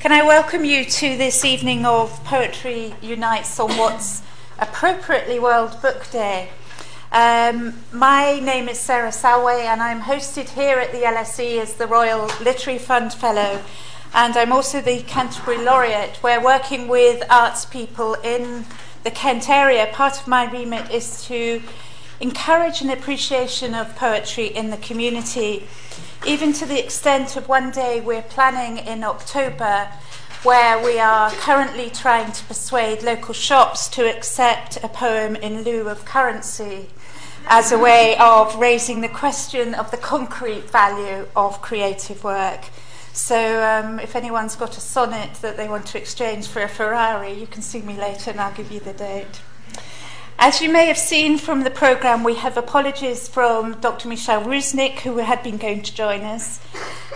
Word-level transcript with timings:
Can 0.00 0.12
I 0.12 0.22
welcome 0.22 0.64
you 0.64 0.86
to 0.86 1.18
this 1.18 1.44
evening 1.44 1.84
of 1.84 2.24
Poetry 2.24 2.94
Unites 3.02 3.60
on 3.60 3.76
what's 3.76 4.22
appropriately 4.58 5.38
World 5.38 5.76
Book 5.82 6.10
Day? 6.10 6.48
Um, 7.12 7.74
my 7.92 8.40
name 8.40 8.70
is 8.70 8.78
Sarah 8.80 9.10
Salway, 9.10 9.64
and 9.64 9.82
I'm 9.82 10.00
hosted 10.00 10.48
here 10.48 10.78
at 10.78 10.92
the 10.92 11.00
LSE 11.00 11.60
as 11.60 11.74
the 11.74 11.86
Royal 11.86 12.30
Literary 12.40 12.78
Fund 12.78 13.12
Fellow, 13.12 13.60
and 14.14 14.38
I'm 14.38 14.52
also 14.52 14.80
the 14.80 15.02
Canterbury 15.02 15.58
Laureate. 15.58 16.18
We're 16.22 16.42
working 16.42 16.88
with 16.88 17.22
arts 17.28 17.66
people 17.66 18.14
in 18.24 18.64
the 19.04 19.10
Kent 19.10 19.50
area. 19.50 19.86
Part 19.92 20.18
of 20.18 20.26
my 20.26 20.50
remit 20.50 20.90
is 20.90 21.26
to 21.26 21.60
encourage 22.20 22.80
an 22.82 22.90
appreciation 22.90 23.74
of 23.74 23.96
poetry 23.96 24.46
in 24.46 24.70
the 24.70 24.76
community 24.76 25.66
even 26.26 26.52
to 26.52 26.66
the 26.66 26.78
extent 26.78 27.34
of 27.36 27.48
one 27.48 27.70
day 27.70 28.00
we're 28.00 28.22
planning 28.22 28.76
in 28.86 29.02
October 29.02 29.88
where 30.42 30.82
we 30.84 30.98
are 30.98 31.30
currently 31.32 31.88
trying 31.90 32.30
to 32.32 32.44
persuade 32.44 33.02
local 33.02 33.34
shops 33.34 33.88
to 33.88 34.02
accept 34.08 34.76
a 34.82 34.88
poem 34.88 35.36
in 35.36 35.62
lieu 35.62 35.88
of 35.88 36.04
currency 36.04 36.88
as 37.46 37.72
a 37.72 37.78
way 37.78 38.16
of 38.18 38.54
raising 38.56 39.00
the 39.00 39.08
question 39.08 39.74
of 39.74 39.90
the 39.90 39.96
concrete 39.96 40.70
value 40.70 41.26
of 41.34 41.60
creative 41.62 42.22
work. 42.22 42.66
So, 43.12 43.62
um, 43.62 43.98
if 43.98 44.14
anyone's 44.14 44.56
got 44.56 44.76
a 44.76 44.80
sonnet 44.80 45.34
that 45.42 45.56
they 45.56 45.68
want 45.68 45.86
to 45.86 45.98
exchange 45.98 46.46
for 46.46 46.62
a 46.62 46.68
Ferrari, 46.68 47.32
you 47.32 47.46
can 47.46 47.60
see 47.60 47.82
me 47.82 47.96
later 47.98 48.30
and 48.30 48.40
I'll 48.40 48.54
give 48.54 48.70
you 48.70 48.80
the 48.80 48.92
date. 48.92 49.40
As 50.42 50.62
you 50.62 50.70
may 50.72 50.86
have 50.86 50.96
seen 50.96 51.36
from 51.36 51.64
the 51.64 51.70
programme, 51.70 52.24
we 52.24 52.36
have 52.36 52.56
apologies 52.56 53.28
from 53.28 53.78
Dr. 53.82 54.08
Michal 54.08 54.40
Ruznik, 54.40 55.00
who 55.00 55.18
had 55.18 55.42
been 55.42 55.58
going 55.58 55.82
to 55.82 55.94
join 55.94 56.22
us. 56.22 56.60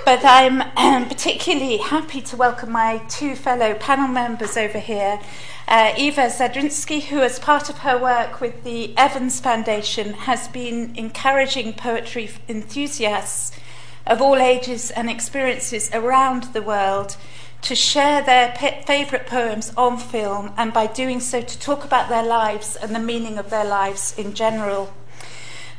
But 0.05 0.20
I'm 0.27 0.60
um, 0.77 1.09
particularly 1.09 1.79
happy 1.79 2.20
to 2.20 2.37
welcome 2.37 2.70
my 2.70 2.98
two 3.09 3.34
fellow 3.34 3.73
panel 3.73 4.09
members 4.09 4.59
over 4.59 4.79
here. 4.79 5.20
Uh, 5.66 5.95
Ewa 5.96 6.29
Zadrzynska, 6.29 7.04
who, 7.04 7.23
as 7.23 7.38
part 7.38 7.71
of 7.71 7.79
her 7.79 7.96
work 7.96 8.43
with 8.43 8.63
the 8.63 8.93
Evens 8.98 9.41
Foundation, 9.41 10.13
has 10.13 10.46
been 10.48 10.93
encouraging 10.95 11.73
poetry 11.73 12.29
enthusiasts 12.46 13.59
of 14.07 14.20
all 14.20 14.37
ages 14.37 14.91
and 14.91 15.09
experiences 15.09 15.91
around 15.95 16.52
the 16.52 16.60
world 16.60 17.16
to 17.65 17.74
share 17.74 18.23
their 18.23 18.54
favourite 18.87 19.26
poems 19.26 19.73
on 19.74 19.96
film 19.96 20.52
and 20.59 20.70
by 20.73 20.87
doing 20.87 21.18
so 21.18 21.40
to 21.40 21.59
talk 21.59 21.82
about 21.82 22.10
their 22.10 22.23
lives 22.23 22.76
and 22.76 22.95
the 22.95 22.98
meaning 23.01 23.38
of 23.38 23.48
their 23.48 23.65
lives 23.65 24.15
in 24.18 24.34
general. 24.34 24.93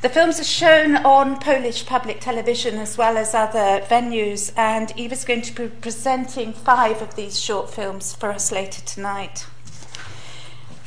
The 0.02 0.09
films 0.09 0.39
are 0.39 0.44
shown 0.44 0.97
on 0.97 1.39
Polish 1.39 1.86
public 1.86 2.19
television 2.19 2.75
as 2.80 2.97
well 2.97 3.17
as 3.17 3.36
other 3.36 3.81
venues, 3.88 4.52
and 4.58 4.91
Eva's 4.97 5.25
going 5.25 5.44
to 5.44 5.53
be 5.53 5.67
presenting 5.67 6.53
five 6.53 7.03
of 7.03 7.16
these 7.16 7.39
short 7.39 7.69
films 7.69 8.13
for 8.16 8.31
us 8.31 8.52
later 8.52 8.81
tonight. 8.81 9.45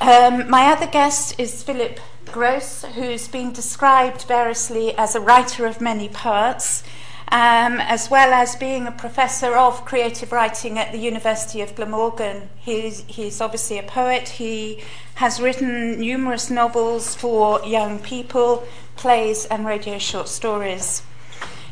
Um, 0.00 0.50
my 0.50 0.66
other 0.66 0.86
guest 0.86 1.38
is 1.38 1.62
Philip 1.62 2.00
Gross, 2.26 2.84
who's 2.84 3.28
been 3.28 3.52
described 3.52 4.22
variously 4.22 4.96
as 4.96 5.14
a 5.14 5.20
writer 5.20 5.64
of 5.66 5.80
many 5.80 6.08
parts 6.08 6.82
um, 7.30 7.78
as 7.80 8.10
well 8.10 8.32
as 8.32 8.56
being 8.56 8.86
a 8.86 8.92
professor 8.92 9.54
of 9.56 9.84
creative 9.84 10.32
writing 10.32 10.78
at 10.78 10.92
the 10.92 10.98
University 10.98 11.60
of 11.60 11.74
Glamorgan. 11.74 12.48
He's, 12.56 13.04
he's 13.06 13.40
obviously 13.40 13.78
a 13.78 13.82
poet. 13.82 14.28
He 14.30 14.82
has 15.16 15.40
written 15.40 16.00
numerous 16.00 16.48
novels 16.48 17.14
for 17.14 17.62
young 17.66 17.98
people, 17.98 18.66
plays, 18.96 19.44
and 19.46 19.66
radio 19.66 19.98
short 19.98 20.28
stories. 20.28 21.02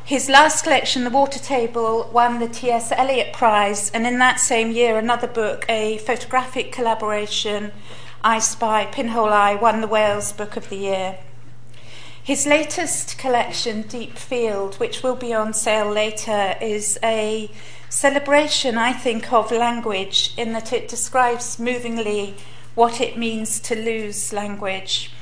His 0.04 0.28
last 0.28 0.62
collection, 0.62 1.04
The 1.04 1.10
Water 1.10 1.38
Table, 1.38 2.10
won 2.12 2.38
the 2.38 2.48
T.S. 2.48 2.92
Eliot 2.92 3.32
Prize, 3.32 3.90
and 3.90 4.06
in 4.06 4.18
that 4.18 4.38
same 4.38 4.70
year, 4.70 4.98
another 4.98 5.26
book, 5.26 5.64
a 5.68 5.98
photographic 5.98 6.70
collaboration, 6.70 7.72
I 8.22 8.40
Spy, 8.40 8.86
Pinhole 8.86 9.30
Eye, 9.30 9.54
won 9.54 9.80
the 9.80 9.88
Wales 9.88 10.32
Book 10.32 10.56
of 10.56 10.68
the 10.68 10.76
Year. 10.76 11.18
His 12.26 12.44
latest 12.44 13.18
collection, 13.18 13.82
Deep 13.82 14.18
Field, 14.18 14.74
which 14.80 15.04
will 15.04 15.14
be 15.14 15.32
on 15.32 15.52
sale 15.52 15.88
later, 15.88 16.56
is 16.60 16.98
a 17.00 17.48
celebration, 17.88 18.76
I 18.76 18.92
think, 18.94 19.32
of 19.32 19.52
language 19.52 20.34
in 20.36 20.52
that 20.52 20.72
it 20.72 20.88
describes 20.88 21.60
movingly 21.60 22.34
what 22.74 23.00
it 23.00 23.16
means 23.16 23.60
to 23.60 23.76
lose 23.76 24.32
language 24.32 25.12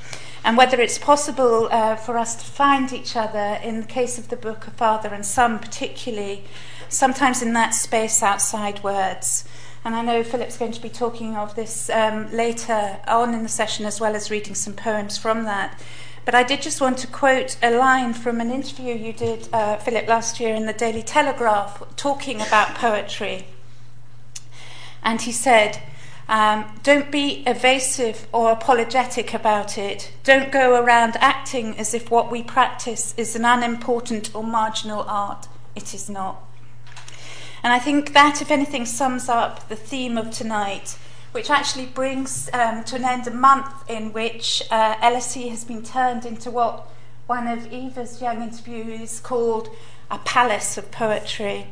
and 0.43 0.57
whether 0.57 0.81
it's 0.81 0.97
possible 0.97 1.69
uh, 1.69 1.95
for 1.95 2.17
us 2.17 2.37
to 2.37 2.45
find 2.45 2.91
each 2.91 3.15
other 3.15 3.59
in 3.63 3.81
the 3.81 3.87
case 3.87 4.17
of 4.17 4.29
the 4.29 4.35
book 4.35 4.65
of 4.65 4.73
Father 4.73 5.09
and 5.09 5.27
Son, 5.27 5.59
particularly, 5.59 6.43
sometimes 6.89 7.43
in 7.43 7.53
that 7.53 7.75
space 7.75 8.23
outside 8.23 8.83
words. 8.83 9.47
And 9.83 9.95
I 9.95 10.01
know 10.01 10.23
Philip's 10.23 10.57
going 10.57 10.71
to 10.71 10.81
be 10.81 10.89
talking 10.89 11.35
of 11.35 11.55
this 11.55 11.87
um, 11.91 12.31
later 12.31 12.97
on 13.07 13.35
in 13.35 13.43
the 13.43 13.49
session, 13.49 13.85
as 13.85 14.01
well 14.01 14.15
as 14.15 14.31
reading 14.31 14.55
some 14.55 14.73
poems 14.73 15.19
from 15.19 15.43
that. 15.43 15.79
But 16.25 16.33
I 16.33 16.41
did 16.41 16.63
just 16.63 16.81
want 16.81 16.97
to 16.99 17.07
quote 17.07 17.55
a 17.61 17.69
line 17.69 18.13
from 18.13 18.41
an 18.41 18.49
interview 18.49 18.95
you 18.95 19.13
did, 19.13 19.47
uh, 19.53 19.77
Philip, 19.77 20.07
last 20.07 20.39
year 20.39 20.55
in 20.55 20.65
the 20.65 20.73
Daily 20.73 21.03
Telegraph, 21.03 21.83
talking 21.95 22.41
about 22.41 22.73
poetry. 22.73 23.45
And 25.03 25.21
he 25.21 25.31
said, 25.31 25.83
um, 26.27 26.65
Don't 26.81 27.11
be 27.11 27.43
evasive 27.45 28.27
or 28.33 28.51
apologetic 28.51 29.35
about 29.35 29.77
it. 29.77 30.11
Don't 30.23 30.51
go 30.51 30.83
around 30.83 31.15
acting 31.17 31.77
as 31.77 31.93
if 31.93 32.09
what 32.09 32.31
we 32.31 32.41
practice 32.41 33.13
is 33.17 33.35
an 33.35 33.45
unimportant 33.45 34.33
or 34.33 34.43
marginal 34.43 35.03
art. 35.03 35.47
It 35.75 35.93
is 35.93 36.09
not. 36.09 36.41
And 37.61 37.71
I 37.71 37.77
think 37.77 38.13
that, 38.13 38.41
if 38.41 38.49
anything, 38.49 38.87
sums 38.87 39.29
up 39.29 39.69
the 39.69 39.75
theme 39.75 40.17
of 40.17 40.31
tonight 40.31 40.97
which 41.35 41.49
actually 41.49 41.85
brings 41.85 42.49
um, 42.53 42.81
to 42.85 42.95
an 42.95 43.03
end 43.03 43.27
a 43.27 43.31
month 43.31 43.67
in 43.89 44.13
which 44.13 44.63
uh, 44.71 44.95
LSE 44.95 45.49
has 45.49 45.65
been 45.65 45.83
turned 45.83 46.25
into 46.25 46.49
what 46.49 46.87
one 47.27 47.45
of 47.45 47.73
Eva's 47.73 48.21
young 48.21 48.37
interviewees 48.37 49.21
called 49.21 49.67
a 50.09 50.17
palace 50.19 50.77
of 50.77 50.89
poetry. 50.91 51.67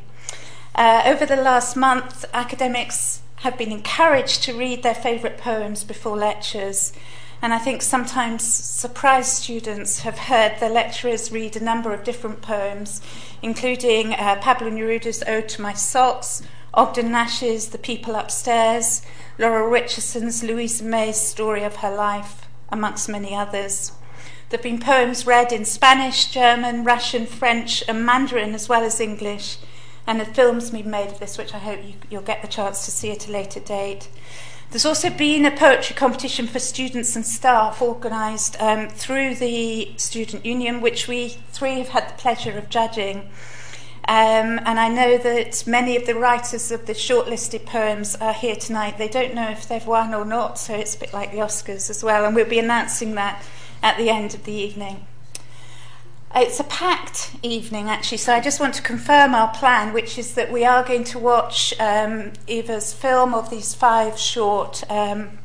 Uh, 0.75 1.03
over 1.05 1.25
the 1.25 1.37
last 1.37 1.77
month, 1.77 2.25
academics 2.33 3.21
have 3.37 3.57
been 3.57 3.71
encouraged 3.71 4.43
to 4.43 4.53
read 4.53 4.83
their 4.83 4.93
favourite 4.93 5.37
poems 5.37 5.85
before 5.85 6.17
lectures. 6.17 6.91
And 7.41 7.53
I 7.53 7.57
think 7.57 7.81
sometimes 7.81 8.43
surprised 8.43 9.29
students 9.29 9.99
have 9.99 10.17
heard 10.17 10.59
the 10.59 10.67
lecturers 10.67 11.31
read 11.31 11.55
a 11.55 11.63
number 11.63 11.93
of 11.93 12.03
different 12.03 12.41
poems, 12.41 13.01
including 13.41 14.13
uh, 14.13 14.35
Pablo 14.41 14.69
Neruda's 14.69 15.23
Ode 15.25 15.47
to 15.47 15.61
My 15.61 15.71
Socks, 15.71 16.41
Ogden 16.75 17.11
Nash's 17.11 17.67
The 17.67 17.77
People 17.77 18.15
Upstairs, 18.15 19.03
Laura 19.37 19.67
Richardson's 19.67 20.43
Louisa 20.43 20.83
May's 20.83 21.21
story 21.21 21.63
of 21.63 21.77
her 21.77 21.93
life, 21.93 22.47
amongst 22.69 23.07
many 23.07 23.35
others. 23.35 23.91
There 24.49 24.57
have 24.57 24.63
been 24.63 24.79
poems 24.79 25.27
read 25.27 25.53
in 25.53 25.65
Spanish, 25.65 26.31
German, 26.31 26.83
Russian, 26.83 27.27
French, 27.27 27.83
and 27.87 28.03
Mandarin, 28.03 28.55
as 28.55 28.67
well 28.67 28.83
as 28.83 28.99
English, 28.99 29.57
and 30.07 30.19
a 30.19 30.25
film's 30.25 30.71
been 30.71 30.89
made 30.89 31.09
of 31.09 31.19
this, 31.19 31.37
which 31.37 31.53
I 31.53 31.59
hope 31.59 31.85
you, 31.85 31.93
you'll 32.09 32.23
get 32.23 32.41
the 32.41 32.47
chance 32.47 32.85
to 32.85 32.91
see 32.91 33.11
at 33.11 33.27
a 33.27 33.31
later 33.31 33.59
date. 33.59 34.09
There's 34.71 34.85
also 34.87 35.11
been 35.11 35.45
a 35.45 35.51
poetry 35.51 35.95
competition 35.95 36.47
for 36.47 36.57
students 36.57 37.15
and 37.15 37.23
staff 37.23 37.83
organised 37.83 38.59
um, 38.59 38.89
through 38.89 39.35
the 39.35 39.93
Student 39.97 40.43
Union, 40.43 40.81
which 40.81 41.07
we 41.07 41.37
three 41.51 41.77
have 41.77 41.89
had 41.89 42.09
the 42.09 42.19
pleasure 42.19 42.57
of 42.57 42.69
judging. 42.69 43.29
Um, 44.05 44.59
and 44.65 44.79
I 44.79 44.89
know 44.89 45.17
that 45.17 45.65
many 45.65 45.95
of 45.95 46.05
the 46.05 46.15
writers 46.15 46.71
of 46.71 46.87
the 46.87 46.93
shortlisted 46.93 47.65
poems 47.65 48.15
are 48.17 48.33
here 48.33 48.55
tonight. 48.55 48.97
They 48.97 49.07
don't 49.07 49.33
know 49.33 49.49
if 49.49 49.67
they've 49.69 49.85
won 49.85 50.13
or 50.13 50.25
not, 50.25 50.59
so 50.59 50.75
it's 50.75 50.95
a 50.95 50.99
bit 50.99 51.13
like 51.13 51.31
the 51.31 51.37
Oscars 51.37 51.89
as 51.89 52.03
well. 52.03 52.25
And 52.25 52.35
we'll 52.35 52.45
be 52.45 52.59
announcing 52.59 53.15
that 53.15 53.45
at 53.81 53.97
the 53.97 54.09
end 54.09 54.33
of 54.33 54.43
the 54.43 54.51
evening. 54.51 55.07
It's 56.35 56.59
a 56.59 56.65
packed 56.65 57.31
evening, 57.43 57.89
actually, 57.89 58.17
so 58.17 58.33
I 58.33 58.41
just 58.41 58.59
want 58.59 58.73
to 58.73 58.81
confirm 58.81 59.35
our 59.35 59.53
plan, 59.53 59.93
which 59.93 60.17
is 60.17 60.33
that 60.33 60.51
we 60.51 60.65
are 60.65 60.83
going 60.83 61.03
to 61.05 61.19
watch 61.19 61.73
um, 61.79 62.33
Eva's 62.47 62.91
film 62.91 63.33
of 63.33 63.51
these 63.51 63.73
five 63.73 64.17
short 64.17 64.83
um, 64.89 65.37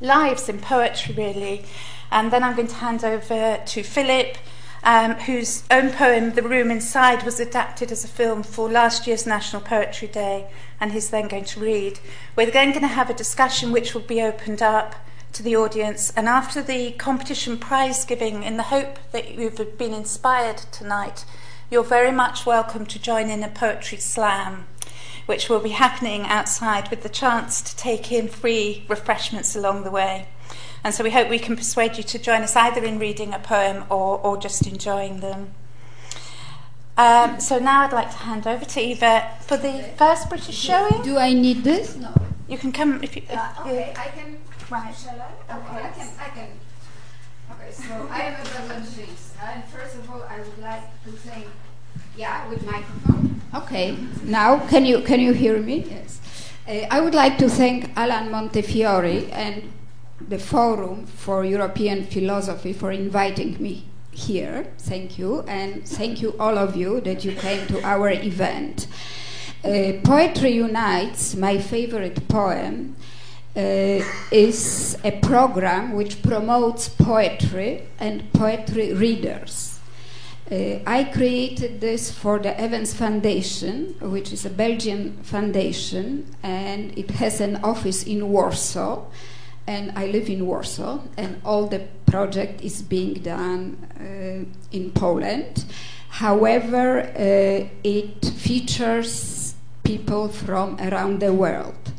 lives 0.00 0.48
in 0.48 0.60
poetry, 0.60 1.14
really. 1.14 1.64
And 2.10 2.30
then 2.30 2.42
I'm 2.42 2.56
going 2.56 2.68
to 2.68 2.76
hand 2.76 3.04
over 3.04 3.60
to 3.64 3.82
Philip 3.82 4.38
um, 4.82 5.14
whose 5.14 5.64
own 5.70 5.90
poem, 5.90 6.32
The 6.32 6.42
Room 6.42 6.70
Inside, 6.70 7.22
was 7.22 7.38
adapted 7.38 7.92
as 7.92 8.04
a 8.04 8.08
film 8.08 8.42
for 8.42 8.70
last 8.70 9.06
year's 9.06 9.26
National 9.26 9.62
Poetry 9.62 10.08
Day, 10.08 10.50
and 10.80 10.92
he's 10.92 11.10
then 11.10 11.28
going 11.28 11.44
to 11.44 11.60
read. 11.60 12.00
We're 12.36 12.50
then 12.50 12.70
going 12.70 12.82
to 12.82 12.88
have 12.88 13.10
a 13.10 13.14
discussion 13.14 13.72
which 13.72 13.94
will 13.94 14.00
be 14.00 14.22
opened 14.22 14.62
up 14.62 14.94
to 15.32 15.42
the 15.42 15.54
audience, 15.54 16.12
and 16.16 16.28
after 16.28 16.62
the 16.62 16.92
competition 16.92 17.58
prize 17.58 18.04
giving, 18.04 18.42
in 18.42 18.56
the 18.56 18.64
hope 18.64 18.98
that 19.12 19.34
you've 19.34 19.78
been 19.78 19.94
inspired 19.94 20.58
tonight, 20.72 21.24
you're 21.70 21.84
very 21.84 22.10
much 22.10 22.46
welcome 22.46 22.84
to 22.86 22.98
join 22.98 23.30
in 23.30 23.44
a 23.44 23.48
poetry 23.48 23.98
slam, 23.98 24.66
which 25.26 25.48
will 25.48 25.60
be 25.60 25.70
happening 25.70 26.22
outside 26.22 26.90
with 26.90 27.02
the 27.02 27.08
chance 27.08 27.62
to 27.62 27.76
take 27.76 28.10
in 28.10 28.26
free 28.28 28.84
refreshments 28.88 29.54
along 29.54 29.84
the 29.84 29.90
way. 29.90 30.26
And 30.82 30.94
so 30.94 31.04
we 31.04 31.10
hope 31.10 31.28
we 31.28 31.38
can 31.38 31.56
persuade 31.56 31.96
you 31.96 32.02
to 32.04 32.18
join 32.18 32.42
us 32.42 32.56
either 32.56 32.82
in 32.84 32.98
reading 32.98 33.34
a 33.34 33.38
poem 33.38 33.84
or, 33.90 34.18
or 34.18 34.36
just 34.36 34.66
enjoying 34.66 35.20
them. 35.20 35.52
Um, 36.96 37.40
so 37.40 37.58
now 37.58 37.82
I'd 37.82 37.92
like 37.92 38.10
to 38.10 38.16
hand 38.18 38.46
over 38.46 38.64
to 38.64 38.80
Eva 38.80 39.30
for 39.40 39.56
the 39.56 39.90
first 39.96 40.28
British 40.28 40.56
showing. 40.56 41.02
Do 41.02 41.18
I 41.18 41.32
need 41.32 41.64
this? 41.64 41.96
No. 41.96 42.12
You 42.48 42.58
can 42.58 42.72
come 42.72 43.02
if 43.02 43.16
you. 43.16 43.22
If, 43.28 43.36
uh, 43.36 43.52
okay, 43.60 43.94
I 43.96 44.08
can. 44.08 44.38
Right. 44.68 44.94
Shall 44.94 45.20
I? 45.20 45.56
Okay, 45.56 45.86
I 45.86 45.90
can. 45.90 46.08
I 46.18 46.28
can. 46.28 46.48
Okay, 47.52 47.72
so 47.72 48.08
I 48.10 48.20
am 48.22 48.40
a 48.40 48.44
Douglas 48.44 48.98
Reeves, 48.98 49.34
and 49.42 49.64
first 49.64 49.96
of 49.96 50.10
all, 50.10 50.22
I 50.24 50.38
would 50.40 50.58
like 50.58 50.82
to 51.04 51.12
thank. 51.12 51.46
Yeah, 52.16 52.48
with 52.48 52.64
microphone. 52.66 53.40
Okay. 53.54 53.96
Now, 54.24 54.66
can 54.68 54.84
you 54.84 55.00
can 55.00 55.20
you 55.20 55.32
hear 55.32 55.58
me? 55.58 55.86
Yes. 55.88 56.20
Uh, 56.68 56.86
I 56.90 57.00
would 57.00 57.14
like 57.14 57.38
to 57.38 57.48
thank 57.48 57.96
Alan 57.96 58.30
Montefiore 58.30 59.28
and 59.32 59.72
the 60.30 60.38
Forum 60.38 61.06
for 61.06 61.44
European 61.44 62.04
Philosophy 62.04 62.72
for 62.72 62.92
inviting 62.92 63.60
me 63.60 63.84
here. 64.12 64.68
Thank 64.78 65.18
you, 65.18 65.40
and 65.48 65.86
thank 65.86 66.22
you 66.22 66.36
all 66.38 66.56
of 66.56 66.76
you 66.76 67.00
that 67.00 67.24
you 67.24 67.32
came 67.32 67.66
to 67.66 67.82
our 67.82 68.10
event. 68.10 68.86
Uh, 69.64 69.94
Poetry 70.04 70.52
Unites, 70.52 71.34
my 71.34 71.58
favorite 71.58 72.28
poem, 72.28 72.94
uh, 73.56 74.04
is 74.30 74.96
a 75.02 75.18
program 75.20 75.94
which 75.94 76.22
promotes 76.22 76.88
poetry 76.88 77.88
and 77.98 78.32
poetry 78.32 78.94
readers. 78.94 79.80
Uh, 80.48 80.78
I 80.86 81.10
created 81.12 81.80
this 81.80 82.12
for 82.12 82.38
the 82.38 82.54
Evens 82.60 82.94
Foundation, 82.94 83.96
which 84.00 84.32
is 84.32 84.46
a 84.46 84.50
Belgian 84.50 85.16
foundation, 85.24 86.36
and 86.40 86.96
it 86.96 87.10
has 87.12 87.40
an 87.40 87.56
office 87.64 88.04
in 88.04 88.28
Warsaw 88.28 89.06
and 89.70 89.92
I 89.94 90.06
live 90.06 90.28
in 90.28 90.46
Warsaw, 90.46 90.98
and 91.16 91.40
all 91.44 91.68
the 91.68 91.82
project 92.04 92.60
is 92.60 92.82
being 92.82 93.14
done 93.22 93.76
uh, 94.00 94.76
in 94.76 94.90
Poland. 94.90 95.64
However, 96.08 97.02
uh, 97.02 97.68
it 97.84 98.24
features 98.24 99.54
people 99.84 100.28
from 100.28 100.76
around 100.80 101.20
the 101.20 101.32
world. 101.32 101.92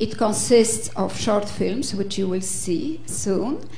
It 0.00 0.16
consists 0.16 0.88
of 0.96 1.20
short 1.20 1.46
films, 1.46 1.94
which 1.94 2.16
you 2.16 2.28
will 2.28 2.40
see 2.40 3.02
soon, 3.04 3.68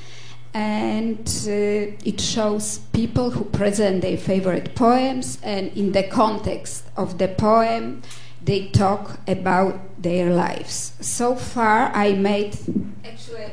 and 0.55 1.27
uh, 1.49 2.09
it 2.11 2.21
shows 2.21 2.79
people 2.93 3.31
who 3.31 3.45
present 3.47 4.03
their 4.03 4.17
favorite 4.17 4.77
poems, 4.77 5.39
and 5.43 5.77
in 5.77 5.91
the 5.91 6.05
context 6.05 6.85
of 6.97 7.19
the 7.19 7.27
poem, 7.27 8.03
they 8.43 8.69
talk 8.69 9.19
about 9.27 9.79
their 10.03 10.31
lives. 10.31 10.93
So 11.01 11.35
far, 11.35 11.93
I 11.95 12.13
made 12.15 12.57
actually, 13.05 13.53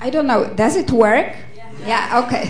I 0.00 0.10
don't 0.10 0.26
know, 0.26 0.52
does 0.54 0.76
it 0.76 0.90
work? 0.90 1.34
Yeah, 1.56 1.70
yeah 1.86 2.22
okay. 2.24 2.44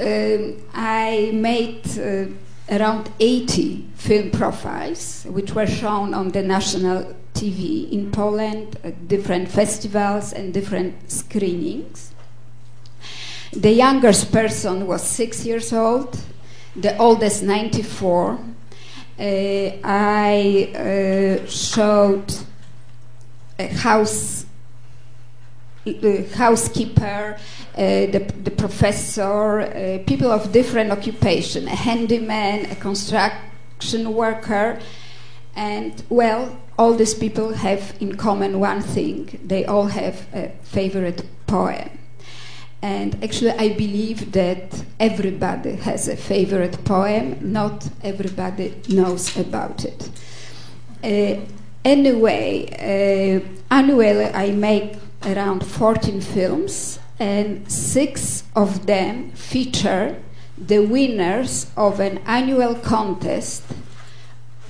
um, 0.54 0.62
I 0.74 1.30
made 1.32 1.86
uh, 1.98 2.26
around 2.70 3.10
80 3.20 3.86
film 3.94 4.30
profiles, 4.30 5.24
which 5.28 5.54
were 5.54 5.66
shown 5.66 6.14
on 6.14 6.30
the 6.30 6.42
national 6.42 7.14
TV 7.34 7.90
in 7.92 8.10
Poland 8.10 8.76
at 8.82 9.08
different 9.08 9.48
festivals 9.48 10.32
and 10.32 10.52
different 10.52 11.10
screenings. 11.10 12.12
The 13.52 13.72
youngest 13.72 14.30
person 14.32 14.86
was 14.86 15.02
six 15.02 15.46
years 15.46 15.72
old, 15.72 16.18
the 16.76 16.96
oldest 16.98 17.42
94, 17.42 18.32
uh, 18.32 18.36
I 19.18 20.72
uh, 20.74 21.46
showed 21.46 22.34
a 23.58 23.66
house 23.66 24.46
the 25.84 26.28
housekeeper, 26.34 27.38
uh, 27.74 27.76
the, 27.76 28.32
the 28.42 28.50
professor, 28.50 29.60
uh, 29.60 29.98
people 30.06 30.30
of 30.30 30.52
different 30.52 30.90
occupation, 30.90 31.66
a 31.66 31.74
handyman, 31.74 32.66
a 32.66 32.76
construction 32.76 34.14
worker, 34.14 34.78
and 35.56 36.02
well, 36.08 36.56
all 36.78 36.94
these 36.94 37.14
people 37.14 37.54
have 37.54 37.94
in 38.00 38.16
common 38.16 38.60
one 38.60 38.80
thing: 38.80 39.40
they 39.44 39.64
all 39.64 39.86
have 39.86 40.26
a 40.34 40.50
favorite 40.62 41.24
poem. 41.46 41.97
And 42.80 43.22
actually, 43.24 43.50
I 43.50 43.70
believe 43.70 44.32
that 44.32 44.84
everybody 45.00 45.72
has 45.72 46.06
a 46.06 46.16
favorite 46.16 46.84
poem, 46.84 47.38
not 47.40 47.88
everybody 48.04 48.80
knows 48.88 49.36
about 49.36 49.84
it. 49.84 50.10
Uh, 51.02 51.40
anyway, 51.84 52.68
uh, 52.78 53.74
annually, 53.74 54.26
I 54.26 54.52
make 54.52 54.94
around 55.24 55.66
14 55.66 56.20
films, 56.20 57.00
and 57.18 57.70
six 57.70 58.44
of 58.54 58.86
them 58.86 59.32
feature 59.32 60.16
the 60.56 60.78
winners 60.78 61.66
of 61.76 62.00
an 62.00 62.18
annual 62.26 62.74
contest 62.76 63.64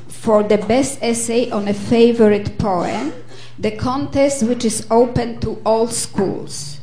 for 0.08 0.42
the 0.42 0.58
best 0.58 0.98
essay 1.02 1.50
on 1.50 1.68
a 1.68 1.74
favorite 1.74 2.58
poem, 2.58 3.12
the 3.58 3.70
contest 3.70 4.42
which 4.42 4.64
is 4.64 4.86
open 4.90 5.40
to 5.40 5.60
all 5.64 5.86
schools. 5.86 6.77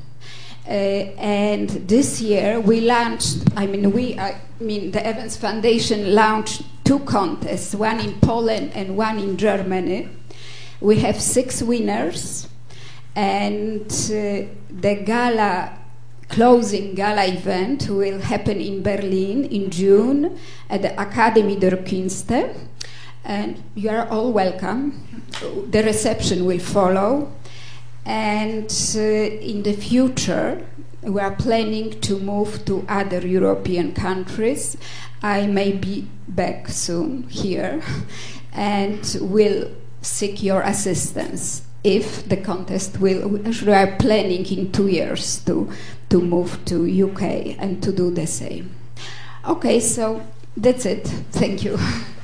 Uh, 0.67 0.71
and 1.19 1.69
this 1.87 2.19
year 2.21 2.59
we 2.59 2.81
launched, 2.81 3.37
I 3.55 3.67
mean, 3.67 3.91
we, 3.91 4.17
I 4.17 4.41
mean, 4.59 4.89
the 4.91 5.07
Evens 5.07 5.37
Foundation 5.37 6.15
launched 6.15 6.63
two 6.83 6.99
contests, 6.99 7.75
one 7.75 7.99
in 7.99 8.19
Poland 8.19 8.71
and 8.73 8.97
one 8.97 9.19
in 9.19 9.37
Germany. 9.37 10.09
We 10.81 10.99
have 10.99 11.21
six 11.21 11.61
winners, 11.61 12.47
and 13.15 13.85
uh, 13.85 14.49
the 14.69 15.03
gala, 15.05 15.77
closing 16.29 16.95
gala 16.95 17.25
event 17.25 17.87
will 17.87 18.19
happen 18.19 18.59
in 18.59 18.81
Berlin 18.81 19.45
in 19.45 19.69
June 19.69 20.37
at 20.69 20.81
the 20.81 20.89
Akademie 20.89 21.59
der 21.59 21.77
Künste. 21.77 22.55
And 23.23 23.63
you 23.75 23.89
are 23.89 24.07
all 24.09 24.31
welcome. 24.31 25.01
The 25.69 25.83
reception 25.83 26.45
will 26.45 26.59
follow. 26.59 27.31
And 28.05 28.71
uh, 28.95 28.99
in 28.99 29.63
the 29.63 29.73
future, 29.73 30.65
we 31.01 31.21
are 31.21 31.35
planning 31.35 31.99
to 32.01 32.19
move 32.19 32.65
to 32.65 32.85
other 32.87 33.25
European 33.25 33.93
countries. 33.93 34.77
I 35.21 35.47
may 35.47 35.71
be 35.71 36.07
back 36.27 36.67
soon 36.67 37.23
here 37.23 37.81
and 38.53 39.17
will 39.21 39.71
seek 40.01 40.43
your 40.43 40.61
assistance 40.61 41.63
if 41.83 42.27
the 42.27 42.37
contest 42.37 42.99
will. 42.99 43.27
We 43.29 43.73
are 43.73 43.95
planning 43.97 44.45
in 44.45 44.71
two 44.71 44.87
years 44.87 45.43
to, 45.45 45.71
to 46.09 46.21
move 46.21 46.63
to 46.65 47.11
UK 47.11 47.57
and 47.59 47.81
to 47.83 47.91
do 47.91 48.11
the 48.11 48.27
same. 48.27 48.75
Okay, 49.47 49.79
so 49.79 50.25
that's 50.57 50.85
it. 50.85 51.07
Thank 51.31 51.63
you. 51.63 51.77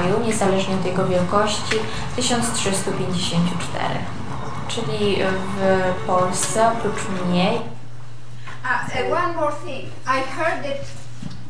kraju, 0.00 0.20
niezależnie 0.26 0.74
od 0.74 0.84
jego 0.84 1.06
wielkości, 1.06 1.76
1354. 2.16 3.84
Czyli 4.68 5.16
w 5.56 6.06
Polsce 6.06 6.72
oprócz 6.72 7.08
mnie. 7.26 7.52
Uh, 8.64 9.12
one 9.12 9.34
more 9.34 9.52
thing. 9.64 9.84
I 10.06 10.22
heard 10.36 10.62
that 10.62 10.76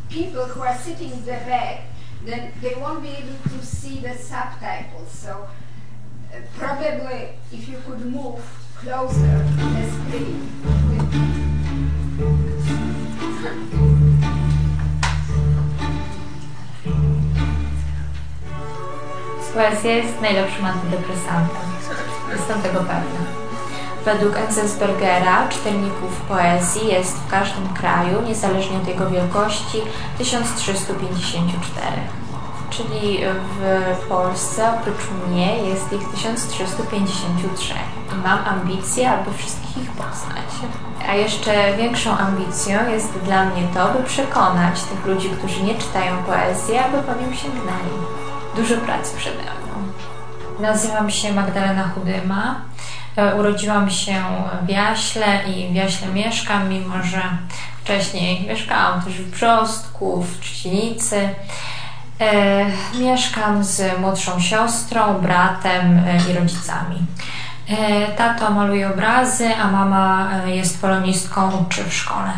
people 0.08 0.44
who 0.54 0.62
are 0.62 0.78
sitting 0.78 1.12
in 1.12 1.24
the 1.24 1.40
back, 1.46 1.78
then 2.26 2.40
they 2.62 2.74
won't 2.74 3.02
be 3.02 3.08
able 3.08 3.36
to 3.44 3.66
see 3.66 4.00
the 4.02 4.14
subtitles. 4.18 5.12
So 5.22 5.30
uh, 5.30 5.44
probably 6.58 7.28
if 7.52 7.68
you 7.68 7.78
could 7.86 8.06
move 8.06 8.40
closer 8.80 9.44
to 9.58 9.64
the 9.74 9.90
screen. 9.90 10.50
Poezja 19.54 19.90
jest 19.90 20.20
najlepszym 20.20 20.64
antydepresantem. 20.64 21.62
Jestem 22.32 22.62
tego 22.62 22.78
pewna. 22.78 23.20
Według 24.04 24.36
Enzensbergera 24.36 25.48
czytelników 25.48 26.20
poezji 26.28 26.88
jest 26.88 27.16
w 27.16 27.30
każdym 27.30 27.68
kraju, 27.68 28.22
niezależnie 28.22 28.76
od 28.76 28.88
jego 28.88 29.10
wielkości, 29.10 29.78
1354. 30.18 31.86
Czyli 32.70 33.20
w 34.02 34.06
Polsce 34.08 34.70
oprócz 34.74 35.28
mnie 35.28 35.56
jest 35.56 35.92
ich 35.92 36.08
1353. 36.14 37.74
I 38.12 38.26
mam 38.28 38.38
ambicje, 38.44 39.10
aby 39.10 39.32
wszystkich 39.32 39.76
ich 39.82 39.90
poznać. 39.90 40.70
A 41.08 41.14
jeszcze 41.14 41.76
większą 41.76 42.18
ambicją 42.18 42.90
jest 42.90 43.18
dla 43.18 43.44
mnie 43.44 43.62
to, 43.74 43.88
by 43.92 44.04
przekonać 44.04 44.82
tych 44.82 45.06
ludzi, 45.06 45.30
którzy 45.30 45.62
nie 45.62 45.74
czytają 45.74 46.22
poezji, 46.22 46.78
aby 46.78 46.98
po 46.98 47.12
nią 47.12 47.36
sięgnęli 47.36 48.29
dużo 48.56 48.76
pracy 48.76 49.16
przede 49.16 49.42
mną. 49.42 49.92
Nazywam 50.60 51.10
się 51.10 51.32
Magdalena 51.32 51.88
Chudyma. 51.88 52.60
E, 53.16 53.34
urodziłam 53.34 53.90
się 53.90 54.14
w 54.66 54.68
Jaśle 54.68 55.40
i 55.48 55.72
w 55.72 55.74
Jaśle 55.74 56.08
mieszkam, 56.08 56.68
mimo 56.68 57.02
że 57.02 57.22
wcześniej 57.82 58.48
mieszkałam 58.48 59.02
też 59.02 59.14
w 59.14 59.30
Brzostku, 59.30 60.22
w 60.22 60.40
Trzcinicy. 60.40 61.28
E, 62.20 62.66
mieszkam 62.98 63.64
z 63.64 63.98
młodszą 64.00 64.40
siostrą, 64.40 65.18
bratem 65.18 65.98
e, 65.98 66.30
i 66.30 66.32
rodzicami. 66.32 66.96
E, 67.70 68.06
tato 68.16 68.50
maluje 68.50 68.90
obrazy, 68.90 69.54
a 69.54 69.70
mama 69.70 70.30
e, 70.32 70.50
jest 70.56 70.80
polonistką, 70.80 71.50
uczy 71.66 71.84
w 71.84 71.94
szkole. 71.94 72.32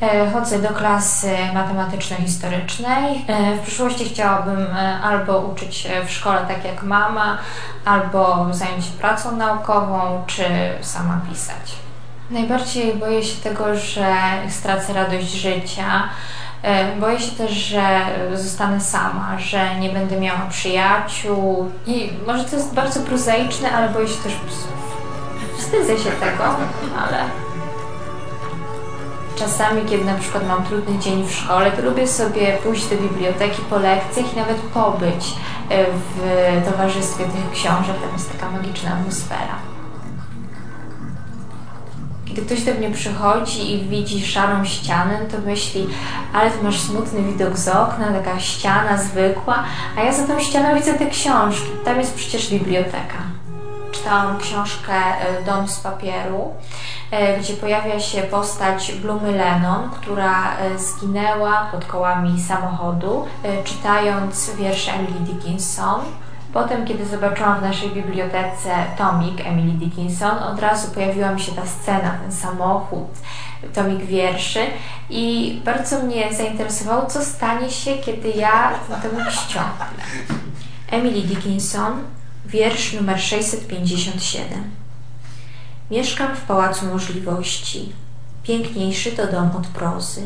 E, 0.00 0.30
chodzę 0.30 0.58
do 0.62 0.68
klasy 0.68 1.36
matematyczno-historycznej. 1.54 3.24
W 3.58 3.66
przyszłości 3.66 4.04
chciałabym 4.04 4.66
albo 5.02 5.38
uczyć 5.38 5.74
się 5.74 6.04
w 6.06 6.10
szkole 6.10 6.38
tak 6.48 6.64
jak 6.64 6.82
mama, 6.82 7.38
albo 7.84 8.46
zająć 8.50 8.84
się 8.84 8.92
pracą 8.92 9.36
naukową, 9.36 10.24
czy 10.26 10.44
sama 10.80 11.20
pisać. 11.30 11.76
Najbardziej 12.30 12.94
boję 12.94 13.22
się 13.22 13.42
tego, 13.42 13.76
że 13.78 14.16
stracę 14.48 14.92
radość 14.92 15.32
życia. 15.32 16.02
Boję 17.00 17.20
się 17.20 17.32
też, 17.32 17.52
że 17.52 18.00
zostanę 18.34 18.80
sama, 18.80 19.38
że 19.38 19.74
nie 19.80 19.88
będę 19.88 20.20
miała 20.20 20.46
przyjaciół. 20.50 21.70
I 21.86 22.10
może 22.26 22.44
to 22.44 22.56
jest 22.56 22.74
bardzo 22.74 23.00
prozaiczne, 23.00 23.72
ale 23.72 23.88
boję 23.88 24.08
się 24.08 24.22
też 24.22 24.32
psów. 24.32 24.74
Wstydzę 25.58 25.98
się 25.98 26.10
tego, 26.10 26.44
ale 26.98 27.24
czasami, 29.36 29.82
kiedy 29.84 30.04
na 30.04 30.14
przykład 30.14 30.48
mam 30.48 30.64
trudny 30.64 30.98
dzień 30.98 31.26
w 31.26 31.32
szkole, 31.32 31.70
to 31.70 31.82
lubię 31.82 32.08
sobie 32.08 32.58
pójść 32.62 32.86
do 32.86 32.96
biblioteki 32.96 33.62
po 33.70 33.78
lekcjach 33.78 34.32
i 34.32 34.36
nawet 34.36 34.56
pobyć 34.56 35.36
e, 35.70 35.84
w 35.84 36.70
towarzystwie 36.70 37.24
tych 37.24 37.50
książek. 37.52 37.96
Tam 38.00 38.12
jest 38.12 38.32
taka 38.32 38.50
magiczna 38.50 38.90
atmosfera. 38.92 39.73
Kiedy 42.34 42.46
ktoś 42.46 42.62
do 42.64 42.74
mnie 42.74 42.90
przychodzi 42.90 43.72
i 43.72 43.88
widzi 43.88 44.26
szarą 44.26 44.64
ścianę, 44.64 45.18
to 45.32 45.38
myśli, 45.38 45.86
ale 46.32 46.50
ty 46.50 46.64
masz 46.64 46.80
smutny 46.80 47.22
widok 47.22 47.58
z 47.58 47.68
okna, 47.68 48.12
taka 48.12 48.40
ściana 48.40 48.96
zwykła, 48.96 49.64
a 49.98 50.02
ja 50.02 50.12
za 50.12 50.26
tą 50.26 50.40
ścianą 50.40 50.74
widzę 50.74 50.94
te 50.94 51.06
książki. 51.06 51.70
Tam 51.84 51.98
jest 51.98 52.14
przecież 52.14 52.50
biblioteka. 52.50 53.18
Czytałam 53.92 54.38
książkę 54.38 54.92
e, 54.94 55.42
Dom 55.46 55.68
z 55.68 55.80
papieru 55.80 56.54
E, 57.14 57.38
gdzie 57.38 57.54
pojawia 57.54 58.00
się 58.00 58.22
postać 58.22 58.92
Blumy 58.92 59.32
Lennon, 59.32 59.90
która 59.90 60.56
e, 60.56 60.78
zginęła 60.78 61.68
pod 61.72 61.84
kołami 61.84 62.40
samochodu, 62.40 63.26
czytając 63.64 64.50
wiersze 64.50 64.92
Emily 64.92 65.20
Dickinson. 65.20 66.00
Potem, 66.54 66.86
kiedy 66.86 67.06
zobaczyłam 67.06 67.58
w 67.58 67.62
naszej 67.62 67.90
bibliotece 67.90 68.70
tomik 68.98 69.46
Emily 69.46 69.72
Dickinson, 69.72 70.38
od 70.38 70.60
razu 70.60 70.90
pojawiła 70.90 71.32
mi 71.32 71.40
się 71.40 71.52
ta 71.52 71.66
scena, 71.66 72.18
ten 72.22 72.32
samochód, 72.32 73.08
tomik 73.74 74.04
wierszy 74.04 74.60
i 75.10 75.60
bardzo 75.64 76.02
mnie 76.02 76.34
zainteresowało, 76.34 77.06
co 77.06 77.24
stanie 77.24 77.70
się, 77.70 77.96
kiedy 77.96 78.28
ja 78.28 78.72
tomik 79.02 79.30
ściągnę. 79.30 79.86
Emily 80.90 81.22
Dickinson, 81.22 81.92
wiersz 82.46 82.92
numer 82.92 83.20
657. 83.20 84.70
Mieszkam 85.90 86.36
w 86.36 86.40
Pałacu 86.40 86.86
Możliwości. 86.86 87.92
Piękniejszy 88.42 89.12
to 89.12 89.26
dom 89.26 89.50
od 89.56 89.66
prozy. 89.66 90.22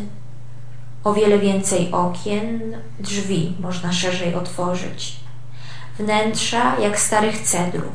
O 1.04 1.14
wiele 1.14 1.38
więcej 1.38 1.92
okien, 1.92 2.76
drzwi 3.00 3.56
można 3.61 3.92
szerzej 3.92 4.35
otworzyć. 4.35 5.27
Wnętrza 5.98 6.80
jak 6.80 7.00
starych 7.00 7.42
cedrów. 7.42 7.92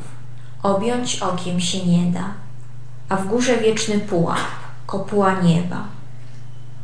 Objąć 0.64 1.20
okiem 1.20 1.60
się 1.60 1.86
nie 1.86 2.12
da. 2.12 2.34
A 3.10 3.16
w 3.16 3.28
górze 3.28 3.58
wieczny 3.58 4.00
pułap, 4.00 4.38
kopuła 4.86 5.34
nieba. 5.42 5.84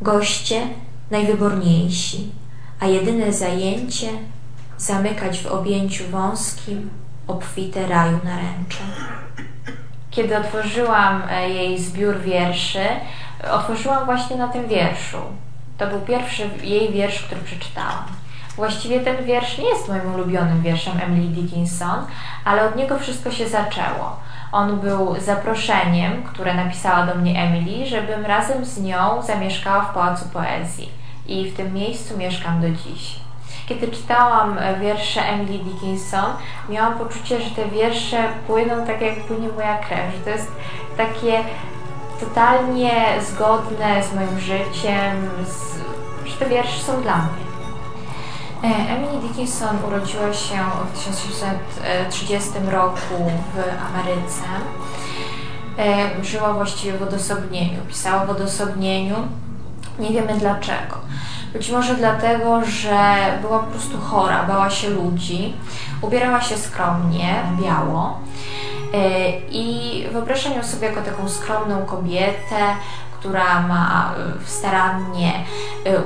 Goście 0.00 0.66
najwyborniejsi, 1.10 2.30
a 2.80 2.86
jedyne 2.86 3.32
zajęcie 3.32 4.08
zamykać 4.78 5.42
w 5.42 5.46
objęciu 5.46 6.04
wąskim 6.10 6.90
obfite 7.26 7.86
raju 7.86 8.18
naręcze. 8.24 8.84
Kiedy 10.10 10.38
otworzyłam 10.38 11.22
e, 11.30 11.50
jej 11.50 11.78
zbiór 11.78 12.20
wierszy, 12.20 12.86
otworzyłam 13.50 14.04
właśnie 14.04 14.36
na 14.36 14.48
tym 14.48 14.68
wierszu. 14.68 15.18
To 15.78 15.86
był 15.86 16.00
pierwszy 16.00 16.50
jej 16.62 16.92
wiersz, 16.92 17.22
który 17.22 17.40
przeczytałam. 17.40 18.19
Właściwie 18.56 19.00
ten 19.00 19.24
wiersz 19.24 19.58
nie 19.58 19.68
jest 19.68 19.88
moim 19.88 20.14
ulubionym 20.14 20.62
wierszem 20.62 21.00
Emily 21.00 21.28
Dickinson, 21.28 22.06
ale 22.44 22.68
od 22.68 22.76
niego 22.76 22.98
wszystko 22.98 23.30
się 23.30 23.48
zaczęło. 23.48 24.16
On 24.52 24.80
był 24.80 25.20
zaproszeniem, 25.20 26.22
które 26.22 26.54
napisała 26.54 27.06
do 27.06 27.14
mnie 27.14 27.42
Emily, 27.42 27.86
żebym 27.86 28.26
razem 28.26 28.64
z 28.64 28.80
nią 28.82 29.22
zamieszkała 29.22 29.82
w 29.82 29.94
Pałacu 29.94 30.28
Poezji. 30.28 30.88
I 31.26 31.50
w 31.50 31.56
tym 31.56 31.74
miejscu 31.74 32.18
mieszkam 32.18 32.60
do 32.60 32.70
dziś. 32.70 33.20
Kiedy 33.68 33.88
czytałam 33.88 34.58
wiersze 34.80 35.22
Emily 35.22 35.58
Dickinson, 35.58 36.32
miałam 36.68 36.98
poczucie, 36.98 37.40
że 37.40 37.50
te 37.50 37.68
wiersze 37.68 38.24
płyną 38.46 38.86
tak, 38.86 39.00
jak 39.00 39.20
płynie 39.20 39.48
moja 39.48 39.78
krew, 39.78 40.14
że 40.14 40.20
to 40.24 40.30
jest 40.30 40.52
takie 40.96 41.44
totalnie 42.20 42.92
zgodne 43.20 44.02
z 44.02 44.14
moim 44.14 44.40
życiem, 44.40 45.30
z, 45.44 45.78
że 46.28 46.36
te 46.38 46.46
wiersze 46.46 46.82
są 46.82 47.02
dla 47.02 47.16
mnie. 47.16 47.49
E, 48.64 48.66
Emily 48.66 49.20
Dickinson 49.20 49.76
urodziła 49.88 50.32
się 50.32 50.56
w 50.94 50.98
1630 50.98 52.50
roku 52.70 53.30
w 53.54 53.58
Ameryce. 53.88 54.44
E, 55.78 56.24
żyła 56.24 56.52
właściwie 56.52 56.98
w 56.98 57.02
odosobnieniu, 57.02 57.80
pisała 57.88 58.26
w 58.26 58.30
odosobnieniu. 58.30 59.16
Nie 59.98 60.10
wiemy 60.10 60.38
dlaczego. 60.38 60.96
Być 61.52 61.70
może 61.70 61.94
dlatego, 61.94 62.64
że 62.64 63.16
była 63.40 63.58
po 63.58 63.66
prostu 63.66 63.98
chora, 63.98 64.42
bała 64.42 64.70
się 64.70 64.90
ludzi, 64.90 65.54
ubierała 66.02 66.40
się 66.40 66.56
skromnie, 66.56 67.42
biało. 67.62 68.20
E, 68.94 69.30
I 69.50 70.04
wyobrażam 70.12 70.52
ją 70.52 70.62
sobie 70.62 70.86
jako 70.86 71.02
taką 71.02 71.28
skromną 71.28 71.86
kobietę, 71.86 72.76
która 73.20 73.60
ma 73.60 74.14
starannie 74.46 75.44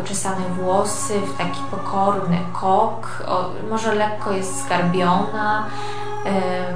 uczesane 0.03 0.49
włosy, 0.49 1.21
w 1.21 1.39
taki 1.39 1.61
pokorny 1.71 2.39
kok, 2.53 3.23
o, 3.27 3.51
może 3.71 3.95
lekko 3.95 4.33
jest 4.33 4.65
skarbiona, 4.65 5.67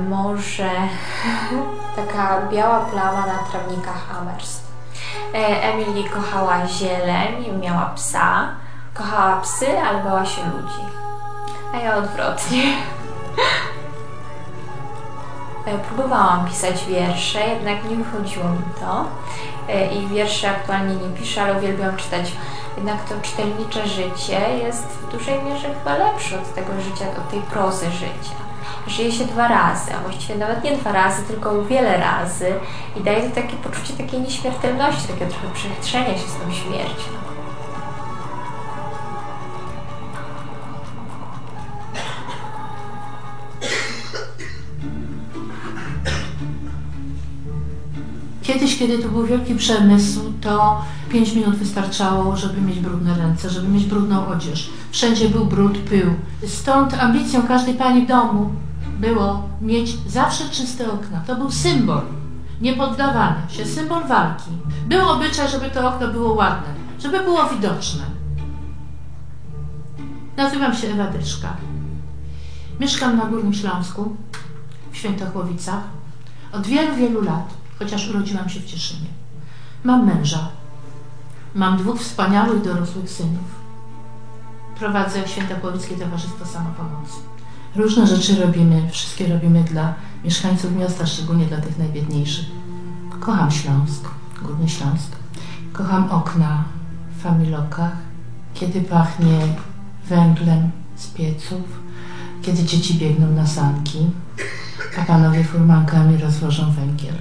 może 0.09 0.71
taka 1.97 2.40
biała 2.50 2.81
plama 2.81 3.26
na 3.26 3.38
trawnikach 3.50 4.19
Amherst. 4.21 4.69
E, 5.35 5.62
Emily 5.62 6.09
kochała 6.11 6.67
zieleń, 6.67 7.61
miała 7.61 7.87
psa. 7.87 8.49
Kochała 8.95 9.40
psy, 9.40 9.81
ale 9.81 10.05
bała 10.05 10.26
się 10.26 10.43
ludzi. 10.45 10.83
A 11.75 11.76
ja 11.76 11.97
odwrotnie. 11.97 12.62
Próbowałam 15.89 16.49
pisać 16.49 16.85
wiersze, 16.85 17.41
jednak 17.41 17.91
nie 17.91 17.97
wychodziło 17.97 18.45
mi 18.45 18.63
to. 18.81 19.05
E, 19.69 19.95
I 19.95 20.07
wiersze 20.07 20.51
aktualnie 20.51 20.95
nie 20.95 21.17
piszę, 21.19 21.43
ale 21.43 21.59
uwielbiam 21.59 21.97
czytać. 21.97 22.33
Jednak 22.77 23.05
to 23.05 23.15
czytelnicze 23.23 23.89
życie 23.89 24.41
jest 24.63 24.87
w 24.87 25.13
dużej 25.13 25.43
mierze 25.43 25.69
chyba 25.75 25.97
lepsze 25.97 26.39
od 26.39 26.55
tego 26.55 26.81
życia, 26.81 27.05
od 27.19 27.31
tej 27.31 27.41
prozy 27.41 27.91
życia 27.91 28.49
żyje 28.87 29.13
się 29.13 29.25
dwa 29.25 29.49
razy, 29.49 29.95
a 29.95 30.01
właściwie 30.01 30.39
nawet 30.39 30.65
nie 30.65 30.77
dwa 30.77 30.93
razy, 30.93 31.23
tylko 31.23 31.65
wiele 31.65 31.99
razy 31.99 32.53
i 32.97 33.01
daje 33.01 33.29
to 33.29 33.35
takie 33.35 33.57
poczucie 33.57 33.93
takiej 33.95 34.21
nieśmiertelności, 34.21 35.09
takiego 35.09 35.31
trochę 35.31 35.55
przechytrzenia 35.55 36.15
się 36.15 36.29
z 36.29 36.37
tą 36.37 36.53
śmiercią. 36.53 37.28
Kiedyś, 48.49 48.78
kiedy 48.78 48.99
to 48.99 49.09
był 49.09 49.26
wielki 49.26 49.55
przemysł, 49.55 50.21
to 50.40 50.85
5 51.09 51.33
minut 51.33 51.57
wystarczało, 51.57 52.37
żeby 52.37 52.61
mieć 52.61 52.78
brudne 52.81 53.14
ręce, 53.14 53.50
żeby 53.50 53.69
mieć 53.69 53.85
brudną 53.85 54.26
odzież. 54.26 54.71
Wszędzie 54.90 55.28
był 55.28 55.45
brud, 55.45 55.78
pył. 55.78 56.14
Stąd 56.47 56.95
ambicją 56.95 57.43
każdej 57.43 57.75
pani 57.75 58.02
w 58.02 58.09
domu 58.09 58.50
było 59.00 59.49
mieć 59.61 59.97
zawsze 60.07 60.49
czyste 60.49 60.93
okna. 60.93 61.21
To 61.26 61.37
był 61.37 61.50
symbol 61.50 62.02
niepoddawania 62.61 63.49
się, 63.49 63.67
symbol 63.67 64.05
walki. 64.07 64.50
Był 64.87 65.09
obyczaj, 65.09 65.49
żeby 65.49 65.71
to 65.71 65.88
okno 65.88 66.09
było 66.09 66.35
ładne, 66.35 66.69
żeby 67.02 67.21
było 67.21 67.45
widoczne. 67.47 68.05
Nazywam 70.37 70.75
się 70.75 70.88
Ewa 70.88 71.07
Dyczka. 71.07 71.57
Mieszkam 72.81 73.17
na 73.17 73.25
Górnym 73.25 73.55
Śląsku, 73.55 74.17
w 74.93 74.97
Świętochłowicach, 74.97 75.83
od 76.52 76.67
wielu, 76.67 76.97
wielu 76.97 77.23
lat, 77.23 77.59
chociaż 77.79 78.09
urodziłam 78.09 78.49
się 78.49 78.61
w 78.61 78.67
Cieszynie. 78.67 79.09
Mam 79.85 80.07
męża. 80.07 80.49
Mam 81.55 81.79
dwóch 81.79 82.01
wspaniałych, 82.01 82.63
dorosłych 82.63 83.11
synów. 83.11 83.59
Prowadzę 84.79 85.29
Świętochłowickie 85.29 85.97
Towarzystwo 85.97 86.47
Samopomocy. 86.47 87.17
Różne 87.77 88.07
rzeczy 88.07 88.41
robimy, 88.41 88.91
wszystkie 88.91 89.29
robimy 89.29 89.65
dla 89.65 89.95
mieszkańców 90.25 90.77
miasta, 90.77 91.07
szczególnie 91.07 91.47
dla 91.47 91.61
tych 91.61 91.79
najbiedniejszych. 91.79 92.47
Kocham 93.21 93.51
Śląsk, 93.51 94.09
Górny 94.43 94.69
Śląsk. 94.69 95.17
Kocham 95.73 96.11
okna 96.11 96.65
w 97.19 97.23
familokach, 97.23 97.93
kiedy 98.55 98.81
pachnie 98.81 99.39
węglem, 100.09 100.71
z 100.97 101.07
pieców, 101.07 101.63
kiedy 102.43 102.65
dzieci 102.65 102.95
biegną 102.95 103.31
na 103.31 103.47
sanki, 103.47 103.99
a 104.99 105.05
panowie 105.05 105.45
furmankami 105.45 106.17
rozwożą 106.17 106.73
węgiel. 106.73 107.15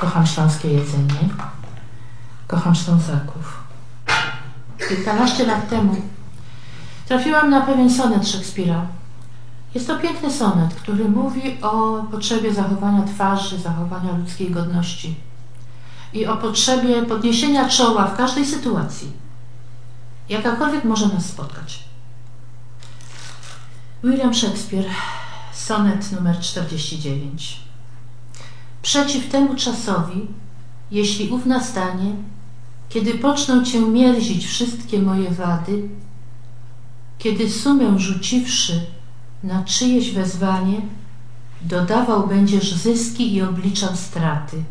Kocham 0.00 0.26
śląskie 0.26 0.68
jedzenie. 0.68 1.28
Kocham 2.46 2.74
Ślązaków. 2.74 3.64
Kilkanaście 4.88 5.46
lat 5.46 5.68
temu 5.68 5.96
trafiłam 7.06 7.50
na 7.50 7.60
pewien 7.60 7.90
sonet 7.90 8.28
Szekspira. 8.28 8.86
Jest 9.74 9.86
to 9.86 9.98
piękny 9.98 10.32
sonet, 10.32 10.74
który 10.74 11.08
mówi 11.08 11.62
o 11.62 12.02
potrzebie 12.10 12.54
zachowania 12.54 13.02
twarzy, 13.02 13.58
zachowania 13.58 14.16
ludzkiej 14.16 14.50
godności 14.50 15.14
i 16.12 16.26
o 16.26 16.36
potrzebie 16.36 17.02
podniesienia 17.02 17.68
czoła 17.68 18.06
w 18.06 18.16
każdej 18.16 18.46
sytuacji, 18.46 19.12
jakakolwiek 20.28 20.84
może 20.84 21.08
nas 21.08 21.26
spotkać. 21.26 21.84
William 24.04 24.34
Shakespeare, 24.34 24.90
sonet 25.52 26.12
numer 26.12 26.38
49. 26.38 27.69
Przeciw 28.82 29.28
temu 29.28 29.54
czasowi, 29.54 30.26
jeśli 30.90 31.28
ów 31.28 31.46
nastanie, 31.46 32.14
kiedy 32.88 33.14
poczną 33.14 33.64
Cię 33.64 33.80
mierzić 33.80 34.46
wszystkie 34.46 34.98
moje 34.98 35.30
wady, 35.30 35.88
kiedy 37.18 37.50
sumę 37.50 37.98
rzuciwszy 37.98 38.80
na 39.44 39.64
czyjeś 39.64 40.10
wezwanie, 40.12 40.80
dodawał 41.62 42.26
będziesz 42.26 42.74
zyski 42.74 43.34
i 43.34 43.42
obliczał 43.42 43.96
straty. 43.96 44.64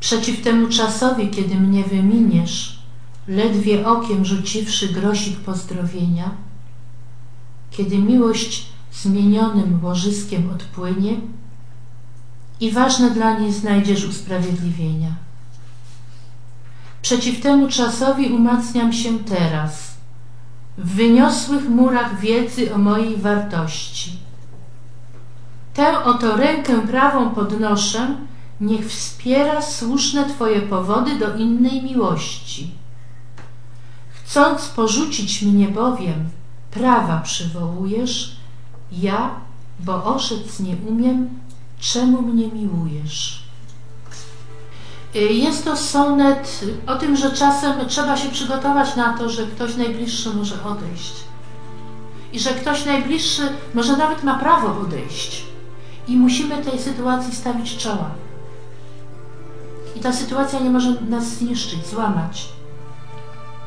Przeciw 0.00 0.42
temu 0.42 0.68
czasowi, 0.68 1.30
kiedy 1.30 1.54
mnie 1.54 1.84
wyminiesz, 1.84 2.78
ledwie 3.28 3.86
okiem 3.86 4.24
rzuciwszy 4.24 4.88
grosik 4.88 5.40
pozdrowienia, 5.40 6.30
kiedy 7.70 7.98
miłość 7.98 8.66
zmienionym 8.92 9.84
łożyskiem 9.84 10.50
odpłynie 10.50 11.16
i 12.60 12.70
ważne 12.70 13.10
dla 13.10 13.38
niej 13.38 13.52
znajdziesz 13.52 14.04
usprawiedliwienia. 14.04 15.10
Przeciw 17.02 17.40
temu 17.40 17.68
czasowi 17.68 18.28
umacniam 18.28 18.92
się 18.92 19.18
teraz, 19.18 19.96
w 20.78 20.94
wyniosłych 20.94 21.68
murach 21.68 22.20
wiedzy 22.20 22.74
o 22.74 22.78
mojej 22.78 23.16
wartości. 23.16 24.18
Tę 25.74 26.04
oto 26.04 26.36
rękę 26.36 26.80
prawą 26.80 27.30
podnoszę, 27.30 28.16
niech 28.60 28.88
wspiera 28.88 29.62
słuszne 29.62 30.24
Twoje 30.24 30.62
powody 30.62 31.18
do 31.18 31.36
innej 31.36 31.82
miłości. 31.82 32.70
Chcąc 34.08 34.68
porzucić 34.68 35.42
mnie 35.42 35.68
bowiem, 35.68 36.30
prawa 36.70 37.20
przywołujesz, 37.20 38.36
ja, 38.92 39.30
bo 39.80 40.04
oszec 40.04 40.60
nie 40.60 40.76
umiem, 40.76 41.28
czemu 41.80 42.22
mnie 42.22 42.48
miłujesz? 42.48 43.46
Y, 45.16 45.18
jest 45.18 45.64
to 45.64 45.76
sonet 45.76 46.60
o 46.86 46.96
tym, 46.96 47.16
że 47.16 47.30
czasem 47.30 47.88
trzeba 47.88 48.16
się 48.16 48.28
przygotować 48.28 48.96
na 48.96 49.18
to, 49.18 49.28
że 49.28 49.46
ktoś 49.46 49.76
najbliższy 49.76 50.30
może 50.30 50.64
odejść. 50.64 51.12
I 52.32 52.40
że 52.40 52.50
ktoś 52.50 52.84
najbliższy 52.84 53.42
może 53.74 53.96
nawet 53.96 54.24
ma 54.24 54.38
prawo 54.38 54.80
odejść. 54.80 55.44
I 56.08 56.16
musimy 56.16 56.64
tej 56.64 56.78
sytuacji 56.78 57.34
stawić 57.34 57.76
czoła. 57.76 58.10
I 59.96 60.00
ta 60.00 60.12
sytuacja 60.12 60.60
nie 60.60 60.70
może 60.70 60.90
nas 61.08 61.24
zniszczyć, 61.24 61.86
złamać. 61.86 62.48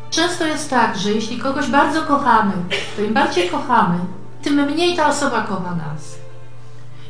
Często 0.09 0.47
jest 0.47 0.69
tak, 0.69 0.97
że 0.97 1.11
jeśli 1.11 1.37
kogoś 1.37 1.67
bardzo 1.67 2.01
kochamy, 2.01 2.53
to 2.95 3.03
im 3.03 3.13
bardziej 3.13 3.49
kochamy, 3.49 3.99
tym 4.41 4.65
mniej 4.65 4.95
ta 4.97 5.07
osoba 5.07 5.41
kocha 5.41 5.75
nas. 5.75 6.18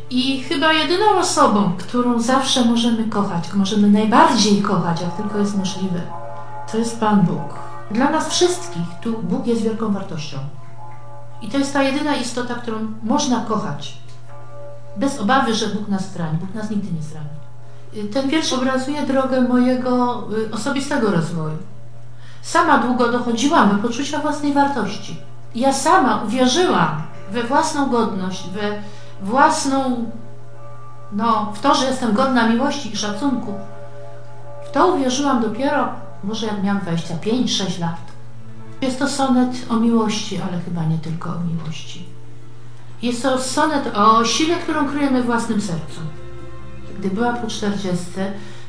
I 0.10 0.44
chyba 0.44 0.74
jedyną 0.74 1.18
osobą, 1.20 1.72
którą 1.78 2.20
zawsze 2.20 2.66
możemy 2.66 3.04
kochać, 3.04 3.54
możemy 3.54 3.90
najbardziej 3.90 4.62
kochać, 4.62 5.02
jak 5.02 5.18
tylko 5.18 5.38
jest 5.38 5.58
możliwe, 5.58 6.02
to 6.72 6.78
jest 6.78 7.00
Pan 7.00 7.22
Bóg. 7.22 7.60
Dla 7.92 8.10
nas 8.10 8.30
wszystkich 8.30 8.84
tu 9.02 9.20
Bóg 9.24 9.48
jest 9.48 9.62
wielką 9.62 9.94
wartością. 9.94 10.38
I 11.42 11.48
to 11.48 11.58
jest 11.58 11.74
ta 11.74 11.84
jedyna 11.84 12.16
istota, 12.16 12.56
którą 12.56 12.78
można 13.04 13.42
kochać. 13.42 13.98
Bez 14.98 15.20
obawy, 15.20 15.56
że 15.56 15.68
Bóg 15.68 15.88
nas 15.88 16.12
zrani. 16.12 16.38
Bóg 16.38 16.54
nas 16.54 16.70
nigdy 16.70 16.92
nie 16.92 17.04
zrani. 17.04 17.30
Y, 17.96 18.14
ten 18.14 18.30
wiersz 18.30 18.54
obrazuje 18.54 19.02
drogę 19.04 19.42
mojego 19.42 20.24
y, 20.38 20.52
osobistego 20.52 21.12
rozwoju. 21.12 21.58
Sama 22.42 22.78
długo 22.78 23.12
dochodziłam 23.12 23.70
do 23.70 23.88
poczucia 23.88 24.20
własnej 24.20 24.54
wartości. 24.54 25.18
Ja 25.56 25.74
sama 25.74 26.24
uwierzyłam 26.28 27.02
we 27.32 27.44
własną 27.44 27.90
godność, 27.90 28.50
we 28.50 28.82
własną, 29.22 30.12
no, 31.12 31.52
w 31.56 31.60
to, 31.60 31.76
że 31.76 31.86
jestem 31.86 32.14
godna 32.14 32.50
miłości 32.50 32.94
i 32.94 32.98
szacunku, 32.98 33.54
w 34.70 34.72
to 34.72 34.88
uwierzyłam 34.88 35.42
dopiero, 35.42 35.90
może 36.24 36.48
jak 36.48 36.64
miałam 36.64 36.82
25-6 36.82 37.80
lat. 37.80 37.98
Jest 38.82 39.00
to 39.00 39.08
sonet 39.08 39.50
o 39.70 39.76
miłości, 39.76 40.42
ale 40.50 40.60
chyba 40.60 40.84
nie 40.86 40.98
tylko 40.98 41.30
o 41.30 41.40
miłości. 41.40 42.06
Jest 43.02 43.24
to 43.24 43.40
sonet 43.40 43.98
o 43.98 44.26
sile, 44.26 44.56
którą 44.56 44.90
kryjemy 44.90 45.24
w 45.24 45.26
własnym 45.26 45.62
sercu. 45.62 46.02
Gdy 47.00 47.10
byłam 47.10 47.38
po 47.38 47.48
40, 47.48 48.06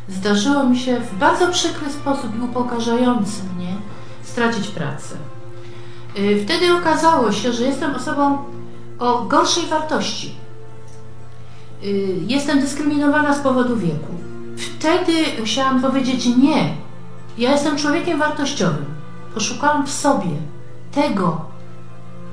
zdarzyło 0.09 0.65
mi 0.65 0.79
się 0.79 1.01
w 1.01 1.19
bardzo 1.19 1.49
przykry 1.49 1.93
sposób 1.93 2.37
i 2.39 2.41
upokarzający 2.41 3.43
mnie 3.57 3.77
stracić 4.23 4.69
pracę. 4.69 5.17
Y, 6.19 6.45
wtedy 6.45 6.75
okazało 6.75 7.33
się, 7.33 7.53
że 7.53 7.65
jestem 7.65 7.95
osobą 7.95 8.39
o 8.99 9.25
gorszej 9.25 9.67
wartości. 9.67 10.40
Y, 11.85 12.21
jestem 12.27 12.61
dyskryminowana 12.61 13.35
z 13.35 13.41
powodu 13.41 13.77
wieku. 13.77 14.15
Wtedy 14.57 15.13
musiałam 15.41 15.83
powiedzieć 15.83 16.27
nie. 16.27 16.75
Ja 17.39 17.53
jestem 17.53 17.77
człowiekiem 17.77 18.19
wartościowym. 18.19 18.85
Poszukałam 19.35 19.87
w 19.87 19.91
sobie 19.91 20.31
tego, 20.93 21.45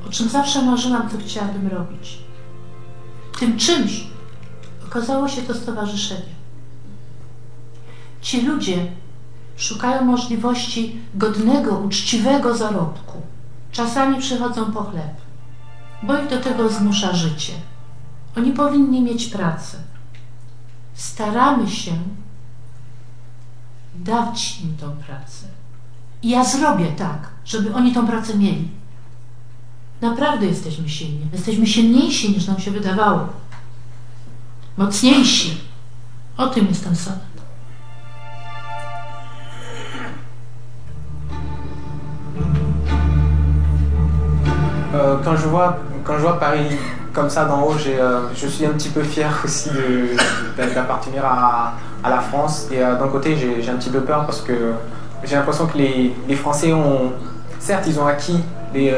o 0.07 0.11
czym 0.11 0.29
zawsze 0.29 0.61
marzyłam, 0.61 1.09
co 1.09 1.17
chciałabym 1.17 1.67
robić. 1.67 2.17
Tym 3.39 3.57
czymś 3.57 4.07
okazało 4.87 5.27
się 5.27 5.41
to 5.41 5.53
stowarzyszenie. 5.53 6.37
Ci 8.21 8.41
ludzie 8.41 8.77
szukają 9.57 10.05
możliwości 10.05 10.99
godnego, 11.15 11.77
uczciwego 11.77 12.55
zarobku. 12.55 13.21
Czasami 13.71 14.19
przychodzą 14.19 14.71
po 14.71 14.83
chleb 14.83 15.27
bo 16.03 16.17
ich 16.17 16.27
do 16.29 16.37
tego 16.37 16.69
zmusza 16.69 17.13
życie. 17.13 17.53
Oni 18.37 18.51
powinni 18.51 19.01
mieć 19.01 19.25
pracę. 19.25 19.77
Staramy 20.93 21.69
się 21.69 21.91
dać 23.95 24.59
im 24.61 24.77
tą 24.77 24.91
pracę. 24.91 25.47
I 26.23 26.29
ja 26.29 26.43
zrobię 26.43 26.85
tak, 26.85 27.29
żeby 27.45 27.73
oni 27.73 27.93
tą 27.93 28.07
pracę 28.07 28.37
mieli. 28.37 28.69
Naprawdę 30.01 30.45
jesteśmy 30.45 30.89
silni. 30.89 31.27
Jesteśmy 31.33 31.67
silniejsi 31.67 32.31
niż 32.31 32.47
nam 32.47 32.59
się 32.59 32.71
wydawało. 32.71 33.27
Mocniejsi. 34.77 35.57
O 36.37 36.47
tym 36.47 36.67
jest 36.67 36.83
ten 36.83 36.95
sonet. 36.95 37.21
Euh, 44.93 45.23
quand, 45.23 45.41
je 45.41 45.47
vois, 45.47 45.73
quand 46.03 46.17
je 46.17 46.21
vois 46.21 46.39
Paris 46.39 46.73
comme 47.17 47.31
ça 47.31 47.45
d'en 47.45 47.63
haut, 47.63 47.73
euh, 47.87 48.27
je 48.35 48.45
suis 48.45 48.63
un 48.63 48.69
petit 48.69 48.89
peu 48.89 49.01
fier 49.01 49.27
aussi 49.43 49.71
d'appartenir 50.55 51.25
à, 51.25 51.73
la 52.07 52.19
France. 52.19 52.67
Et 52.71 52.79
euh, 52.79 52.95
d'un 52.95 53.07
côté, 53.07 53.35
j'ai 53.35 53.69
un 53.71 53.75
petit 53.75 53.89
peu 53.89 54.01
peur 54.01 54.23
parce 54.27 54.41
que 54.41 54.53
j'ai 55.23 55.35
l'impression 55.35 55.65
que 55.65 55.79
les, 55.79 56.35
Français 56.35 56.71
ont, 56.73 57.11
certes, 57.59 57.85
ils 57.87 57.99
ont 57.99 58.05
acquis 58.05 58.39
des, 58.71 58.91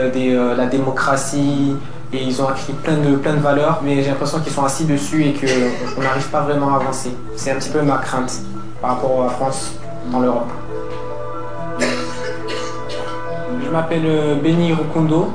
la 0.57 0.65
démocratie 0.65 1.77
et 2.11 2.21
ils 2.21 2.41
ont 2.41 2.49
acquis 2.49 2.73
plein 2.73 2.97
de, 2.97 3.15
plein 3.15 3.35
de 3.35 3.39
valeurs, 3.39 3.79
mais 3.83 4.03
j'ai 4.03 4.09
l'impression 4.09 4.41
qu'ils 4.41 4.51
sont 4.51 4.65
assis 4.65 4.83
dessus 4.83 5.23
et 5.23 5.33
qu'on 5.33 6.01
n'arrive 6.01 6.27
pas 6.27 6.41
vraiment 6.41 6.73
à 6.73 6.81
avancer. 6.81 7.15
C'est 7.37 7.51
un 7.51 7.55
petit 7.55 7.69
peu 7.69 7.81
ma 7.81 7.99
crainte 7.99 8.33
par 8.81 8.95
rapport 8.95 9.21
à 9.21 9.25
la 9.27 9.29
France 9.29 9.75
dans 10.11 10.19
l'Europe. 10.19 10.49
Je 11.79 13.69
m'appelle 13.71 14.39
Benny 14.43 14.73
Rukundo, 14.73 15.29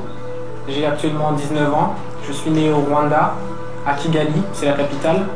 j'ai 0.69 0.85
actuellement 0.85 1.31
19 1.31 1.73
ans. 1.73 1.95
Je 2.27 2.33
suis 2.33 2.49
né 2.49 2.71
au 2.71 2.77
Rwanda, 2.77 3.33
à 3.85 3.93
Kigali, 3.93 4.41
c'est 4.53 4.65
la 4.65 4.73
capitale. 4.73 5.27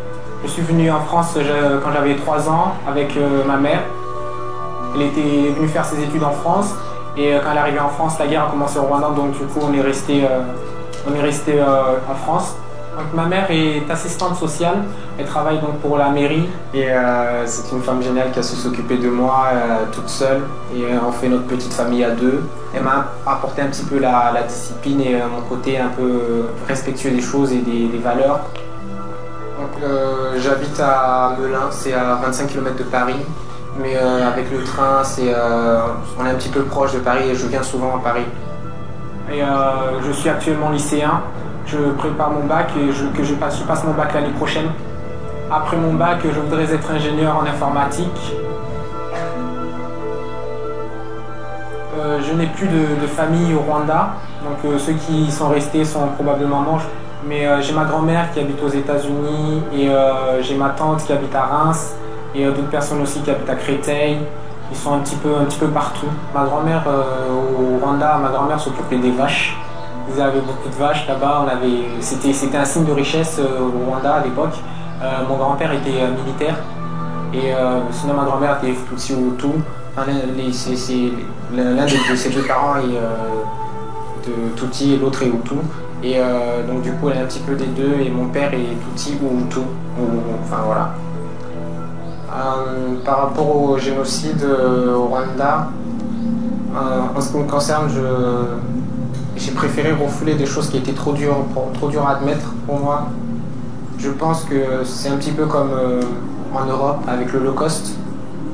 Je 0.44 0.50
suis 0.50 0.64
venu 0.64 0.90
en 0.90 1.02
France 1.02 1.38
quand 1.84 1.92
j'avais 1.92 2.16
3 2.16 2.50
ans 2.50 2.74
avec 2.88 3.16
euh, 3.16 3.44
ma 3.46 3.58
mère. 3.58 3.82
Elle 4.96 5.04
était 5.04 5.54
venue 5.56 5.68
faire 5.68 5.86
ses 5.86 6.02
études 6.02 6.24
en 6.24 6.32
France. 6.32 6.74
Et 7.16 7.34
euh, 7.34 7.42
quand 7.44 7.52
elle 7.52 7.58
est 7.58 7.60
arrivée 7.60 7.80
en 7.80 7.90
France, 7.90 8.18
la 8.18 8.26
guerre 8.26 8.46
a 8.46 8.50
commencé 8.50 8.80
au 8.80 8.84
Rwanda, 8.84 9.10
donc 9.10 9.32
du 9.32 9.46
coup 9.46 9.60
on 9.62 9.74
est 9.74 9.82
resté, 9.82 10.24
euh, 10.24 10.40
on 11.08 11.14
est 11.14 11.22
resté 11.22 11.62
en 11.62 12.16
France. 12.16 12.56
Donc, 13.00 13.14
ma 13.14 13.26
mère 13.28 13.50
est 13.50 13.90
assistante 13.90 14.36
sociale, 14.36 14.84
elle 15.18 15.26
travaille 15.26 15.60
donc 15.62 15.80
pour 15.80 15.98
la 15.98 16.10
mairie 16.10 16.50
et 16.74 16.92
euh, 16.92 17.46
c'est 17.46 17.74
une 17.74 17.82
femme 17.82 18.04
géniale 18.04 18.30
qui 18.32 18.40
a 18.40 18.44
su 18.44 18.58
s'occuper 18.58 18.98
de 18.98 19.10
moi 19.10 19.48
euh, 19.54 19.86
toute 19.94 20.10
seule 20.10 20.42
et 20.76 20.84
euh, 20.84 20.98
on 21.08 21.12
fait 21.14 21.30
notre 21.30 21.46
petite 21.46 21.72
famille 21.72 22.04
à 22.04 22.10
deux. 22.10 22.44
Elle 22.76 22.84
m'a 22.84 23.14
apporté 23.26 23.62
un 23.62 23.68
petit 23.68 23.86
peu 23.86 24.00
la, 24.00 24.34
discipline 24.46 25.00
et 25.00 25.16
mon 25.34 25.40
côté 25.48 25.80
un 25.80 25.88
peu 25.88 26.48
respectueux 26.68 27.12
des 27.12 27.22
choses 27.22 27.54
et 27.54 27.60
des, 27.60 27.98
valeurs. 28.04 28.42
J'habite 30.38 30.78
à 30.82 31.38
Melun, 31.40 31.72
c'est 31.72 31.94
à 31.94 32.16
25 32.16 32.48
km 32.48 32.76
de 32.76 32.84
Paris, 32.84 33.16
mais 33.82 33.96
avec 33.96 34.52
le 34.52 34.62
train, 34.64 35.04
c'est, 35.06 35.34
on 36.20 36.26
est 36.26 36.30
un 36.30 36.36
petit 36.36 36.50
peu 36.50 36.64
proche 36.64 36.94
de 36.94 37.00
Paris 37.00 37.30
et 37.30 37.36
je 37.36 37.48
viens 37.48 37.64
souvent 37.64 37.96
à 37.96 38.00
Paris. 38.00 38.26
Et 39.32 39.42
je 40.06 40.12
suis 40.12 40.30
actuellement 40.30 40.70
lycéen 40.70 41.22
je 41.72 41.92
prépare 41.92 42.32
mon 42.32 42.46
bac 42.46 42.72
et 42.78 42.88
que 43.16 43.24
je 43.24 43.34
passe, 43.36 43.84
mon 43.84 43.94
bac 43.94 44.14
l'année 44.14 44.34
prochaine. 44.38 44.68
Après 45.52 45.78
mon 45.78 45.94
bac, 45.94 46.20
je 46.24 46.40
voudrais 46.40 46.74
être 46.74 46.92
ingénieur 46.92 47.36
en 47.38 47.46
informatique. 47.46 48.34
Euh, 51.98 52.20
je 52.22 52.34
n'ai 52.34 52.48
plus 52.48 52.68
de, 52.68 53.08
famille 53.08 53.54
au 53.54 53.60
Rwanda, 53.60 54.14
donc 54.44 54.58
euh, 54.66 54.78
ceux 54.80 54.94
qui 54.94 55.30
sont 55.32 55.50
restés 55.50 55.84
sont 55.84 56.08
probablement 56.16 56.62
morts. 56.62 56.82
Mais 57.28 57.46
euh, 57.46 57.62
j'ai 57.62 57.74
ma 57.74 57.84
grand-mère 57.84 58.32
qui 58.32 58.40
habite 58.40 58.64
aux 58.64 58.70
États-Unis 58.70 59.62
et 59.74 59.90
j'ai 60.42 60.56
ma 60.56 60.70
tante 60.70 61.04
qui 61.04 61.12
habite 61.12 61.36
à 61.36 61.44
Reims 61.44 61.96
et 62.34 62.46
d'autres 62.46 62.70
personnes 62.70 63.02
aussi 63.02 63.20
qui 63.22 63.30
habitent 63.30 63.50
à 63.50 63.56
Créteil. 63.56 64.20
Ils 64.72 64.78
sont 64.78 64.94
un 64.94 65.00
petit 65.00 65.16
peu, 65.18 65.30
un 65.40 65.46
petit 65.46 65.60
peu 65.60 65.68
partout. 65.68 66.08
Ma 66.34 66.46
grand-mère 66.46 66.84
au 66.88 67.84
Rwanda, 67.84 68.18
ma 68.22 68.30
grand-mère 68.30 68.60
s'occupait 68.60 68.98
des 68.98 69.12
vaches. 69.12 69.58
Ils 70.12 70.22
avaient 70.22 70.42
beaucoup 70.42 70.70
de 70.70 70.76
vaches 70.76 71.08
là-bas. 71.08 71.46
C'était, 72.00 72.34
c'était 72.34 72.58
un 72.58 72.66
signe 72.66 72.86
de 72.86 72.92
richesse 72.92 73.40
euh, 73.40 73.62
au 73.62 73.90
Rwanda 73.90 74.16
à 74.16 74.24
l'époque. 74.24 74.56
Euh, 75.02 75.22
mon 75.28 75.38
grand-père 75.38 75.72
était 75.72 76.02
euh, 76.02 76.24
militaire. 76.26 76.56
Et 77.32 77.54
sinon, 77.92 78.16
ma 78.16 78.24
grand-mère 78.24 78.58
était 78.58 78.74
Tutsi 78.90 79.14
ou 79.14 79.34
Hutu. 79.34 79.50
l'un 79.96 80.06
de, 81.86 82.16
ses 82.16 82.30
deux 82.32 82.42
parents 82.42 82.78
est 82.78 84.28
de 84.28 84.34
Tutsi 84.56 84.94
et 84.94 84.98
l'autre 84.98 85.22
est 85.22 85.28
Hutu. 85.28 85.54
Et 86.02 86.18
donc 86.68 86.82
du 86.82 86.92
coup, 86.94 87.10
elle 87.10 87.18
est 87.18 87.22
un 87.22 87.26
petit 87.26 87.42
peu 87.42 87.54
des 87.54 87.68
deux. 87.68 88.00
Et 88.04 88.10
mon 88.10 88.30
père 88.30 88.52
est 88.52 88.76
Tutsi 88.84 89.16
ou 89.22 89.42
Hutu. 89.42 89.60
enfin 90.44 90.64
voilà. 90.66 90.96
par 93.06 93.22
rapport 93.28 93.56
au 93.56 93.78
génocide 93.78 94.44
au 94.44 95.04
Rwanda, 95.04 95.68
en 96.76 97.22
ce 97.22 97.32
qui 97.32 97.38
me 97.38 97.48
concerne, 97.48 97.90
je, 97.90 98.02
j'ai 99.40 99.52
préféré 99.52 99.94
refouler 99.94 100.36
des 100.36 100.46
choses 100.46 100.70
qui 100.70 100.78
étaient 100.78 100.94
trop 100.94 101.14
dures, 101.14 101.46
trop 101.74 101.88
dures 101.88 102.06
à 102.06 102.18
admettre 102.18 102.54
pour 102.68 102.80
moi. 102.80 103.08
Je 103.98 104.10
pense 104.10 104.44
que 104.44 104.84
c'est 104.84 105.10
un 105.10 105.16
petit 105.16 105.32
peu 105.32 105.46
comme 105.46 105.72
euh, 105.72 106.02
en 106.54 106.66
Europe 106.66 107.00
avec 107.08 107.32
l'Holocauste. 107.32 107.96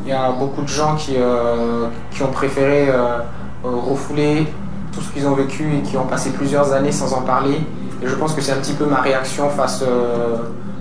Il 0.06 0.10
y 0.10 0.14
a 0.14 0.32
beaucoup 0.32 0.62
de 0.62 0.68
gens 0.68 0.96
qui, 0.96 1.16
euh, 1.18 1.88
qui 2.12 2.22
ont 2.22 2.32
préféré 2.32 2.90
euh, 2.90 3.18
refouler 3.64 4.48
tout 4.92 5.02
ce 5.02 5.12
qu'ils 5.12 5.28
ont 5.28 5.34
vécu 5.34 5.66
et 5.76 5.82
qui 5.82 5.98
ont 5.98 6.06
passé 6.06 6.30
plusieurs 6.30 6.72
années 6.72 6.92
sans 6.92 7.14
en 7.14 7.22
parler. 7.22 7.60
Et 8.04 8.08
je 8.08 8.16
pense 8.16 8.34
que 8.34 8.42
c'est 8.42 8.52
un 8.52 8.58
petit 8.58 8.74
peu 8.74 8.86
ma 8.86 9.02
réaction 9.02 9.50
face, 9.50 9.84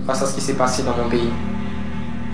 face 0.07 0.23
à 0.23 0.27
ce 0.27 0.35
qui 0.35 0.41
s'est 0.41 0.55
passé 0.55 0.83
dans 0.83 0.95
mon 1.03 1.09
pays. 1.09 1.31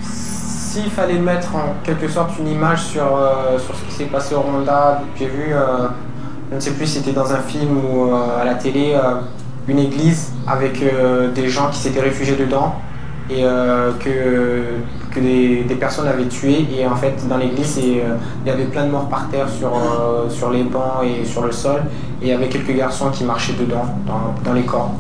S'il 0.01 0.91
fallait 0.91 1.19
mettre 1.19 1.55
en 1.55 1.75
quelque 1.85 2.09
sorte 2.09 2.39
une 2.39 2.49
image 2.49 2.83
sur, 2.83 3.19
sur 3.59 3.75
ce 3.75 3.85
qui 3.85 3.93
s'est 3.93 4.05
passé 4.05 4.35
au 4.35 4.41
Rwanda, 4.41 5.03
j'ai 5.17 5.27
vu 5.27 5.55
je 6.51 6.57
ne 6.57 6.61
sais 6.61 6.73
plus 6.73 6.87
si 6.87 6.99
c'était 6.99 7.13
dans 7.13 7.33
un 7.33 7.39
film 7.39 7.79
ou 7.79 8.07
euh, 8.07 8.41
à 8.41 8.45
la 8.45 8.55
télé, 8.55 8.93
euh, 8.95 9.21
une 9.69 9.79
église 9.79 10.33
avec 10.49 10.83
euh, 10.83 11.31
des 11.31 11.49
gens 11.49 11.71
qui 11.71 11.79
s'étaient 11.79 12.01
réfugiés 12.01 12.35
dedans 12.37 12.75
et 13.33 13.45
que, 14.05 14.65
que 15.15 15.21
des, 15.21 15.77
personnes 15.79 16.09
avaient 16.09 16.27
tué. 16.27 16.67
Et 16.77 16.85
en 16.85 16.97
fait, 16.97 17.15
dans 17.29 17.37
l'église, 17.37 17.79
il 17.79 18.03
y 18.45 18.51
avait 18.51 18.65
plein 18.65 18.87
de 18.87 18.91
morts 18.91 19.09
par 19.09 19.29
terre 19.29 19.49
sur, 19.49 19.71
sur 20.29 20.51
les 20.51 20.65
bancs 20.65 21.05
et 21.05 21.25
sur 21.25 21.45
le 21.45 21.53
sol. 21.53 21.83
Et 22.21 22.25
il 22.25 22.29
y 22.31 22.33
avait 22.33 22.49
quelques 22.49 22.75
garçons 22.75 23.09
qui 23.11 23.23
marchaient 23.23 23.53
dedans, 23.53 23.85
dans, 24.45 24.53
les 24.53 24.65
corps. 24.65 24.91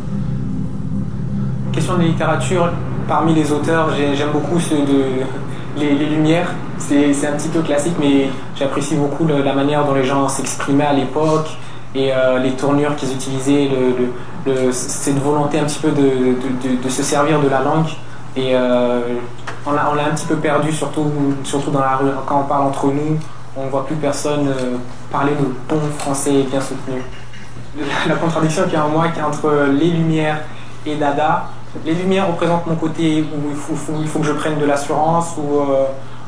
Question 1.72 1.96
de 1.96 2.02
littérature, 2.02 2.70
parmi 3.08 3.34
les 3.34 3.50
auteurs, 3.50 3.88
j'aime 4.14 4.30
beaucoup 4.32 4.60
ceux 4.60 4.82
de 4.82 5.24
les 5.76 5.94
Lumières 5.94 6.52
c'est 6.80 7.26
un 7.26 7.32
petit 7.32 7.48
peu 7.48 7.60
classique, 7.60 7.94
mais 8.00 8.28
j'apprécie 8.56 8.96
beaucoup 8.96 9.26
la 9.26 9.54
manière 9.54 9.84
dont 9.84 9.94
les 9.94 10.04
gens 10.04 10.28
s'exprimaient 10.28 10.86
à 10.86 10.92
l'époque 10.92 11.48
et 11.94 12.12
euh, 12.12 12.38
les 12.38 12.52
tournures 12.52 12.96
qu'ils 12.96 13.12
utilisaient, 13.12 13.70
cette 14.72 15.18
volonté 15.18 15.58
un 15.58 15.64
petit 15.64 15.78
peu 15.80 15.90
de, 15.90 16.88
se 16.88 17.02
servir 17.02 17.40
de 17.40 17.48
la 17.48 17.60
langue. 17.60 17.88
Et 18.36 18.54
euh, 18.54 19.00
on 19.66 19.72
l'a 19.72 20.04
un 20.04 20.14
petit 20.14 20.26
peu 20.26 20.36
perdu, 20.36 20.72
surtout, 20.72 21.10
dans 21.72 21.80
la 21.80 21.96
rue. 21.96 22.10
Quand 22.26 22.40
on 22.40 22.44
parle 22.44 22.64
entre 22.64 22.86
nous, 22.86 23.18
on 23.56 23.66
ne 23.66 23.70
voit 23.70 23.84
plus 23.84 23.96
personne 23.96 24.48
euh, 24.48 24.76
parler 25.10 25.32
le 25.38 25.54
bon 25.68 25.80
français 25.98 26.44
bien 26.50 26.60
soutenu. 26.60 27.02
La, 28.08 28.14
contradiction 28.16 28.64
qu'il 28.64 28.74
y 28.74 28.76
a 28.76 28.84
en 28.84 28.88
moi, 28.88 29.08
qui 29.08 29.20
est 29.20 29.22
entre 29.22 29.68
les 29.70 29.90
Lumières 29.90 30.40
et 30.86 30.96
Dada, 30.96 31.46
les 31.84 31.94
Lumières 31.94 32.28
représentent 32.28 32.66
mon 32.66 32.76
côté 32.76 33.22
où 33.22 33.50
il 33.50 33.56
faut, 33.56 33.74
il 34.00 34.08
faut 34.08 34.18
que 34.20 34.26
je 34.26 34.32
prenne 34.32 34.58
de 34.58 34.66
l'assurance, 34.66 35.36
ou 35.36 35.62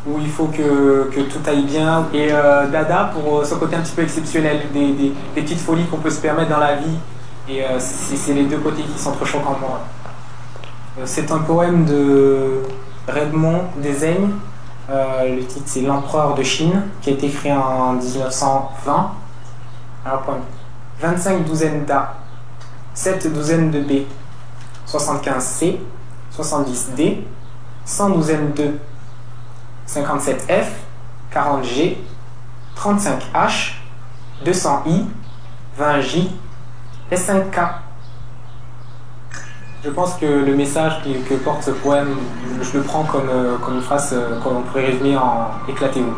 où 0.06 0.18
il 0.18 0.28
faut 0.28 0.46
que, 0.46 1.10
tout 1.12 1.48
aille 1.48 1.64
bien. 1.64 2.06
Et 2.12 2.28
euh, 2.30 2.68
Dada 2.68 3.12
pour 3.14 3.40
euh, 3.40 3.44
ce 3.44 3.54
côté 3.54 3.76
un 3.76 3.80
petit 3.80 3.94
peu 3.94 4.02
exceptionnel, 4.02 4.62
des, 4.72 5.12
petites 5.34 5.60
folies 5.60 5.84
qu'on 5.84 5.98
peut 5.98 6.10
se 6.10 6.20
permettre 6.20 6.50
dans 6.50 6.58
la 6.58 6.76
vie. 6.76 6.98
Et 7.48 7.62
euh, 7.64 7.78
c'est 7.78 8.34
les 8.34 8.44
deux 8.44 8.58
côtés 8.58 8.82
qui 8.82 8.98
s'entrechoquent 8.98 9.46
en 9.46 9.58
moi. 9.58 9.80
C'est 11.04 11.30
un 11.30 11.38
poème 11.38 11.84
de 11.84 12.62
Redmond 13.08 13.62
Desaignes. 13.82 14.30
le 14.88 15.42
titre 15.42 15.64
c'est 15.64 15.80
L'empereur 15.80 16.34
de 16.34 16.42
Chine, 16.42 16.82
qui 17.00 17.10
a 17.10 17.12
été 17.14 17.26
écrit 17.26 17.52
en 17.52 17.94
1920. 17.94 19.10
Alors, 20.04 20.22
25 21.00 21.44
douzaines 21.44 21.84
d'A, 21.86 22.14
7 22.92 23.32
douzaines 23.32 23.70
de 23.70 23.80
B, 23.80 24.02
75 24.86 25.44
C, 25.44 25.80
70 26.30 26.90
D, 26.96 27.24
100 27.84 28.10
douzaines 28.10 28.52
de 28.52 28.72
57F, 29.88 30.66
40G, 31.32 31.96
35H, 32.76 33.74
200I, 34.44 35.04
20J, 35.78 36.28
S5K. 37.10 37.68
Je 39.84 39.90
pense 39.90 40.14
que 40.14 40.26
le 40.26 40.54
message 40.54 41.02
que, 41.28 41.34
porte 41.34 41.64
ce 41.64 41.72
poème, 41.72 42.16
je 42.60 42.78
le 42.78 42.84
prends 42.84 43.04
comme, 43.04 43.28
euh, 43.28 43.56
une 43.72 43.80
phrase 43.80 44.10
euh, 44.12 44.38
qu'on 44.40 44.62
pourrait 44.62 44.86
résumer 44.86 45.16
en 45.16 45.50
éclatez-vous. 45.68 46.14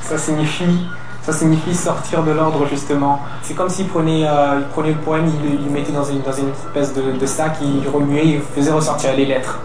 Ça 0.00 0.16
signifie, 0.16 0.86
ça 1.22 1.32
signifie 1.32 1.74
sortir 1.74 2.22
de 2.22 2.30
l'ordre 2.32 2.66
justement. 2.66 3.20
C'est 3.42 3.54
comme 3.54 3.68
s'il 3.68 3.86
prenait, 3.86 4.26
euh, 4.26 4.60
prenait 4.72 4.92
le 4.92 4.98
poème, 4.98 5.26
il 5.44 5.64
le 5.64 5.70
mettait 5.70 5.92
dans 5.92 6.04
une, 6.04 6.22
dans 6.22 6.32
espèce 6.32 6.94
de, 6.94 7.26
sac, 7.26 7.58
il 7.60 7.88
remuait, 7.88 8.26
il 8.26 8.40
faisait 8.40 8.72
ressortir 8.72 9.14
les 9.14 9.26
lettres 9.26 9.58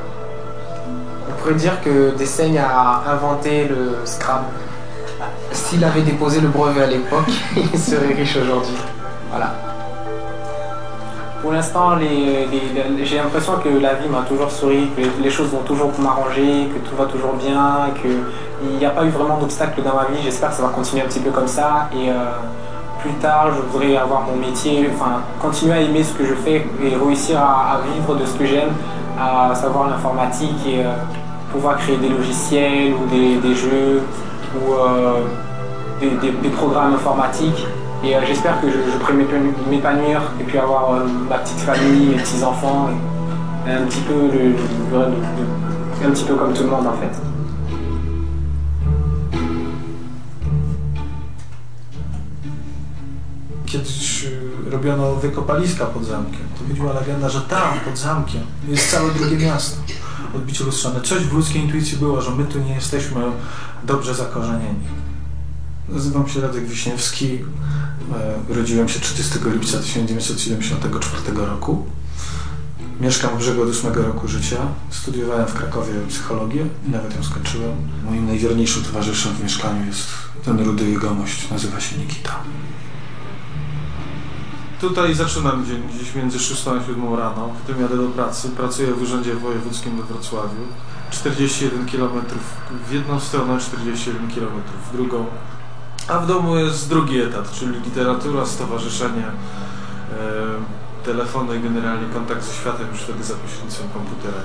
pourrait 1.44 1.56
dire 1.56 1.82
que 1.82 2.16
Dessaigne 2.18 2.58
a 2.58 3.04
inventé 3.12 3.68
le 3.68 3.98
Scrabble. 4.06 4.46
S'il 5.52 5.84
avait 5.84 6.02
déposé 6.02 6.40
le 6.40 6.48
brevet 6.48 6.84
à 6.84 6.88
l'époque, 6.88 7.32
il 7.56 7.80
serait 7.80 8.14
riche 8.14 8.38
aujourd'hui. 8.38 8.78
Voilà. 9.30 9.73
Pour 11.44 11.52
l'instant, 11.52 12.00
j'ai 12.00 13.18
l'impression 13.18 13.58
que 13.62 13.68
la 13.68 13.96
vie 13.96 14.08
m'a 14.08 14.22
toujours 14.22 14.50
souri, 14.50 14.88
que 14.96 15.02
les 15.22 15.30
choses 15.30 15.50
vont 15.50 15.64
toujours 15.64 15.92
m'arranger, 16.00 16.70
que 16.74 16.90
tout 16.90 16.96
va 16.96 17.04
toujours 17.04 17.34
bien, 17.34 17.90
qu'il 18.02 18.78
n'y 18.78 18.86
a 18.86 18.92
pas 18.92 19.04
eu 19.04 19.10
vraiment 19.10 19.38
d'obstacles 19.38 19.82
dans 19.82 19.94
ma 19.94 20.06
vie. 20.06 20.24
J'espère 20.24 20.52
que 20.52 20.56
ça 20.56 20.62
va 20.62 20.70
continuer 20.70 21.02
un 21.04 21.08
petit 21.08 21.20
peu 21.20 21.32
comme 21.32 21.50
ça. 21.50 21.90
Et 21.94 22.10
euh, 22.10 22.14
plus 23.02 23.12
tard, 23.16 23.50
je 23.54 23.60
voudrais 23.60 23.98
avoir 23.98 24.22
mon 24.22 24.38
métier, 24.38 24.90
enfin, 24.96 25.20
continuer 25.42 25.74
à 25.74 25.82
aimer 25.82 26.02
ce 26.02 26.14
que 26.14 26.24
je 26.24 26.34
fais 26.34 26.66
et 26.82 26.96
réussir 26.96 27.42
à, 27.42 27.82
vivre 27.94 28.16
de 28.16 28.26
ce 28.26 28.38
que 28.38 28.46
j'aime, 28.46 28.72
à 29.20 29.54
savoir 29.54 29.90
l'informatique 29.90 30.66
et 30.66 30.80
euh, 30.80 30.94
pouvoir 31.52 31.76
créer 31.76 31.98
des 31.98 32.08
logiciels 32.08 32.94
ou 32.94 33.06
des, 33.06 33.54
jeux 33.54 34.02
ou 34.56 34.76
euh, 34.76 35.20
des, 36.02 36.50
programmes 36.52 36.94
informatiques. 36.94 37.68
Et 38.04 38.16
euh, 38.16 38.20
j'espère 38.28 38.60
que 38.60 38.68
je, 38.70 38.98
pourrai 39.00 39.14
m'épanouir 39.70 40.22
et 40.40 40.44
puis 40.44 40.58
avoir 40.58 40.94
euh, 40.94 41.06
ma 41.30 41.38
petite 41.38 41.60
famille, 41.60 42.08
mes 42.08 42.16
petits-enfants, 42.16 42.90
un 43.66 43.86
petit 43.86 44.02
peu 44.02 44.16
un 46.06 46.12
petit 46.12 46.26
peu 46.26 46.36
comme 46.36 46.54
tout 46.54 46.64
le 46.64 46.70
monde 46.70 46.88
en 46.88 46.98
fait. 46.98 47.16
Kiedyś 53.66 54.28
robiono 54.72 55.16
wykopaliska 55.16 55.86
pod 55.86 56.06
zamkiem. 56.06 56.48
To 56.60 56.68
chodziła 56.68 56.94
legenda, 56.94 57.30
że 57.30 57.42
tam, 57.42 57.80
pod 57.86 57.98
zamkiem, 57.98 58.42
jest 58.68 58.92
całe 58.92 59.12
drugie 59.12 59.38
miasto. 59.38 59.78
odbicie 60.36 60.64
lustrzane. 60.64 61.02
Coś 61.02 61.24
w 61.24 61.34
ludzkiej 61.34 61.62
intuicji 61.62 61.98
było, 61.98 62.22
że 62.22 62.32
my 62.32 62.46
tu 62.46 62.60
nie 62.60 62.76
jesteśmy 62.76 63.22
dobrze 63.84 64.16
zakorzenieni. 64.16 65.03
Nazywam 65.94 66.28
się 66.28 66.42
Radek 66.42 66.66
Wiśniewski. 66.66 67.40
E, 68.14 68.52
urodziłem 68.52 68.90
się 68.90 69.00
30 69.00 69.34
lipca 69.46 69.78
1974 69.78 71.46
roku. 71.46 71.86
Mieszkam 73.02 73.36
w 73.36 73.38
brzegu 73.38 73.62
od 73.62 73.70
ósmego 73.70 74.04
roku 74.04 74.28
życia. 74.28 74.58
Studiowałem 74.90 75.48
w 75.48 75.54
Krakowie 75.54 75.94
psychologię 76.10 76.66
i 76.88 76.90
nawet 76.90 77.16
ją 77.16 77.24
skończyłem. 77.24 77.76
Moim 78.06 78.28
najwierniejszym 78.28 78.84
towarzyszem 78.84 79.34
w 79.34 79.44
mieszkaniu 79.44 79.86
jest 79.86 80.08
ten 80.46 80.66
rudy 80.66 80.90
jegomość, 80.90 81.50
nazywa 81.50 81.80
się 81.80 81.98
Nikita. 81.98 82.36
Tutaj 84.82 85.16
zaczynam 85.16 85.66
dzień 85.66 85.84
gdzieś 85.96 86.16
między 86.16 86.40
6 86.40 86.68
a 86.68 86.86
7 86.88 87.16
rano, 87.16 87.50
potem 87.62 87.82
jadę 87.82 87.98
do 87.98 88.08
pracy, 88.08 88.50
pracuję 88.50 88.94
w 88.94 89.02
Urzędzie 89.02 89.36
Wojewódzkim 89.36 89.98
we 89.98 90.04
Wrocławiu. 90.04 90.62
41 91.12 91.86
km 91.86 92.26
w 92.88 92.92
jedną 92.92 93.20
stronę, 93.20 93.60
41 93.60 94.32
km 94.32 94.62
w 94.90 94.98
drugą. 94.98 95.26
A 96.08 96.20
w 96.20 96.28
domu 96.28 96.58
jest 96.58 96.90
drugi 96.90 97.20
etat, 97.20 97.52
czyli 97.52 97.80
literatura, 97.80 98.46
stowarzyszenie, 98.46 99.26
e, 99.26 99.34
telefony 101.06 101.58
i 101.58 101.60
generalnie 101.60 102.14
kontakt 102.14 102.44
ze 102.44 102.54
światem 102.54 102.88
już 102.92 103.00
wtedy 103.02 103.24
za 103.24 103.34
pośrednictwem 103.34 103.90
komputera. 103.90 104.38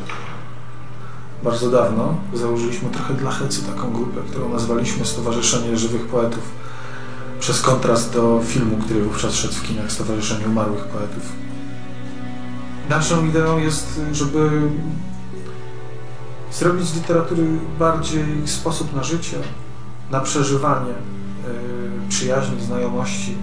Bardzo 1.42 1.70
dawno 1.70 2.14
założyliśmy 2.34 2.90
trochę 2.90 3.14
dla 3.14 3.30
Hecy 3.30 3.62
taką 3.62 3.92
grupę, 3.92 4.20
którą 4.30 4.48
nazwaliśmy 4.48 5.06
Stowarzyszenie 5.06 5.76
Żywych 5.76 6.06
Poetów 6.06 6.42
przez 7.40 7.62
kontrast 7.62 8.12
do 8.12 8.40
filmu, 8.44 8.76
który 8.76 9.02
wówczas 9.02 9.34
szedł 9.34 9.54
w 9.54 9.62
kinach 9.62 9.92
Stowarzyszenie 9.92 10.46
Umarłych 10.46 10.84
Poetów. 10.84 11.32
Naszą 12.88 13.26
ideą 13.26 13.58
jest, 13.58 14.00
żeby 14.12 14.60
zrobić 16.52 16.86
z 16.86 16.94
literatury 16.94 17.46
bardziej 17.78 18.48
sposób 18.48 18.96
na 18.96 19.02
życie, 19.02 19.36
na 20.10 20.20
przeżywanie 20.20 20.94
przyjaźni, 22.08 22.60
znajomości. 22.60 23.34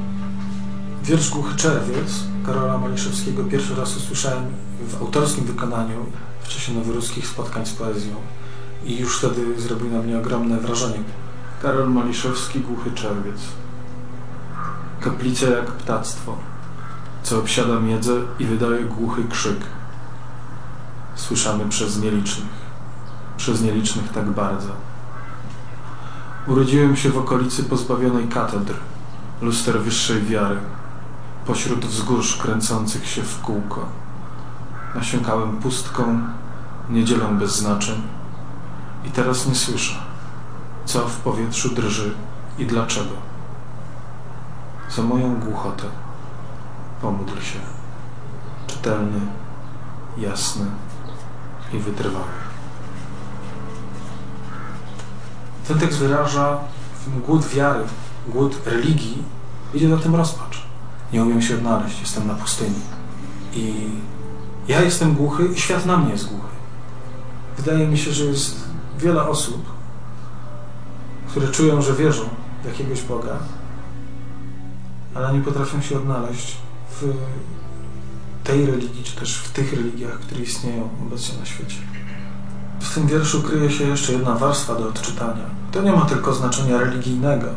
Wiersz 1.04 1.30
Głuchy 1.30 1.56
Czerwiec 1.56 2.24
Karola 2.46 2.78
Maliszewskiego 2.78 3.44
pierwszy 3.44 3.76
raz 3.76 3.98
usłyszałem 3.98 4.44
w 4.88 5.02
autorskim 5.02 5.46
wykonaniu 5.46 6.06
w 6.44 6.48
czasie 6.48 6.74
noworuskich 6.74 7.28
spotkań 7.28 7.66
z 7.66 7.74
poezją 7.74 8.16
i 8.86 8.98
już 8.98 9.18
wtedy 9.18 9.62
zrobił 9.62 9.92
na 9.92 10.02
mnie 10.02 10.18
ogromne 10.18 10.60
wrażenie. 10.60 11.00
Karol 11.62 11.90
Maliszewski, 11.90 12.60
Głuchy 12.60 12.92
Czerwiec. 12.92 13.42
Kaplice 15.00 15.52
jak 15.52 15.66
ptactwo, 15.66 16.38
co 17.24 17.40
obsiada 17.40 17.80
miedzę 17.80 18.14
i 18.40 18.46
wydaje 18.46 18.84
głuchy 18.84 19.24
krzyk. 19.30 19.60
Słyszamy 21.16 21.70
przez 21.70 22.02
nielicznych, 22.02 22.48
przez 23.38 23.62
nielicznych 23.62 24.12
tak 24.12 24.32
bardzo. 24.32 24.70
Urodziłem 26.48 26.96
się 26.96 27.10
w 27.10 27.18
okolicy 27.18 27.64
pozbawionej 27.64 28.28
katedr, 28.28 28.74
luster 29.42 29.80
wyższej 29.82 30.22
wiary, 30.22 30.58
pośród 31.46 31.86
wzgórz 31.86 32.38
kręcących 32.38 33.08
się 33.08 33.24
w 33.24 33.42
kółko. 33.42 33.86
Nasiąkałem 34.96 35.58
pustką, 35.58 36.20
niedzielą 36.90 37.38
bez 37.38 37.56
znaczeń 37.56 38.02
i 39.06 39.12
teraz 39.12 39.48
nie 39.48 39.56
słyszę, 39.56 39.96
co 40.86 41.08
w 41.08 41.18
powietrzu 41.20 41.76
drży 41.76 42.14
i 42.58 42.66
dlaczego 42.66 43.16
za 44.90 45.02
moją 45.02 45.40
głuchotę. 45.40 45.84
Pomódl 47.02 47.42
się. 47.42 47.60
Czytelny, 48.68 49.20
jasny 50.18 50.66
i 51.74 51.80
wytrwały. 51.80 52.45
Ten 55.68 55.80
tekst 55.80 56.00
wyraża 56.00 56.60
głód 57.26 57.46
wiary, 57.48 57.84
głód 58.28 58.56
religii. 58.66 59.24
Idzie 59.74 59.90
za 59.90 59.98
tym 59.98 60.16
rozpacz. 60.16 60.66
Nie 61.14 61.24
umiem 61.24 61.42
się 61.42 61.56
odnaleźć, 61.56 62.00
jestem 62.02 62.28
na 62.28 62.34
pustyni. 62.34 62.80
I 63.54 63.74
ja 64.68 64.82
jestem 64.82 65.14
głuchy 65.14 65.46
i 65.46 65.60
świat 65.60 65.86
na 65.86 65.98
mnie 65.98 66.12
jest 66.12 66.28
głuchy. 66.30 66.56
Wydaje 67.58 67.88
mi 67.88 67.98
się, 67.98 68.12
że 68.12 68.26
jest 68.26 68.56
wiele 69.00 69.28
osób, 69.28 69.66
które 71.28 71.48
czują, 71.48 71.82
że 71.82 71.94
wierzą 71.94 72.24
w 72.64 72.66
jakiegoś 72.66 73.02
Boga, 73.02 73.38
ale 75.16 75.34
nie 75.34 75.42
potrafią 75.42 75.82
się 75.82 75.98
odnaleźć 75.98 76.58
w 76.92 77.14
tej 78.44 78.66
religii, 78.66 79.04
czy 79.04 79.16
też 79.16 79.38
w 79.38 79.52
tych 79.52 79.74
religiach, 79.74 80.20
które 80.20 80.42
istnieją 80.42 80.90
obecnie 81.08 81.40
na 81.40 81.46
świecie. 81.46 81.78
W 82.86 82.94
tym 82.94 83.08
wierszu 83.08 83.44
kryje 83.44 83.72
się 83.72 83.84
jeszcze 83.84 84.14
jedna 84.14 84.36
warstwa 84.36 84.76
do 84.76 84.88
odczytania. 84.88 85.46
To 85.72 85.82
nie 85.82 85.92
ma 85.92 86.06
tylko 86.06 86.34
znaczenia 86.34 86.78
religijnego. 86.78 87.48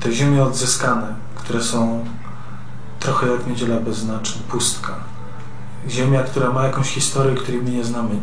Te 0.00 0.12
ziemie 0.12 0.42
odzyskane, 0.42 1.14
które 1.34 1.62
są 1.62 2.04
trochę 3.00 3.26
jak 3.26 3.46
niedziela 3.46 3.80
bez 3.80 3.96
znaczeń, 3.96 4.42
pustka. 4.48 4.94
Ziemia, 5.88 6.22
która 6.22 6.50
ma 6.50 6.64
jakąś 6.64 6.88
historię, 6.88 7.34
której 7.34 7.62
my 7.62 7.70
nie 7.70 7.84
znamy. 7.84 8.14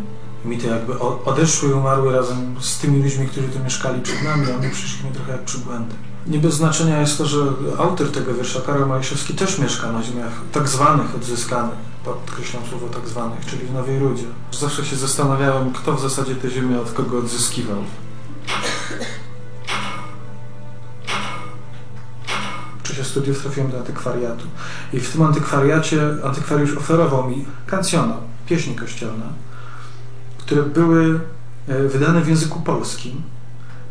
Mity 0.46 0.68
jakby 0.68 1.00
odeszły 1.00 1.70
i 1.70 1.74
umarły 1.74 2.12
razem 2.12 2.56
z 2.60 2.78
tymi 2.78 3.04
ludźmi, 3.04 3.28
którzy 3.28 3.48
tu 3.48 3.60
mieszkali 3.60 4.02
przed 4.02 4.24
nami, 4.24 4.52
a 4.52 4.58
my 4.58 4.70
przyszliśmy 4.70 5.12
trochę 5.12 5.32
jak 5.32 5.44
przybłędy. 5.44 5.96
Nie 6.28 6.40
bez 6.40 6.54
znaczenia 6.54 7.02
jest 7.02 7.18
to, 7.18 7.26
że 7.26 7.40
autor 7.78 8.12
tego 8.12 8.34
wiersza, 8.34 8.62
Karol 8.62 8.88
Maliszewski, 8.88 9.34
też 9.34 9.60
mieszka 9.60 9.92
na 9.92 10.04
ziemiach 10.04 10.32
tak 10.52 10.68
zwanych 10.68 11.16
odzyskanych, 11.16 11.78
podkreślam 12.14 12.64
słowo 12.70 12.88
tak 12.88 13.08
zwanych, 13.08 13.46
czyli 13.46 13.68
w 13.68 13.74
Nowej 13.74 14.00
Rudzie. 14.00 14.24
Zawsze 14.52 14.86
się 14.86 14.96
zastanawiałem, 14.96 15.74
kto 15.74 15.94
w 15.94 16.02
zasadzie 16.02 16.36
te 16.36 16.50
ziemię 16.50 16.80
od 16.80 16.92
kogo 16.92 17.20
odzyskiwał. 17.20 17.84
Czasie 22.84 23.04
studiów 23.04 23.42
trafiłem 23.42 23.72
do 23.72 23.78
antykwariatu 23.78 24.46
i 24.94 25.00
w 25.00 25.12
tym 25.12 25.22
antykwariacie 25.22 26.02
antykwariusz 26.24 26.78
oferował 26.78 27.30
mi 27.30 27.46
kancjona, 27.66 28.18
pieśni 28.46 28.76
kościelne, 28.76 29.26
które 30.38 30.64
były 30.64 31.20
e, 31.68 31.84
wydane 31.84 32.22
w 32.22 32.28
języku 32.28 32.60
polskim, 32.60 33.22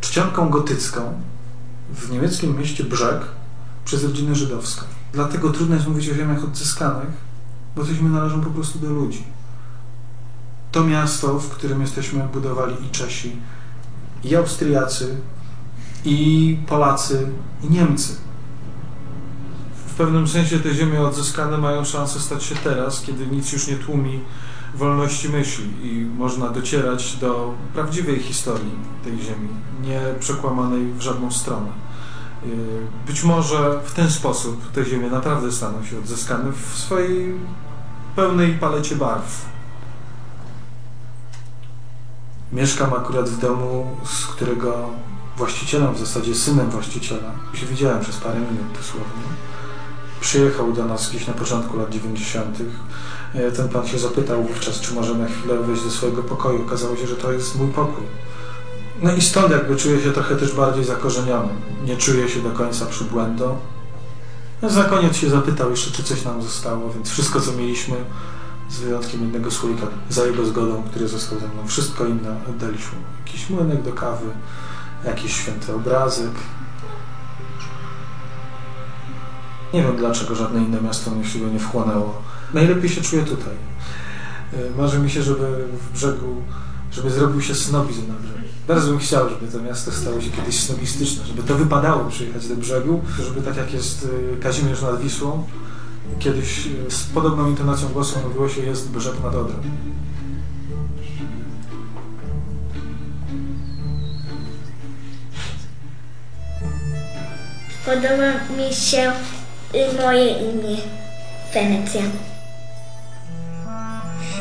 czcionką 0.01 0.49
gotycką, 0.49 1.21
w 1.93 2.11
niemieckim 2.11 2.59
mieście 2.59 2.85
Brzeg 2.85 3.21
przez 3.85 4.05
rodzinę 4.05 4.35
żydowską. 4.35 4.85
Dlatego 5.13 5.51
trudno 5.51 5.75
jest 5.75 5.89
mówić 5.89 6.11
o 6.11 6.15
ziemiach 6.15 6.45
odzyskanych, 6.45 7.26
bo 7.77 7.85
te 7.85 7.95
ziemie 7.95 8.09
należą 8.09 8.41
po 8.41 8.51
prostu 8.51 8.79
do 8.79 8.91
ludzi. 8.91 9.25
To 10.73 10.85
miasto, 10.85 11.39
w 11.39 11.49
którym 11.49 11.81
jesteśmy, 11.81 12.29
budowali 12.33 12.87
i 12.87 12.91
Czesi, 12.91 13.37
i 14.25 14.37
Austriacy, 14.37 15.17
i 16.05 16.59
Polacy, 16.67 17.29
i 17.63 17.71
Niemcy. 17.71 18.15
W 19.87 19.95
pewnym 19.95 20.29
sensie 20.29 20.61
te 20.61 20.75
ziemie 20.75 21.01
odzyskane 21.01 21.59
mają 21.59 21.85
szansę 21.85 22.21
stać 22.21 22.45
się 22.45 22.55
teraz, 22.55 23.03
kiedy 23.03 23.27
nic 23.27 23.53
już 23.53 23.69
nie 23.69 23.77
tłumi 23.77 24.21
wolności 24.75 25.29
myśli 25.29 25.65
i 25.83 26.07
można 26.19 26.49
docierać 26.51 27.17
do 27.17 27.55
prawdziwej 27.75 28.21
historii 28.21 28.75
tej 29.05 29.13
ziemi, 29.13 29.49
nie 29.83 30.01
przekłamanej 30.21 30.93
w 30.93 31.01
żadną 31.01 31.31
stronę. 31.31 31.69
Y, 32.47 33.07
być 33.07 33.25
może 33.25 33.81
w 33.85 33.95
ten 33.95 34.11
sposób 34.11 34.73
te 34.73 34.85
ziemie 34.85 35.11
naprawdę 35.11 35.53
staną 35.53 35.85
się 35.85 35.99
odzyskane 35.99 36.53
w 36.53 36.79
swojej 36.79 37.35
pełnej 38.17 38.53
palecie 38.53 38.97
barw. 38.97 39.47
Mieszkam 42.53 42.95
akurat 42.95 43.29
w 43.29 43.39
domu, 43.39 43.97
z 44.05 44.27
którego 44.27 44.91
właścicielem, 45.37 45.95
w 45.95 45.99
zasadzie 45.99 46.35
synem 46.35 46.71
właściciela, 46.71 47.33
się 47.55 47.67
widziałem 47.67 48.01
przez 48.01 48.17
parę 48.17 48.41
minut 48.41 48.77
dosłownie. 48.77 49.27
Przyjechał 50.21 50.73
do 50.73 50.85
nas 50.85 51.11
gdzieś 51.11 51.27
na 51.27 51.35
początku 51.35 51.79
lat 51.79 51.91
90 51.91 52.59
E, 53.37 53.53
ten 53.53 53.69
pan 53.69 53.87
się 53.87 53.99
zapytał 53.99 54.43
wówczas, 54.43 54.81
czy 54.81 54.95
może 54.95 55.15
na 55.15 55.27
chwilę 55.27 55.59
wejść 55.59 55.85
do 55.85 55.91
swojego 55.91 56.23
pokoju. 56.23 56.63
Okazało 56.67 56.97
się, 56.97 57.07
że 57.07 57.17
to 57.17 57.33
jest 57.33 57.59
mój 57.59 57.69
pokój. 57.69 58.05
No 59.03 59.15
i 59.15 59.23
stąd 59.23 59.51
jakby 59.51 59.77
czuję 59.77 60.01
się 60.01 60.13
trochę 60.13 60.37
też 60.37 60.55
bardziej 60.55 60.85
zakorzeniony. 60.85 61.49
Nie 61.85 61.97
czuję 61.97 62.29
się 62.29 62.41
do 62.41 62.51
końca 62.51 62.87
przybłędą. 62.87 63.57
No, 64.63 64.71
za 64.71 64.85
koniec 64.85 65.17
się 65.17 65.31
zapytał 65.31 65.71
jeszcze, 65.71 65.91
czy 65.91 66.03
coś 66.03 66.25
nam 66.25 66.43
zostało, 66.43 66.93
więc 66.93 67.11
wszystko, 67.11 67.41
co 67.41 67.53
mieliśmy, 67.53 67.97
z 68.71 68.79
wyjątkiem 68.79 69.21
innego 69.21 69.51
słoika, 69.51 69.87
za 70.11 70.27
jego 70.27 70.47
zgodą, 70.47 70.83
który 70.83 71.09
został 71.09 71.39
ze 71.41 71.49
mną, 71.49 71.67
wszystko 71.67 72.07
inne 72.07 72.37
oddaliśmy. 72.49 72.99
Jakiś 73.27 73.51
młynek 73.51 73.83
do 73.83 73.93
kawy, 73.93 74.27
jakiś 75.05 75.37
święty 75.37 75.75
obrazek. 75.75 76.33
Nie 79.75 79.83
wiem, 79.83 79.97
dlaczego 79.97 80.35
żadne 80.35 80.63
inne 80.63 80.81
miasto 80.81 81.11
mnie 81.11 81.25
go 81.41 81.49
nie 81.49 81.59
wchłonęło 81.59 82.23
najlepiej 82.55 82.91
się 82.91 83.03
czuję 83.03 83.23
tutaj. 83.23 83.55
E, 84.53 84.77
marzy 84.79 84.99
mi 84.99 85.11
się, 85.11 85.23
żeby 85.23 85.69
w 85.73 85.93
brzegu, 85.93 86.43
żeby 86.93 87.11
zrobił 87.11 87.43
się 87.43 87.55
snobizm 87.55 88.09
na 88.09 88.15
brzegu. 88.15 88.46
Bardzo 88.69 88.89
bym 88.89 88.99
chciał, 88.99 89.29
żeby 89.29 89.53
to 89.53 89.63
miasto 89.63 89.93
stało 89.93 90.21
się 90.21 90.31
kiedyś 90.31 90.61
snobistyczne, 90.61 91.27
żeby 91.27 91.43
to 91.43 91.55
wypadało 91.55 92.11
przyjechać 92.11 92.49
do 92.49 92.57
brzegu, 92.57 93.01
żeby 93.25 93.43
tak 93.43 93.57
jak 93.57 93.73
jest 93.73 94.09
e, 94.35 94.37
Kazimierz 94.37 94.83
nad 94.83 95.01
Wisłą, 95.01 95.47
kiedyś 96.19 96.67
e, 96.67 96.91
z 96.91 97.03
podobną 97.03 97.49
intonacją 97.49 97.89
głosu 97.89 98.19
mówiło 98.29 98.49
się 98.49 98.61
jest 98.61 98.91
brzeg 98.91 99.15
nad 99.25 99.35
Odrą. 99.35 99.55
Podoba 107.85 108.33
mi 108.57 108.75
się 108.75 109.13
y, 109.75 110.03
moje 110.03 110.29
imię. 110.29 110.77
Wenecja. 111.55 112.03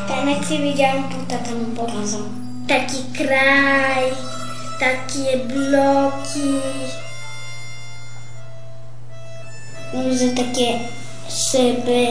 Wenecję 0.08 0.60
widziałam, 0.60 1.04
tu 1.04 1.16
tata 1.28 1.52
mi 1.52 1.76
pokazał. 1.76 2.44
Taki 2.67 3.04
kraj, 3.17 4.12
takie 4.80 5.38
bloki. 5.38 6.60
Widzę 9.93 10.30
takie 10.30 10.80
szyby, 11.30 12.08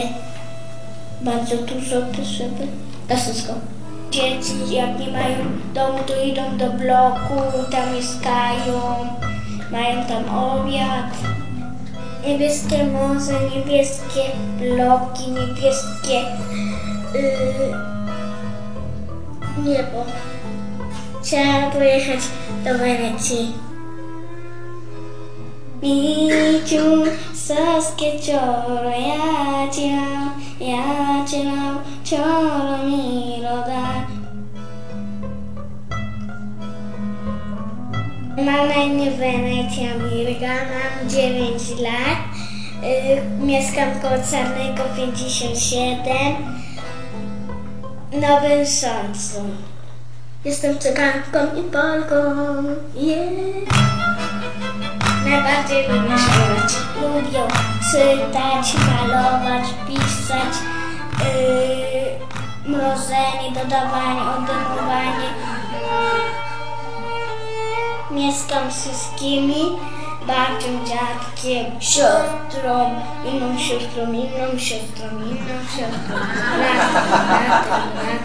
bardzo 1.21 1.57
dużo 1.57 2.01
te 2.01 2.25
szyby. 2.25 2.67
To 3.07 3.17
wszystko. 3.17 3.53
Dzieci 4.11 4.53
jak 4.71 4.99
nie 4.99 5.11
mają 5.11 5.37
domu, 5.73 5.99
to 6.07 6.23
idą 6.23 6.57
do 6.57 6.69
bloku, 6.69 7.41
tam 7.71 7.95
mieszkają, 7.95 9.07
mają 9.71 10.05
tam 10.05 10.39
obiad. 10.39 11.11
Niebieskie 12.27 12.85
morze, 12.85 13.39
niebieskie 13.55 14.23
bloki, 14.59 15.31
niebieskie 15.31 16.19
yy, 17.13 17.75
niebo. 19.63 20.05
Chciałam 21.25 21.71
pojechać 21.71 22.19
do 22.63 22.77
Wenecji. 22.77 23.53
Miciu, 25.83 27.03
saskie 27.33 28.19
cioro, 28.19 28.89
ja 28.89 29.71
ci 29.71 29.89
dam, 29.89 30.31
ja 30.59 31.25
ci 31.27 31.43
dam, 31.43 31.79
cioro 32.03 32.77
mi 32.85 33.41
lo 33.41 33.57
daj. 33.57 34.05
Mam 38.45 38.67
na 38.67 38.83
imię 38.83 39.11
Wenecja 39.11 39.95
Mirga, 39.95 40.53
mam 40.53 41.09
9 41.09 41.69
lat. 41.79 42.19
Y, 42.83 43.45
mieszkam 43.45 43.99
koło 44.01 44.15
Czarnego 44.31 44.83
57 44.95 46.35
w 48.11 48.21
Nowym 48.21 48.65
Sączu. 48.65 49.74
Jestem 50.45 50.79
cyganką 50.79 51.39
i 51.59 51.63
Polką. 51.63 52.15
Yeah. 52.95 53.65
Najbardziej 55.25 55.87
lubię 55.87 56.17
śpiewać. 56.17 56.73
Lubię 57.01 57.47
czytać, 57.91 58.73
malować, 58.87 59.63
pisać, 59.87 60.53
yy, 61.19 62.71
mrożenie, 62.71 63.51
dodawanie, 63.53 64.21
odejmowanie. 64.21 65.29
Mieszkam 68.11 68.71
z 68.71 68.81
wszystkimi, 68.81 69.63
babcią, 70.27 70.85
dziadkiem, 70.85 71.81
siostrą, 71.81 73.01
inną 73.25 73.59
siostrą, 73.59 74.03
inną 74.13 74.57
siostrą, 74.57 75.07
inną 75.09 75.55
siostrą, 75.69 76.15
bratem, 76.57 77.03
bratem, 77.27 77.89
bratem. 77.93 78.24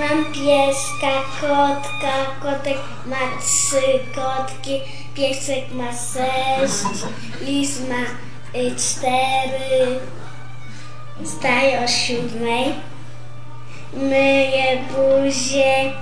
Mam 0.00 0.24
pieska, 0.32 1.12
kotka, 1.40 2.14
kotek 2.42 2.78
ma 3.06 3.24
trzy 3.40 4.00
kotki, 4.14 4.80
piesek 5.14 5.72
ma 5.72 5.92
sześć, 5.92 7.04
lis 7.40 7.80
ma 7.88 8.04
y, 8.60 8.76
cztery, 8.76 10.00
wstaje 11.24 11.84
o 11.84 11.88
siódmej, 11.88 12.74
myję 13.92 14.78
buzię, 14.90 15.92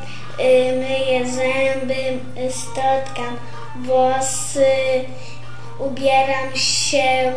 y, 0.41 0.77
myję 0.79 1.31
zęby, 1.31 2.03
y, 2.47 2.53
stotkam 2.53 3.37
włosy, 3.77 5.05
ubieram 5.79 6.57
się 6.57 7.33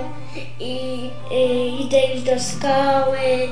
i 0.59 1.09
idę 1.79 2.13
już 2.13 2.21
do 2.21 2.39
szkoły. 2.39 3.49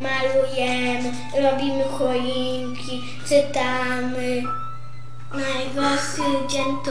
Malujemy, 0.00 1.12
robimy 1.42 1.84
choinki, 1.98 3.02
czytamy. 3.28 4.42
Najgorszy 5.34 6.22
dzień 6.48 6.64
to 6.84 6.90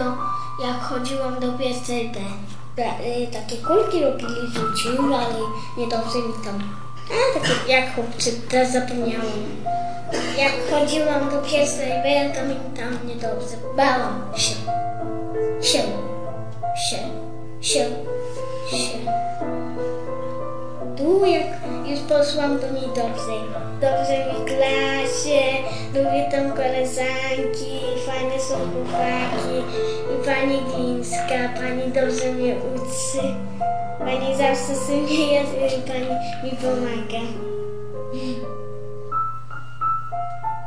jak 0.67 0.81
chodziłam 0.81 1.39
do 1.39 1.51
pierwszej 1.57 2.11
B. 2.11 2.19
Y, 3.05 3.27
Takie 3.33 3.57
kulki 3.57 4.03
robili 4.03 4.47
rzuciły, 4.53 5.15
ale 5.15 5.35
niedobrze 5.77 6.17
mi 6.17 6.33
tam. 6.45 6.63
A, 7.11 7.39
takie 7.39 7.71
jak 7.71 7.95
chłopcy, 7.95 8.41
teraz 8.49 8.71
zapomniałam. 8.71 9.25
Jak 10.37 10.51
chodziłam 10.71 11.29
do 11.29 11.37
pierwszej 11.41 11.89
B, 11.89 12.33
to 12.35 12.45
mi 12.45 12.55
tam 12.77 13.07
niedobrze. 13.07 13.55
Bałam 13.77 14.21
się. 14.37 14.55
Się. 15.61 15.83
Się. 16.89 16.97
Się. 17.61 17.85
Się. 18.71 18.97
Tu 20.97 21.25
już 21.89 21.99
poszłam, 21.99 22.59
to 22.59 22.67
mi 22.73 22.81
dobrze. 22.81 23.37
Dobrze 23.81 24.17
mi 24.25 24.33
w 24.41 24.45
klasie, 24.45 25.41
lubię 25.93 26.29
tam 26.31 26.51
koleżanki, 26.51 27.79
fajne 28.07 28.39
są 28.39 28.55
chłopaki. 28.55 29.57
I 30.13 30.25
pani 30.25 30.57
Glińska, 30.61 31.39
pani 31.55 31.83
dobrze 31.91 32.31
mnie 32.31 32.55
uczy. 32.55 33.27
Pani 33.99 34.35
zawsze 34.37 34.73
się 34.73 35.07
śmieje 35.07 35.41
i 35.77 35.81
pani 35.87 36.09
mi 36.43 36.51
pomaga. 36.51 37.23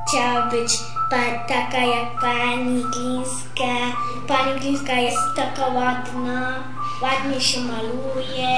Chciała 0.09 0.47
być 0.51 0.79
pa- 1.11 1.55
taka 1.55 1.79
jak 1.79 2.21
pani 2.21 2.83
Glińska. 2.83 3.75
Pani 4.29 4.61
Glińska 4.61 4.93
jest 4.93 5.19
taka 5.37 5.67
ładna, 5.67 6.55
ładnie 7.03 7.41
się 7.41 7.61
maluje, 7.61 8.49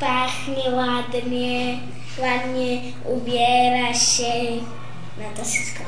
pachnie 0.00 0.70
ładnie, 0.70 1.78
ładnie 2.18 2.80
ubiera 3.04 3.94
się. 3.94 4.32
Na 5.18 5.36
to 5.36 5.44
wszystko. 5.44 5.84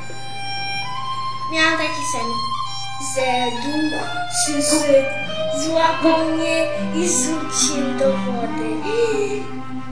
Miałam 1.52 1.72
taki 1.72 2.02
sen, 2.12 2.28
że 3.14 3.50
duch 3.50 4.08
przyszedł, 4.30 5.08
złapał 5.56 6.28
mnie 6.28 6.66
i 6.96 7.08
zrzucił 7.08 7.98
do 7.98 8.10
wody. 8.10 8.70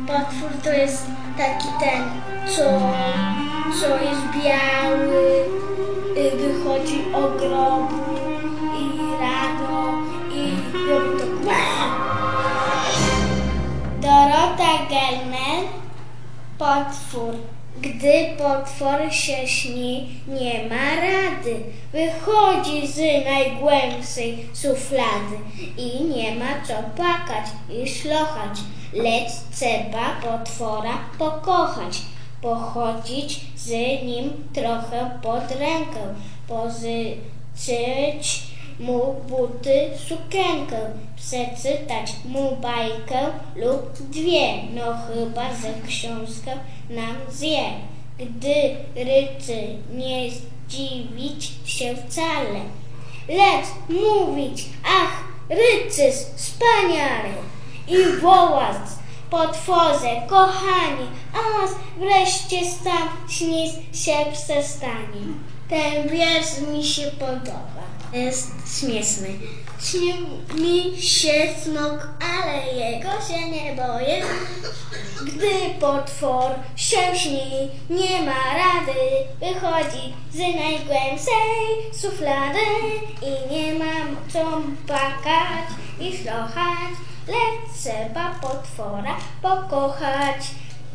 Potwór 0.07 0.51
to 0.65 0.71
jest 0.71 1.07
taki 1.39 1.69
ten, 1.81 2.03
co, 2.47 2.63
co 3.81 3.89
jest 4.05 4.23
biały, 4.45 5.45
y, 6.17 6.31
wychodzi 6.37 7.05
o 7.15 7.21
grobu 7.39 8.05
i 8.79 9.01
rano 9.21 9.93
i 10.35 10.53
robi 10.89 11.21
to 11.21 11.26
Dorota 14.07 14.87
Gelner, 14.89 15.65
potwór. 16.59 17.35
Gdy 17.81 18.37
potwór 18.39 19.13
się 19.13 19.49
śni, 19.49 20.21
nie 20.29 20.69
ma 20.69 21.01
rady. 21.01 21.57
Wychodzi 21.93 22.87
z 22.87 23.25
najgłębszej 23.25 24.49
szuflady 24.55 25.39
i 25.77 26.05
nie 26.05 26.35
ma 26.35 26.67
co 26.67 26.75
płakać 26.97 27.47
i 27.71 27.89
szlochać. 27.89 28.59
Lecz 28.93 29.33
trzeba 29.55 30.11
potwora 30.23 30.99
pokochać, 31.19 32.03
pochodzić 32.43 33.41
z 33.57 33.71
nim 34.05 34.33
trochę 34.55 35.19
pod 35.23 35.51
rękę, 35.51 36.01
pożyczyć 36.49 38.46
mu 38.81 39.15
buty, 39.29 39.91
sukienkę, 40.09 40.77
przeczytać 41.17 42.13
mu 42.25 42.57
bajkę 42.57 43.27
lub 43.57 43.93
dwie, 44.11 44.63
no 44.75 44.83
chyba, 44.83 45.43
że 45.43 45.87
książkę 45.89 46.53
nam 46.91 47.17
zje. 47.31 47.65
Gdy 48.19 48.77
rycy 48.95 49.67
nie 49.95 50.31
zdziwić 50.31 51.53
się 51.65 51.95
wcale, 51.97 52.61
lecz 53.29 53.67
mówić, 53.89 54.65
ach, 54.85 55.25
rycys, 55.49 56.31
wspaniale 56.37 57.31
i 57.89 58.21
wołać, 58.23 58.77
potworze, 59.31 60.23
kochani, 60.29 61.07
aż 61.33 61.71
wreszcie 61.99 62.71
sam 62.71 63.09
śnić 63.29 63.73
się 63.93 64.17
przestanie. 64.33 65.27
Ten 65.69 66.09
wiersz 66.09 66.61
mi 66.73 66.85
się 66.85 67.03
podoba. 67.03 67.96
Jest 68.17 68.53
śmieszny. 68.79 69.29
Mi 70.61 71.03
się 71.03 71.33
smok, 71.63 72.09
ale 72.21 72.73
jego 72.75 73.09
się 73.09 73.51
nie 73.51 73.75
boję. 73.75 74.23
Gdy 75.23 75.81
potwór 75.81 76.51
się 76.77 77.17
śni, 77.17 77.71
nie 77.91 78.23
ma 78.23 78.55
rady. 78.55 79.01
Wychodzi 79.41 80.15
z 80.33 80.39
najgłębszej 80.39 81.93
szuflady 82.01 82.67
i 83.23 83.55
nie 83.55 83.75
mam 83.75 84.17
co 84.33 84.63
płakać 84.87 85.67
i 86.01 86.17
szlochać, 86.17 86.93
lecz 87.29 87.81
trzeba 87.81 88.35
potwora 88.41 89.17
pokochać. 89.43 90.51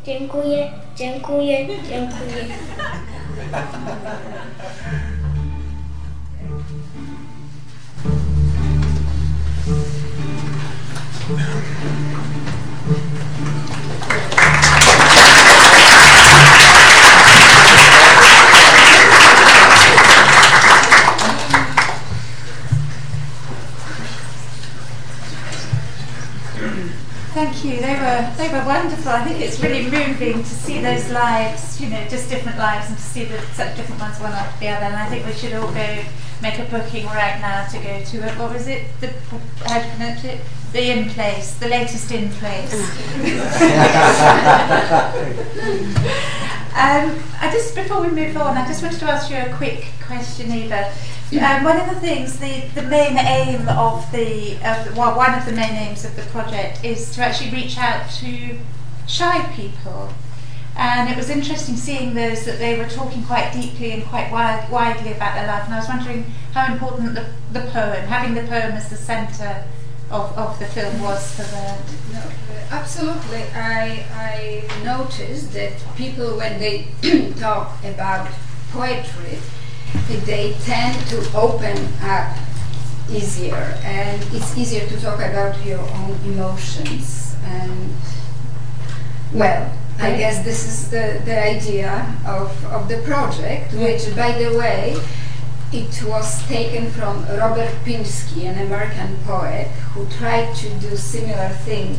Dziękuję, 0.06 0.72
dziękuję, 0.96 1.66
dziękuję. 1.88 2.46
Thank 11.22 11.38
you. 27.64 27.80
They 27.80 27.94
were 27.94 28.34
they 28.36 28.48
were 28.48 28.64
wonderful. 28.66 29.12
I 29.12 29.24
think 29.24 29.40
it's 29.40 29.60
really 29.62 29.84
moving 29.84 30.42
to 30.42 30.44
see 30.44 30.80
those 30.80 31.08
lives, 31.10 31.80
you 31.80 31.88
know, 31.88 32.04
just 32.08 32.30
different 32.30 32.58
lives, 32.58 32.88
and 32.88 32.98
to 32.98 33.02
see 33.02 33.24
the 33.26 33.38
different 33.76 34.00
ones 34.00 34.18
one 34.18 34.32
after 34.32 34.58
the 34.58 34.68
other. 34.70 34.86
And 34.86 34.96
I 34.96 35.06
think 35.08 35.24
we 35.24 35.32
should 35.34 35.52
all 35.52 35.72
go 35.72 36.04
make 36.42 36.58
a 36.58 36.64
booking 36.64 37.06
right 37.06 37.38
now 37.40 37.64
to 37.68 37.78
go 37.78 38.02
to 38.02 38.28
it. 38.28 38.38
What 38.38 38.52
was 38.52 38.66
it? 38.66 38.86
The, 39.00 39.12
how 39.66 39.78
do 39.78 39.86
you 39.86 39.92
pronounce 39.92 40.24
it? 40.24 40.40
The 40.72 40.90
in 40.90 41.10
place, 41.10 41.54
the 41.56 41.68
latest 41.68 42.10
in 42.10 42.30
place. 42.30 42.72
um, 46.74 47.22
I 47.40 47.50
just 47.52 47.74
before 47.74 48.00
we 48.00 48.08
move 48.08 48.36
on, 48.38 48.56
I 48.56 48.66
just 48.66 48.82
wanted 48.82 48.98
to 49.00 49.10
ask 49.10 49.30
you 49.30 49.36
a 49.36 49.54
quick 49.54 49.84
question, 50.00 50.50
Ewa. 50.50 50.90
Um, 51.40 51.64
one 51.64 51.80
of 51.80 51.88
the 51.88 52.00
things, 52.00 52.38
the, 52.38 52.62
the 52.74 52.82
main 52.82 53.16
aim 53.18 53.68
of 53.68 54.10
the, 54.12 54.56
of, 54.64 54.96
well, 54.96 55.16
one 55.16 55.34
of 55.34 55.46
the 55.46 55.52
main 55.52 55.74
aims 55.74 56.04
of 56.04 56.14
the 56.14 56.22
project 56.24 56.84
is 56.84 57.14
to 57.14 57.22
actually 57.22 57.50
reach 57.50 57.78
out 57.78 58.10
to 58.20 58.58
shy 59.06 59.50
people. 59.54 60.10
And 60.76 61.10
it 61.10 61.16
was 61.16 61.30
interesting 61.30 61.76
seeing 61.76 62.14
those 62.14 62.44
that 62.44 62.58
they 62.58 62.78
were 62.78 62.88
talking 62.88 63.24
quite 63.24 63.52
deeply 63.52 63.92
and 63.92 64.04
quite 64.04 64.30
wide, 64.32 64.70
widely 64.70 65.12
about 65.12 65.34
their 65.34 65.46
life. 65.46 65.64
And 65.64 65.74
I 65.74 65.78
was 65.78 65.88
wondering 65.88 66.24
how 66.52 66.72
important 66.72 67.14
the, 67.14 67.26
the 67.52 67.66
poem, 67.70 68.06
having 68.06 68.34
the 68.34 68.42
poem 68.42 68.72
as 68.72 68.88
the 68.88 68.96
centre 68.96 69.64
of, 70.12 70.36
of 70.36 70.58
the 70.58 70.66
film 70.66 71.00
was 71.00 71.34
for 71.34 71.42
the. 71.42 71.76
No, 72.12 72.20
uh, 72.20 72.66
absolutely. 72.70 73.42
I, 73.54 74.04
I 74.14 74.84
noticed 74.84 75.52
that 75.54 75.72
people, 75.96 76.36
when 76.36 76.60
they 76.60 76.88
talk 77.38 77.82
about 77.84 78.30
poetry, 78.70 79.38
they 80.26 80.54
tend 80.64 81.06
to 81.08 81.18
open 81.36 81.76
up 82.02 82.36
easier 83.10 83.78
and 83.84 84.22
it's 84.32 84.56
easier 84.56 84.86
to 84.86 85.00
talk 85.00 85.16
about 85.16 85.64
your 85.64 85.80
own 85.80 86.16
emotions 86.24 87.34
and 87.44 87.90
well 89.32 89.70
I 89.98 90.16
guess 90.16 90.44
this 90.44 90.66
is 90.66 90.90
the, 90.90 91.20
the 91.24 91.38
idea 91.38 92.16
of, 92.26 92.64
of 92.66 92.88
the 92.88 92.98
project 92.98 93.74
which 93.74 94.14
by 94.16 94.32
the 94.32 94.56
way 94.56 94.96
it 95.72 96.02
was 96.04 96.46
taken 96.46 96.90
from 96.90 97.24
Robert 97.26 97.72
Pinsky, 97.84 98.44
an 98.44 98.66
American 98.66 99.16
poet 99.24 99.68
who 99.94 100.06
tried 100.18 100.54
to 100.56 100.68
do 100.78 100.94
similar 100.96 101.48
thing 101.64 101.96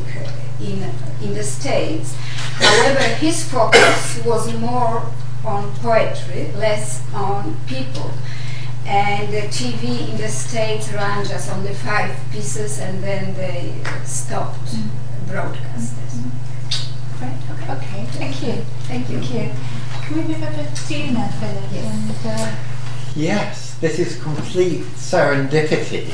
in, 0.61 0.83
in 1.21 1.33
the 1.33 1.43
States. 1.43 2.15
However, 2.57 3.03
his 3.15 3.49
focus 3.49 4.23
was 4.23 4.53
more 4.59 5.03
on 5.43 5.73
poetry, 5.75 6.51
less 6.55 7.01
on 7.13 7.57
people. 7.67 8.11
And 8.85 9.33
the 9.33 9.47
TV 9.47 10.09
in 10.09 10.17
the 10.17 10.27
States 10.27 10.91
ran 10.93 11.25
just 11.25 11.51
only 11.51 11.73
five 11.73 12.15
pieces 12.31 12.79
and 12.79 13.01
then 13.03 13.33
they 13.33 13.73
stopped 14.05 14.73
mm 14.73 14.83
-hmm. 14.83 15.31
broadcasting. 15.31 16.31
Right, 17.21 17.41
okay. 17.53 17.73
okay. 17.75 18.05
Thank 18.19 18.35
you. 18.43 18.53
Thank 18.87 19.09
you. 19.09 19.19
Thank 19.19 19.33
you. 19.33 19.49
Can 20.03 20.17
we 20.17 20.23
move 20.29 20.43
over 20.43 20.65
to 20.87 20.95
now, 21.17 21.29
Philip? 21.39 21.71
Yes. 21.71 21.85
And, 21.85 22.11
uh, 22.25 22.72
yes, 23.15 23.75
this 23.75 23.99
is 23.99 24.21
complete 24.21 24.81
serendipity 24.95 26.13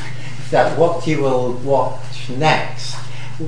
that 0.51 0.77
what 0.77 1.05
you 1.05 1.21
will 1.21 1.53
watch 1.53 2.29
next 2.29 2.95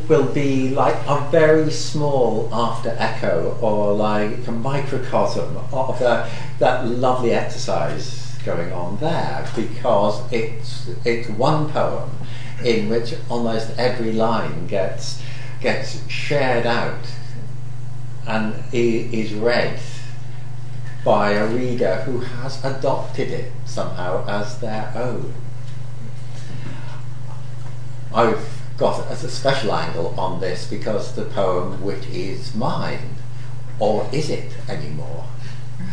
will 0.08 0.32
be 0.34 0.70
like 0.70 0.95
a 1.08 1.28
very 1.32 1.70
small 1.70 2.49
after 2.54 2.95
echo 2.97 3.58
or 3.62 3.93
like 3.93 4.47
a 4.47 4.52
microcosm 4.52 5.58
of 5.74 5.99
a, 6.02 6.30
that 6.60 6.88
lovely 6.88 7.34
exercise 7.34 8.38
going 8.45 8.72
on 8.72 8.97
there 8.97 9.47
because 9.56 10.22
it's 10.32 10.89
it's 11.06 11.30
one 11.30 11.70
poem 11.70 12.10
in 12.64 12.89
which 12.89 13.14
almost 13.30 13.70
every 13.78 14.14
line 14.14 14.66
gets 14.68 15.22
gets 15.62 16.08
shared 16.10 16.66
out 16.66 17.06
and 18.28 18.56
is 18.72 19.34
read 19.34 19.80
by 21.04 21.32
a 21.32 21.47
reader 21.47 22.02
who 22.04 22.20
has 22.20 22.64
adopted 22.64 23.30
it 23.30 23.52
somehow 23.66 24.26
as 24.28 24.60
their 24.60 24.91
own. 24.95 25.34
I've 28.14 28.62
got 28.78 29.10
a 29.10 29.16
special 29.16 29.74
angle 29.74 30.20
on 30.20 30.39
this 30.39 30.68
because 30.68 31.16
the 31.16 31.26
poem 31.26 31.84
which 31.84 32.06
is 32.08 32.54
mine, 32.54 33.16
or 33.80 34.08
is 34.12 34.30
it 34.30 34.54
anymore? 34.68 35.26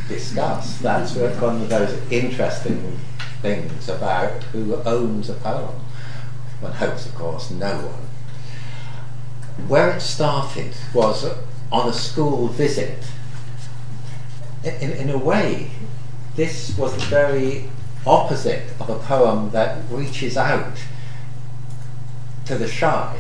Discuss. 0.09 0.79
That's 0.79 1.15
one 1.15 1.63
of 1.63 1.69
those 1.69 1.97
interesting 2.11 2.99
things 3.41 3.89
about 3.89 4.43
who 4.45 4.75
owns 4.85 5.31
a 5.31 5.35
poem. 5.35 5.81
One 6.61 6.73
hopes, 6.73 7.07
of 7.07 7.15
course, 7.15 7.51
no 7.51 7.77
one. 7.77 9.69
Where 9.69 9.91
it 9.91 10.01
started 10.01 10.75
was 10.93 11.25
on 11.71 11.89
a 11.89 11.93
school 11.93 12.49
visit. 12.49 13.05
In, 14.65 14.93
in 14.93 15.11
a 15.11 15.19
way, 15.19 15.71
this 16.37 16.77
was 16.77 16.95
the 16.95 17.05
very 17.07 17.71
opposite 18.07 18.65
of 18.81 18.89
a 18.89 18.99
poem 18.99 19.51
that 19.51 19.83
reaches 19.91 20.37
out 20.37 20.79
to 22.47 22.57
the 22.57 22.69
shy. 22.69 23.17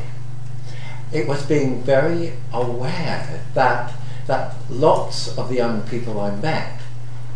It 1.12 1.26
was 1.26 1.44
being 1.44 1.82
very 1.82 2.32
aware 2.52 3.44
that 3.54 3.92
that 4.26 4.54
lots 4.68 5.36
of 5.38 5.48
the 5.48 5.56
young 5.56 5.82
people 5.82 6.20
I 6.20 6.34
met 6.36 6.80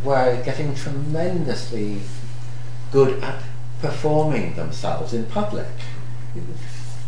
were 0.04 0.42
getting 0.44 0.74
tremendously 0.74 2.00
good 2.92 3.22
at 3.24 3.42
performing 3.80 4.54
themselves 4.54 5.14
in 5.14 5.24
public. 5.26 5.66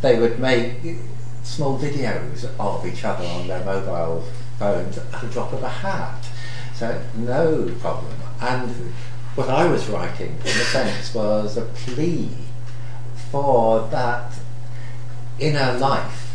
They 0.01 0.19
would 0.19 0.41
make 0.41 0.97
small 1.43 1.79
videos 1.79 2.49
of 2.59 2.87
each 2.87 3.05
other 3.05 3.27
on 3.27 3.47
their 3.47 3.65
mobile 3.65 4.25
phones 4.59 4.97
at 4.97 5.21
the 5.21 5.27
drop 5.29 5.53
of 5.53 5.63
a 5.63 5.69
hat. 5.69 6.27
So 6.75 7.01
no 7.15 7.71
problem. 7.81 8.17
And 8.41 8.93
what 9.35 9.49
I 9.49 9.67
was 9.67 9.89
writing, 9.89 10.39
in 10.41 10.47
a 10.47 10.65
sense, 10.65 11.15
was 11.15 11.57
a 11.57 11.63
plea 11.63 12.31
for 13.31 13.89
that 13.89 14.33
inner 15.39 15.73
life, 15.79 16.35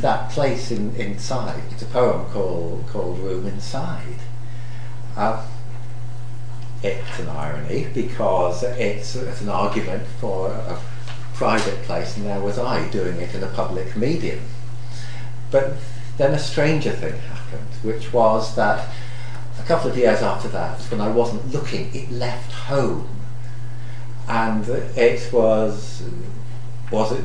that 0.00 0.30
place 0.30 0.70
in, 0.70 0.94
inside. 0.96 1.62
It's 1.70 1.82
a 1.82 1.86
poem 1.86 2.26
called, 2.26 2.86
called 2.88 3.18
Room 3.18 3.46
Inside. 3.46 4.18
Uh, 5.16 5.46
it's 6.82 7.18
an 7.18 7.28
irony 7.28 7.88
because 7.92 8.62
it's, 8.62 9.16
it's 9.16 9.40
an 9.40 9.48
argument 9.48 10.06
for 10.20 10.48
a 10.50 10.78
private 11.34 11.82
place 11.82 12.16
and 12.16 12.26
there 12.26 12.40
was 12.40 12.58
I 12.58 12.88
doing 12.90 13.16
it 13.20 13.34
in 13.34 13.42
a 13.42 13.48
public 13.48 13.96
medium. 13.96 14.40
But 15.50 15.74
then 16.18 16.34
a 16.34 16.38
stranger 16.38 16.92
thing 16.92 17.18
happened, 17.20 17.68
which 17.82 18.12
was 18.12 18.54
that 18.56 18.88
a 19.58 19.64
couple 19.66 19.90
of 19.90 19.96
years 19.96 20.22
after 20.22 20.48
that, 20.48 20.80
when 20.90 21.00
I 21.00 21.08
wasn't 21.08 21.52
looking, 21.52 21.94
it 21.94 22.10
left 22.10 22.52
home. 22.52 23.08
And 24.28 24.68
it 24.68 25.32
was, 25.32 26.02
was 26.90 27.20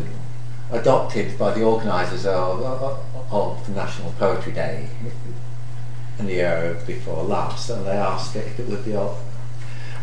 adopted 0.71 1.38
by 1.38 1.53
the 1.53 1.63
organisers 1.63 2.25
of, 2.25 2.61
of 3.31 3.65
the 3.65 3.73
National 3.73 4.11
Poetry 4.13 4.53
Day 4.53 4.89
in 6.19 6.25
the 6.25 6.34
year 6.34 6.77
before 6.88 7.23
last, 7.23 7.69
and 7.69 7.86
they 7.86 7.91
asked 7.91 8.36
if 8.36 8.59
it 8.59 8.67
would 8.67 8.86
be 8.86 8.95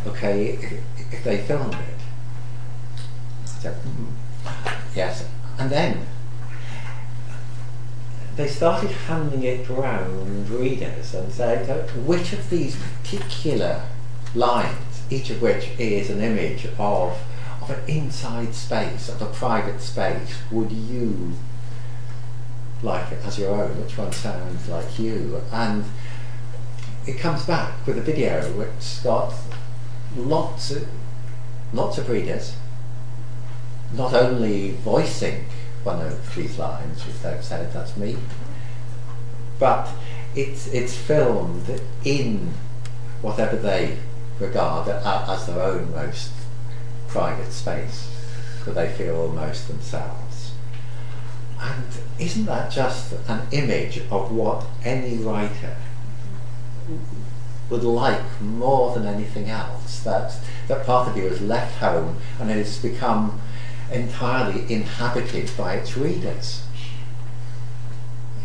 okay 0.06 0.58
if 1.10 1.24
they 1.24 1.38
filmed 1.38 1.74
it. 1.74 2.00
I 3.42 3.46
said, 3.46 3.76
mm, 3.82 4.06
yes, 4.94 5.26
and 5.58 5.70
then 5.70 6.06
they 8.36 8.46
started 8.46 8.90
handing 8.90 9.42
it 9.42 9.68
around 9.68 10.48
readers 10.48 11.14
and 11.14 11.32
saying, 11.32 11.66
which 12.06 12.32
of 12.32 12.48
these 12.50 12.76
particular 12.76 13.82
lines, 14.34 15.02
each 15.10 15.30
of 15.30 15.42
which 15.42 15.70
is 15.78 16.10
an 16.10 16.20
image 16.20 16.66
of 16.78 17.18
of 17.62 17.70
an 17.70 17.88
inside 17.88 18.54
space, 18.54 19.08
of 19.08 19.20
a 19.20 19.26
private 19.26 19.80
space, 19.80 20.38
would 20.50 20.72
you 20.72 21.32
like 22.82 23.12
it 23.12 23.24
as 23.24 23.38
your 23.38 23.50
own? 23.50 23.80
Which 23.82 23.98
one 23.98 24.12
sounds 24.12 24.68
like 24.68 24.98
you? 24.98 25.40
And 25.52 25.84
it 27.06 27.18
comes 27.18 27.44
back 27.44 27.86
with 27.86 27.98
a 27.98 28.02
video 28.02 28.50
which 28.52 29.02
got 29.04 29.34
lots 30.16 30.70
of, 30.70 30.88
lots 31.72 31.98
of 31.98 32.08
readers, 32.08 32.54
not 33.92 34.14
only 34.14 34.72
voicing 34.72 35.44
one 35.84 36.00
oh 36.00 36.06
of 36.06 36.34
these 36.34 36.58
lines, 36.58 37.06
which 37.06 37.20
they've 37.22 37.42
said, 37.42 37.72
that's 37.72 37.96
me, 37.96 38.16
but 39.58 39.88
it's, 40.34 40.66
it's 40.68 40.96
filmed 40.96 41.80
in 42.04 42.52
whatever 43.22 43.56
they 43.56 43.96
regard 44.38 44.88
as 44.88 45.46
their 45.46 45.60
own 45.60 45.90
most 45.92 46.30
private 47.08 47.52
space 47.52 48.08
where 48.64 48.74
they 48.74 48.92
feel 48.92 49.16
almost 49.16 49.68
themselves. 49.68 50.52
And 51.60 51.86
isn't 52.18 52.46
that 52.46 52.72
just 52.72 53.12
an 53.28 53.46
image 53.50 53.98
of 54.10 54.32
what 54.32 54.64
any 54.82 55.18
writer 55.18 55.76
would 57.68 57.84
like 57.84 58.40
more 58.40 58.94
than 58.94 59.06
anything 59.06 59.50
else? 59.50 60.00
That, 60.00 60.34
that 60.68 60.86
part 60.86 61.08
of 61.08 61.16
you 61.16 61.24
has 61.24 61.40
left 61.42 61.78
home 61.78 62.16
and 62.38 62.48
has 62.50 62.78
become 62.78 63.40
entirely 63.92 64.72
inhabited 64.72 65.50
by 65.56 65.74
its 65.74 65.96
readers. 65.96 66.62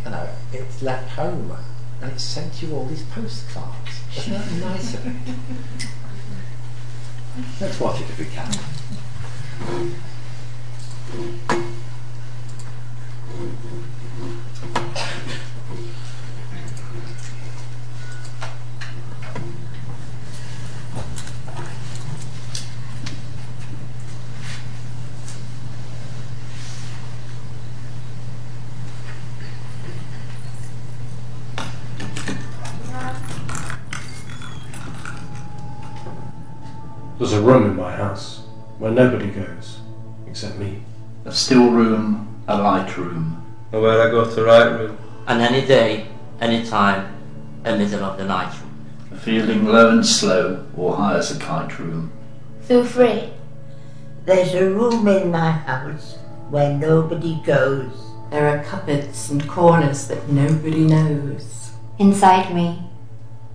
you 0.03 0.11
know, 0.11 0.27
it's 0.51 0.81
left 0.81 1.09
home 1.11 1.55
and 2.01 2.11
it 2.11 2.19
sent 2.19 2.61
you 2.61 2.73
all 2.75 2.85
these 2.85 3.03
postcards. 3.03 4.01
Isn't 4.17 4.33
that 4.33 4.51
nice 4.67 4.93
of 4.93 5.07
it? 5.07 5.15
Let's 7.59 7.79
watch 7.79 8.01
it 8.01 8.09
if 8.09 8.19
we 8.19 8.25
can. 8.25 8.51
There's 37.17 37.31
a 37.31 37.41
room 37.41 37.65
in 37.65 37.77
my 37.77 37.95
house 37.95 38.41
where 38.77 38.91
nobody 38.91 39.27
goes 39.27 39.79
except 40.27 40.57
me. 40.57 40.81
A 41.23 41.31
still 41.31 41.69
room, 41.69 42.43
a 42.45 42.57
light 42.57 42.97
room. 42.97 43.41
Oh, 43.71 43.81
where 43.81 44.01
I 44.01 44.11
go 44.11 44.29
to 44.29 44.43
write 44.43 44.77
room. 44.77 44.97
And 45.25 45.41
any 45.41 45.65
day, 45.65 46.09
any 46.41 46.65
time, 46.65 47.15
a 47.63 47.77
middle 47.77 48.03
of 48.03 48.17
the 48.17 48.25
night 48.25 48.53
room. 48.59 48.85
A 49.11 49.17
feeling 49.17 49.63
low 49.63 49.91
and 49.91 50.05
slow, 50.05 50.67
or 50.75 50.97
high 50.97 51.15
as 51.15 51.35
a 51.35 51.39
kite 51.39 51.79
room. 51.79 52.11
Feel 52.61 52.83
free. 52.83 53.31
There's 54.25 54.53
a 54.53 54.69
room 54.69 55.07
in 55.07 55.31
my 55.31 55.51
house 55.51 56.17
where 56.49 56.73
nobody 56.73 57.41
goes. 57.45 57.93
There 58.29 58.49
are 58.49 58.63
cupboards 58.65 59.31
and 59.31 59.47
corners 59.47 60.09
that 60.09 60.27
nobody 60.27 60.83
knows. 60.83 61.71
Inside 61.97 62.53
me. 62.53 62.83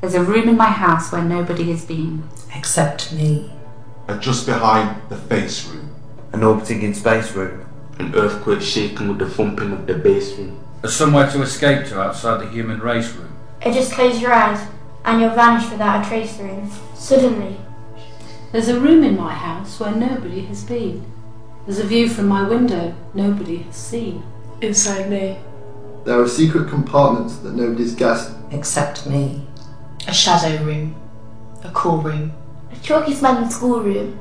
There's 0.00 0.14
a 0.14 0.24
room 0.24 0.48
in 0.48 0.56
my 0.56 0.70
house 0.70 1.12
where 1.12 1.22
nobody 1.22 1.70
has 1.72 1.84
been. 1.84 2.26
Except 2.54 3.12
me. 3.12 3.50
And 4.08 4.20
just 4.20 4.46
behind 4.46 5.00
the 5.08 5.16
face 5.16 5.66
room. 5.66 5.94
An 6.32 6.42
orbiting 6.42 6.82
in 6.82 6.94
space 6.94 7.32
room. 7.32 7.66
An 7.98 8.14
earthquake 8.14 8.62
shaking 8.62 9.08
with 9.08 9.18
the 9.18 9.28
thumping 9.28 9.72
of 9.72 9.86
the 9.86 9.94
bass 9.94 10.32
room. 10.36 10.58
A 10.82 10.88
somewhere 10.88 11.30
to 11.30 11.42
escape 11.42 11.86
to 11.88 12.00
outside 12.00 12.40
the 12.40 12.48
human 12.48 12.80
race 12.80 13.12
room. 13.12 13.36
Or 13.64 13.72
just 13.72 13.92
close 13.92 14.20
your 14.20 14.32
eyes 14.32 14.66
and 15.04 15.20
you'll 15.20 15.34
vanish 15.34 15.70
without 15.70 16.04
a 16.04 16.08
trace 16.08 16.38
room. 16.38 16.70
Suddenly. 16.94 17.56
There's 18.52 18.68
a 18.68 18.80
room 18.80 19.04
in 19.04 19.16
my 19.16 19.32
house 19.32 19.78
where 19.78 19.94
nobody 19.94 20.40
has 20.46 20.64
been. 20.64 21.04
There's 21.66 21.78
a 21.78 21.86
view 21.86 22.08
from 22.08 22.28
my 22.28 22.48
window 22.48 22.94
nobody 23.14 23.58
has 23.58 23.76
seen. 23.76 24.22
Inside 24.60 25.08
me. 25.08 25.38
There 26.04 26.20
are 26.20 26.28
secret 26.28 26.68
compartments 26.68 27.36
that 27.38 27.54
nobody's 27.54 27.94
guessed. 27.94 28.32
Except 28.50 29.06
me. 29.06 29.46
A 30.08 30.14
shadow 30.14 30.62
room. 30.64 30.96
A 31.62 31.70
cool 31.70 31.98
room. 31.98 32.32
A 32.80 32.82
chalky 32.82 33.14
smelling 33.14 33.50
schoolroom. 33.50 34.18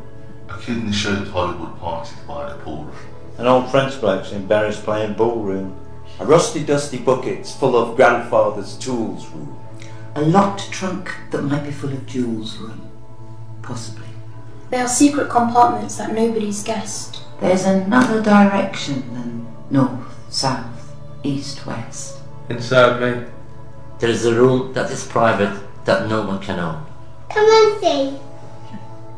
A 0.49 0.57
kidney 0.57 0.91
shaped 0.91 1.29
Hollywood 1.29 1.79
party 1.79 2.13
by 2.27 2.49
the 2.49 2.55
pool. 2.55 2.91
An 3.37 3.47
old 3.47 3.71
French 3.71 3.99
bloke's 4.01 4.33
embarrassed 4.33 4.83
playing 4.83 5.13
ballroom. 5.13 5.79
A 6.19 6.25
rusty 6.25 6.65
dusty 6.65 6.97
buckets 6.97 7.55
full 7.55 7.77
of 7.77 7.95
grandfather's 7.95 8.77
tools 8.77 9.27
room. 9.29 9.57
A 10.15 10.21
locked 10.21 10.69
trunk 10.71 11.15
that 11.31 11.43
might 11.43 11.63
be 11.63 11.71
full 11.71 11.93
of 11.93 12.05
jewels 12.05 12.57
room. 12.57 12.89
Possibly. 13.61 14.07
There 14.71 14.83
are 14.83 14.89
secret 14.89 15.29
compartments 15.29 15.95
that 15.95 16.13
nobody's 16.13 16.61
guessed. 16.61 17.21
There's 17.39 17.65
another 17.65 18.21
direction 18.21 19.13
than 19.13 19.47
north, 19.69 20.13
south, 20.29 20.93
east, 21.23 21.65
west. 21.65 22.17
Inside 22.49 22.99
me. 22.99 23.25
There 23.99 24.09
is 24.09 24.25
a 24.25 24.35
room 24.35 24.73
that 24.73 24.91
is 24.91 25.07
private 25.07 25.57
that 25.85 26.09
no 26.09 26.27
one 26.27 26.39
can 26.39 26.59
own. 26.59 26.85
Come 27.29 27.47
and 27.49 27.81
see. 27.81 28.28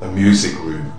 A 0.02 0.08
music 0.08 0.58
room. 0.64 0.92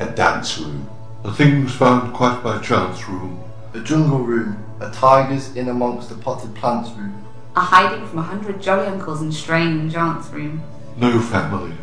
A 0.00 0.06
dance 0.06 0.58
room. 0.58 0.90
A 1.22 1.32
things 1.32 1.72
found 1.72 2.12
quite 2.12 2.42
by 2.42 2.58
chance 2.58 3.08
room. 3.08 3.40
A 3.72 3.78
jungle 3.78 4.18
room. 4.18 4.64
A 4.80 4.90
tigers 4.90 5.54
in 5.54 5.68
amongst 5.68 6.08
the 6.08 6.16
potted 6.16 6.52
plants 6.56 6.90
room. 6.90 7.24
A 7.54 7.60
hiding 7.60 8.04
from 8.08 8.18
a 8.18 8.22
hundred 8.22 8.60
jolly 8.60 8.88
uncles 8.88 9.22
and 9.22 9.32
strange 9.32 9.94
aunts 9.94 10.28
room. 10.30 10.60
No 10.96 11.20
family. 11.20 11.76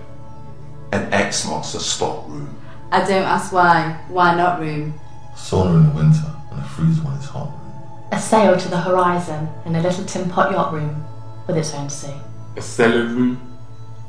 An 0.91 1.13
ex-monster 1.13 1.79
stock 1.79 2.27
room. 2.27 2.53
I 2.91 2.99
don't 2.99 3.23
ask 3.23 3.53
why. 3.53 3.97
Why 4.09 4.35
not 4.35 4.59
room? 4.59 4.99
Sauna 5.33 5.77
in 5.77 5.83
the 5.85 5.95
winter 5.95 6.35
and 6.51 6.59
a 6.59 6.63
freeze 6.63 6.99
when 6.99 7.15
it's 7.15 7.25
hot 7.27 7.47
room. 7.47 8.09
A 8.11 8.19
sail 8.19 8.57
to 8.57 8.67
the 8.67 8.81
horizon 8.81 9.47
in 9.65 9.77
a 9.77 9.81
little 9.81 10.03
tin 10.03 10.29
pot 10.29 10.51
yacht 10.51 10.73
room 10.73 11.05
with 11.47 11.55
its 11.55 11.73
own 11.73 11.89
sea. 11.89 12.15
A 12.57 12.61
cellar 12.61 13.05
room. 13.05 13.39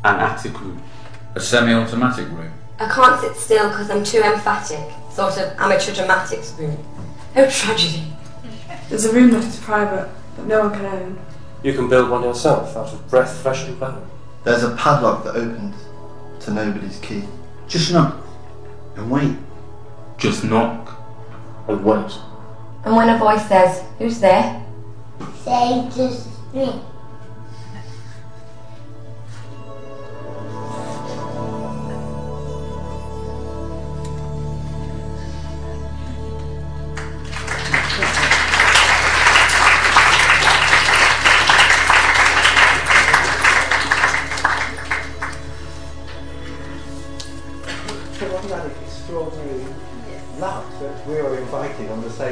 An 0.03 0.17
attic 0.17 0.61
room. 0.61 0.83
A 1.37 1.41
semi-automatic 1.41 2.29
room. 2.31 2.53
I 2.79 2.89
can't 2.89 3.21
sit 3.21 3.37
still 3.37 3.69
because 3.71 3.91
I'm 3.91 4.05
too 4.05 4.21
emphatic. 4.21 4.93
Sort 5.11 5.39
of 5.39 5.59
amateur 5.59 5.95
dramatics 5.95 6.53
room. 6.59 6.77
Oh, 7.35 7.49
tragedy. 7.51 8.05
There's 8.89 9.07
a 9.07 9.13
room 9.13 9.31
that 9.31 9.45
is 9.45 9.59
private 9.61 10.09
that 10.37 10.47
no 10.47 10.61
one 10.61 10.73
can 10.73 10.87
own. 10.87 11.19
You 11.63 11.73
can 11.73 11.89
build 11.89 12.11
one 12.11 12.23
yourself 12.23 12.77
out 12.77 12.93
of 12.93 13.09
breath 13.09 13.39
fresh 13.39 13.65
and 13.67 13.81
bone. 13.81 14.09
There's 14.45 14.63
a 14.63 14.77
padlock 14.77 15.25
that 15.25 15.37
opens 15.37 15.75
to 16.45 16.53
nobody's 16.53 16.99
key. 17.01 17.25
Just 17.67 17.93
knock 17.93 18.17
and 18.97 19.11
wait. 19.11 19.37
Just 20.19 20.45
knock 20.45 20.97
and 21.69 21.85
wait. 21.85 22.13
And 22.85 22.95
when 22.95 23.09
a 23.09 23.19
voice 23.19 23.47
says, 23.49 23.83
Who's 23.99 24.21
there? 24.21 24.65
Say 25.43 25.89
just 25.97 26.29
me. 26.55 26.81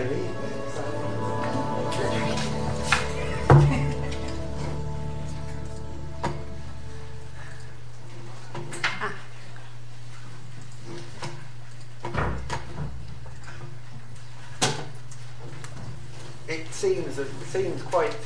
Evening? 0.00 0.34
It 16.46 16.72
seems 16.72 17.18
it 17.18 17.28
seems 17.46 17.82
quite 17.82 18.16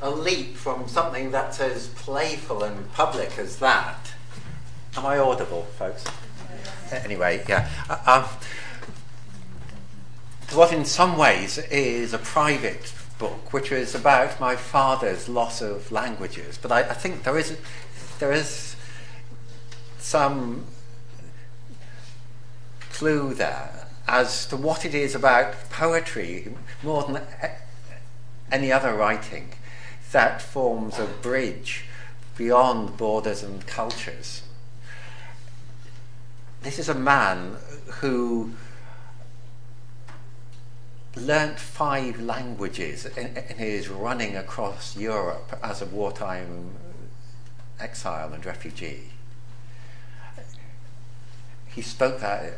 a 0.00 0.10
leap 0.10 0.56
from 0.56 0.88
something 0.88 1.30
that's 1.30 1.60
as 1.60 1.88
playful 1.88 2.64
and 2.64 2.92
public 2.92 3.38
as 3.38 3.58
that. 3.58 4.12
Am 4.96 5.06
I 5.06 5.18
audible, 5.18 5.62
folks? 5.78 6.04
Anyway, 6.90 7.44
yeah. 7.48 7.68
Uh, 7.88 8.24
um, 8.24 8.24
what 10.54 10.72
in 10.72 10.84
some 10.84 11.16
ways 11.16 11.58
is 11.58 12.12
a 12.12 12.18
private 12.18 12.92
book, 13.18 13.52
which 13.52 13.70
is 13.72 13.94
about 13.94 14.40
my 14.40 14.56
father's 14.56 15.28
loss 15.28 15.60
of 15.62 15.92
languages. 15.92 16.58
But 16.60 16.72
I, 16.72 16.80
I 16.80 16.94
think 16.94 17.22
there 17.22 17.38
is, 17.38 17.56
there 18.18 18.32
is 18.32 18.76
some 19.98 20.66
clue 22.90 23.34
there 23.34 23.86
as 24.06 24.46
to 24.46 24.56
what 24.56 24.84
it 24.84 24.94
is 24.94 25.14
about 25.14 25.70
poetry 25.70 26.52
more 26.82 27.04
than 27.04 27.22
any 28.50 28.70
other 28.70 28.94
writing 28.94 29.54
that 30.10 30.42
forms 30.42 30.98
a 30.98 31.06
bridge 31.06 31.84
beyond 32.36 32.96
borders 32.96 33.42
and 33.42 33.66
cultures. 33.66 34.42
This 36.62 36.78
is 36.78 36.88
a 36.88 36.94
man 36.94 37.56
who 38.00 38.52
learnt 41.16 41.58
five 41.58 42.20
languages 42.20 43.06
in, 43.06 43.36
in 43.36 43.56
his 43.58 43.88
running 43.88 44.36
across 44.36 44.96
Europe 44.96 45.58
as 45.62 45.82
a 45.82 45.86
wartime 45.86 46.70
exile 47.78 48.32
and 48.32 48.44
refugee. 48.46 49.10
He 51.66 51.82
spoke 51.82 52.20
that, 52.20 52.54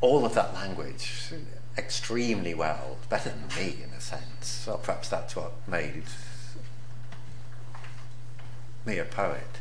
all 0.00 0.24
of 0.24 0.34
that 0.34 0.54
language 0.54 1.32
extremely 1.76 2.54
well, 2.54 2.98
better 3.08 3.30
than 3.30 3.48
me 3.56 3.76
in 3.82 3.90
a 3.90 4.00
sense. 4.00 4.66
Or 4.68 4.78
perhaps 4.78 5.08
that's 5.08 5.36
what 5.36 5.52
made 5.66 6.04
me 8.84 8.98
a 8.98 9.04
poet. 9.04 9.58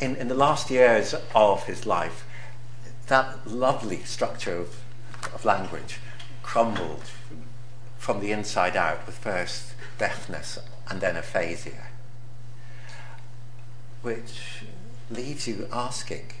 In, 0.00 0.14
in 0.16 0.28
the 0.28 0.34
last 0.34 0.70
years 0.70 1.14
of 1.34 1.64
his 1.64 1.86
life, 1.86 2.24
that 3.08 3.46
lovely 3.46 4.04
structure 4.04 4.56
of, 4.56 4.80
of 5.34 5.44
language 5.44 5.98
crumbled 6.48 7.02
from 7.98 8.20
the 8.20 8.32
inside 8.32 8.74
out 8.74 9.04
with 9.04 9.18
first 9.18 9.74
deafness 9.98 10.58
and 10.88 11.02
then 11.02 11.14
aphasia, 11.14 11.88
which 14.00 14.62
leaves 15.10 15.46
you 15.46 15.68
asking, 15.70 16.32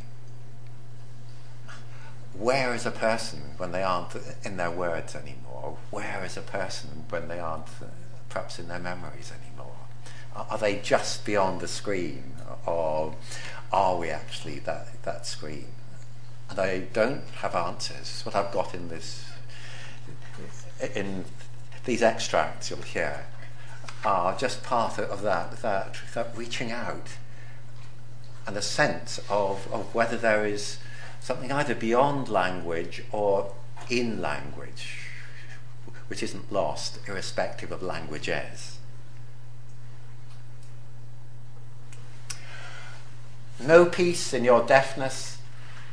where 2.32 2.72
is 2.74 2.86
a 2.86 2.90
person 2.90 3.38
when 3.58 3.70
they 3.72 3.82
aren't 3.82 4.16
in 4.42 4.56
their 4.56 4.70
words 4.70 5.14
anymore? 5.14 5.76
Where 5.90 6.24
is 6.24 6.38
a 6.38 6.42
person 6.42 7.04
when 7.10 7.28
they 7.28 7.38
aren't 7.38 7.66
uh, 7.66 7.88
perhaps 8.30 8.58
in 8.58 8.68
their 8.68 8.78
memories 8.78 9.30
anymore? 9.30 9.76
Are, 10.34 10.46
are 10.52 10.58
they 10.58 10.78
just 10.78 11.26
beyond 11.26 11.60
the 11.60 11.68
screen 11.68 12.32
or 12.64 13.14
are 13.70 13.98
we 13.98 14.08
actually 14.08 14.60
that, 14.60 15.02
that 15.02 15.26
screen? 15.26 15.66
And 16.48 16.58
I 16.58 16.78
don't 16.94 17.28
have 17.42 17.54
answers. 17.54 18.22
What 18.24 18.34
I've 18.34 18.52
got 18.52 18.74
in 18.74 18.88
this, 18.88 19.27
in 20.94 21.24
these 21.84 22.02
extracts 22.02 22.70
you'll 22.70 22.82
hear, 22.82 23.26
are 24.04 24.36
just 24.36 24.62
part 24.62 24.98
of 24.98 25.22
that, 25.22 25.62
that, 25.62 25.96
that 26.14 26.36
reaching 26.36 26.70
out 26.70 27.16
and 28.46 28.56
a 28.56 28.62
sense 28.62 29.18
of, 29.28 29.70
of 29.72 29.94
whether 29.94 30.16
there 30.16 30.46
is 30.46 30.78
something 31.20 31.52
either 31.52 31.74
beyond 31.74 32.28
language 32.28 33.02
or 33.12 33.52
in 33.90 34.20
language, 34.22 35.06
which 36.08 36.22
isn't 36.22 36.50
lost, 36.52 36.98
irrespective 37.06 37.70
of 37.70 37.82
languages. 37.82 38.78
No 43.60 43.84
peace 43.84 44.32
in 44.32 44.44
your 44.44 44.64
deafness, 44.64 45.38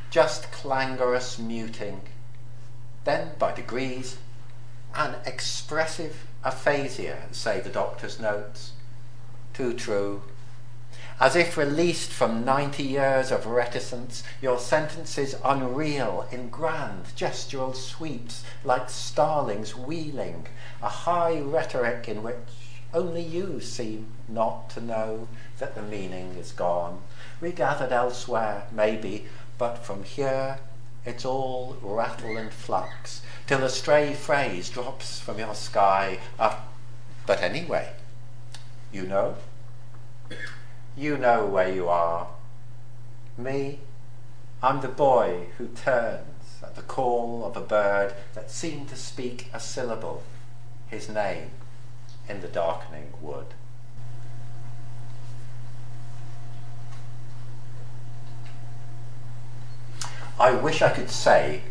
just 0.10 0.52
clangorous 0.52 1.40
muting. 1.40 2.02
Then, 3.04 3.32
by 3.40 3.54
degrees, 3.54 4.18
an 4.96 5.16
expressive 5.26 6.28
aphasia, 6.44 7.24
say 7.32 7.60
the 7.60 7.70
doctor's 7.70 8.20
notes. 8.20 8.72
Too 9.54 9.74
true. 9.74 10.24
As 11.20 11.36
if 11.36 11.58
released 11.58 12.12
from 12.12 12.44
90 12.44 12.84
years 12.84 13.32
of 13.32 13.46
reticence, 13.46 14.24
your 14.42 14.60
sentences 14.60 15.36
unreal 15.44 16.28
in 16.32 16.50
grand 16.50 17.06
gestural 17.16 17.74
sweeps 17.74 18.44
like 18.64 18.90
starlings 18.90 19.76
wheeling, 19.76 20.48
a 20.82 20.90
high 20.90 21.40
rhetoric 21.40 22.10
in 22.10 22.22
which 22.22 22.36
only 22.94 23.22
you 23.22 23.60
seem 23.62 24.08
not 24.28 24.70
to 24.72 24.82
know 24.82 25.28
that 25.60 25.76
the 25.76 25.82
meaning 25.82 26.36
is 26.36 26.52
gone. 26.52 27.02
Regathered 27.40 27.92
elsewhere, 27.92 28.68
maybe, 28.72 29.26
but 29.58 29.86
from 29.86 30.04
here 30.04 30.60
it's 31.06 31.26
all 31.26 31.78
rattle 31.82 32.38
and 32.38 32.52
flux, 32.52 33.22
till 33.48 33.64
a 33.64 33.70
stray 33.70 34.14
phrase 34.14 34.70
drops 34.70 35.20
from 35.20 35.40
your 35.40 35.54
sky 35.54 36.20
up. 36.40 36.74
But 37.26 37.42
anyway, 37.42 37.94
you 38.92 39.04
know? 39.04 39.36
You 40.96 41.18
know 41.18 41.46
where 41.46 41.72
you 41.72 41.88
are. 41.88 42.28
Me, 43.38 43.80
I'm 44.64 44.82
the 44.82 44.88
boy 44.88 45.48
who 45.58 45.68
turns 45.68 46.64
at 46.64 46.76
the 46.76 46.82
call 46.82 47.46
of 47.46 47.56
a 47.58 47.62
bird 47.62 48.14
that 48.34 48.50
seemed 48.50 48.90
to 48.90 48.96
speak 48.96 49.50
a 49.54 49.60
syllable, 49.60 50.24
his 50.88 51.10
name, 51.10 51.52
in 52.28 52.42
the 52.42 52.48
darkening 52.48 53.14
wood. 53.22 53.54
I 60.40 60.52
wish 60.52 60.82
I 60.82 60.92
could 60.92 61.10
say 61.10 61.62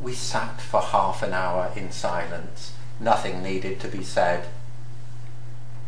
we 0.00 0.12
sat 0.12 0.60
for 0.60 0.80
half 0.80 1.22
an 1.22 1.32
hour 1.32 1.72
in 1.74 1.90
silence, 1.90 2.74
nothing 3.00 3.42
needed 3.42 3.80
to 3.80 3.88
be 3.88 4.04
said. 4.04 4.46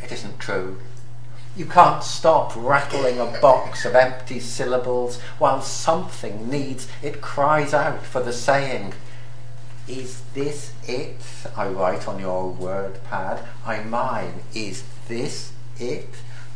It 0.02 0.10
isn't 0.10 0.38
true. 0.38 0.78
You 1.56 1.66
can't 1.66 2.02
stop 2.02 2.52
rattling 2.56 3.18
a 3.18 3.38
box 3.40 3.84
of 3.84 3.94
empty 3.94 4.40
syllables 4.40 5.20
while 5.38 5.60
something 5.60 6.48
needs, 6.48 6.88
it 7.02 7.20
cries 7.20 7.74
out 7.74 8.04
for 8.04 8.22
the 8.22 8.32
saying. 8.32 8.94
Is 9.86 10.22
this 10.34 10.72
it? 10.86 11.20
I 11.56 11.68
write 11.68 12.06
on 12.06 12.20
your 12.20 12.48
word 12.50 13.02
pad. 13.04 13.44
I 13.66 13.82
mine. 13.82 14.42
Is 14.54 14.84
this 15.08 15.52
it? 15.78 16.08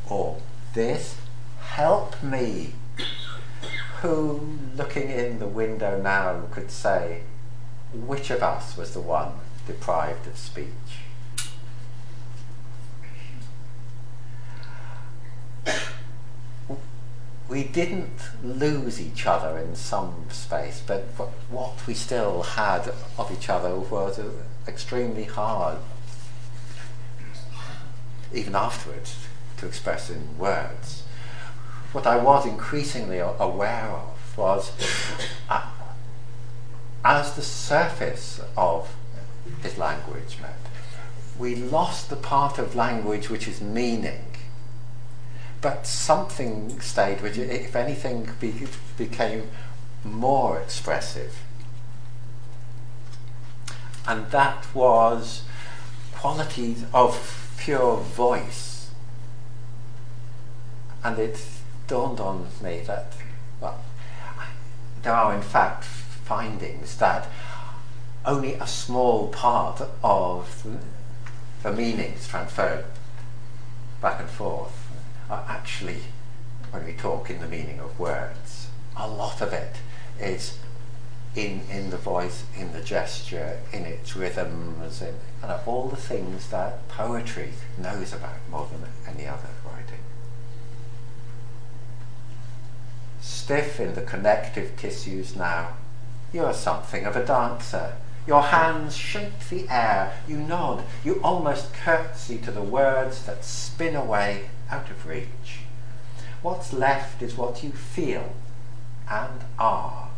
Or 0.09 0.41
this? 0.73 1.17
Help 1.61 2.23
me. 2.23 2.75
Who, 4.05 4.59
looking 4.77 5.09
in 5.09 5.39
the 5.39 5.47
window 5.47 5.99
now, 5.99 6.43
could 6.51 6.71
say 6.71 7.23
which 7.95 8.29
of 8.29 8.43
us 8.43 8.77
was 8.77 8.93
the 8.93 9.01
one 9.01 9.33
deprived 9.67 10.27
of 10.27 10.37
speech? 10.37 10.69
we 17.49 17.65
didn't 17.65 18.29
lose 18.43 19.01
each 19.01 19.25
other 19.27 19.57
in 19.57 19.75
some 19.75 20.27
space, 20.29 20.83
but 20.87 21.05
what 21.49 21.87
we 21.87 21.95
still 21.95 22.43
had 22.43 22.93
of 23.17 23.33
each 23.33 23.49
other 23.49 23.75
was 23.75 24.21
extremely 24.69 25.25
hard, 25.25 25.79
even 28.35 28.55
afterwards, 28.55 29.29
to 29.57 29.67
express 29.67 30.11
in 30.11 30.37
words. 30.37 31.04
What 31.95 32.07
I 32.07 32.19
was 32.19 32.45
increasingly 32.45 33.19
aware 33.19 33.89
of 33.89 34.37
was 34.37 34.73
uh, 35.49 35.65
as 37.05 37.35
the 37.35 37.43
surface 37.43 38.41
of 38.57 38.95
his 39.63 39.79
language 39.79 40.39
met, 40.43 40.59
we 41.39 41.55
lost 41.55 42.11
the 42.11 42.17
part 42.17 42.59
of 42.59 42.75
language 42.75 43.31
which 43.31 43.47
is 43.47 43.61
meaning 43.61 44.25
but 45.65 45.87
something 45.87 46.79
stayed, 46.79 47.23
which, 47.23 47.39
if 47.39 47.75
anything, 47.75 48.29
be, 48.39 48.53
became 48.99 49.49
more 50.05 50.61
expressive. 50.61 51.43
And 54.07 54.31
that 54.31 54.67
was 54.75 55.41
qualities 56.13 56.85
of 56.93 57.51
pure 57.57 57.97
voice. 57.97 58.91
And 61.03 61.19
it 61.19 61.43
dawned 61.87 62.21
on 62.21 62.49
me 62.63 62.81
that, 62.87 63.13
well, 63.61 63.81
there 65.03 65.13
are 65.13 65.35
in 65.35 65.43
fact 65.43 65.85
findings 65.85 66.97
that 66.97 67.29
only 68.25 68.55
a 68.55 68.67
small 68.67 69.29
part 69.29 69.83
of 70.03 70.67
the 71.63 71.73
meanings 71.73 72.27
transferred 72.27 72.85
back 74.01 74.21
and 74.21 74.29
forth 74.29 74.89
are 75.29 75.45
actually, 75.49 76.01
when 76.71 76.85
we 76.85 76.93
talk 76.93 77.31
in 77.31 77.41
the 77.41 77.49
meaning 77.49 77.81
of 77.81 77.99
words, 77.99 78.69
a 78.97 79.09
lot 79.09 79.41
of 79.41 79.53
it 79.53 79.77
is 80.21 80.59
in, 81.35 81.63
in 81.71 81.91
the 81.91 81.97
voice, 81.97 82.45
in 82.57 82.73
the 82.73 82.81
gesture, 82.81 83.59
in 83.73 83.85
its 83.85 84.15
rhythms, 84.15 85.03
in 85.03 85.15
know, 85.43 85.61
all 85.67 85.89
the 85.89 85.97
things 85.97 86.49
that 86.49 86.87
poetry 86.89 87.51
knows 87.79 88.13
about 88.13 88.37
more 88.51 88.69
than 88.71 88.89
any 89.15 89.27
other 89.27 89.49
writing. 89.65 89.99
Stiff 93.45 93.79
in 93.79 93.95
the 93.95 94.01
connective 94.01 94.75
tissues 94.75 95.37
now, 95.37 95.75
you 96.33 96.43
are 96.43 96.55
something 96.55 97.05
of 97.05 97.15
a 97.15 97.27
dancer. 97.27 97.93
Your 98.27 98.41
hands 98.41 98.97
shake 98.97 99.39
the 99.51 99.69
air, 99.69 100.15
you 100.27 100.39
nod, 100.39 100.83
you 101.05 101.21
almost 101.23 101.75
curtsy 101.75 102.39
to 102.39 102.51
the 102.51 102.63
words 102.63 103.27
that 103.27 103.45
spin 103.45 103.95
away 103.95 104.49
out 104.71 104.89
of 104.89 105.07
reach. 105.07 105.59
What's 106.41 106.73
left 106.73 107.21
is 107.21 107.37
what 107.37 107.63
you 107.63 107.71
feel 107.73 108.33
and 109.11 109.43
are. 109.59 110.09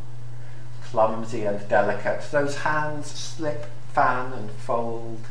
Clumsy 0.85 1.45
and 1.47 1.69
delicate, 1.69 2.23
those 2.31 2.59
hands 2.59 3.09
slip, 3.09 3.67
fan, 3.93 4.33
and 4.35 4.53
fold, 4.53 5.23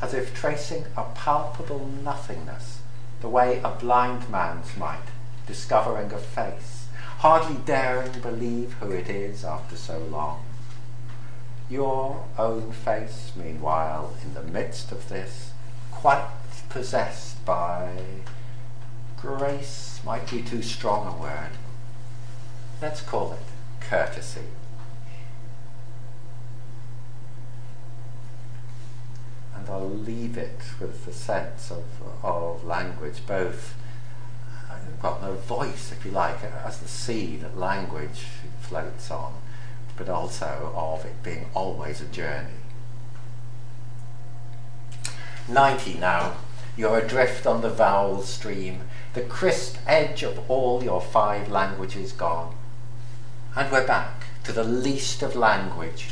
as 0.00 0.14
if 0.14 0.34
tracing 0.34 0.86
a 0.96 1.04
palpable 1.14 1.86
nothingness, 2.02 2.80
the 3.20 3.28
way 3.28 3.60
a 3.62 3.68
blind 3.68 4.30
man's 4.30 4.74
might, 4.78 5.10
discovering 5.46 6.10
a 6.14 6.18
face, 6.18 6.81
hardly 7.22 7.54
daring 7.64 8.20
believe 8.20 8.72
who 8.80 8.90
it 8.90 9.08
is 9.08 9.44
after 9.44 9.76
so 9.76 9.96
long. 9.96 10.44
Your 11.70 12.24
own 12.36 12.72
face, 12.72 13.30
meanwhile, 13.36 14.16
in 14.24 14.34
the 14.34 14.42
midst 14.42 14.90
of 14.90 15.08
this, 15.08 15.52
quite 15.92 16.26
possessed 16.68 17.44
by 17.44 17.92
grace 19.16 20.00
might 20.04 20.28
be 20.28 20.42
too 20.42 20.62
strong 20.62 21.06
a 21.06 21.22
word. 21.22 21.52
Let's 22.80 23.00
call 23.00 23.34
it 23.34 23.46
courtesy. 23.78 24.48
And 29.54 29.68
I'll 29.68 29.88
leave 29.88 30.36
it 30.36 30.58
with 30.80 31.04
the 31.06 31.12
sense 31.12 31.70
of, 31.70 31.84
of 32.24 32.64
language, 32.64 33.24
both, 33.28 33.76
well, 35.02 35.18
no 35.20 35.34
voice, 35.34 35.90
if 35.90 36.04
you 36.04 36.10
like, 36.12 36.44
as 36.44 36.78
the 36.78 36.88
sea 36.88 37.36
that 37.36 37.58
language 37.58 38.26
floats 38.60 39.10
on, 39.10 39.34
but 39.96 40.08
also 40.08 40.72
of 40.76 41.04
it 41.04 41.22
being 41.22 41.46
always 41.54 42.00
a 42.00 42.06
journey. 42.06 42.62
90 45.48 45.94
now. 45.94 46.34
You're 46.76 46.98
adrift 46.98 47.46
on 47.46 47.60
the 47.60 47.68
vowel 47.68 48.22
stream, 48.22 48.82
the 49.12 49.20
crisp 49.20 49.76
edge 49.86 50.22
of 50.22 50.48
all 50.48 50.82
your 50.82 51.02
five 51.02 51.50
languages 51.50 52.12
gone. 52.12 52.54
And 53.54 53.70
we're 53.70 53.86
back 53.86 54.24
to 54.44 54.52
the 54.52 54.64
least 54.64 55.22
of 55.22 55.36
language. 55.36 56.08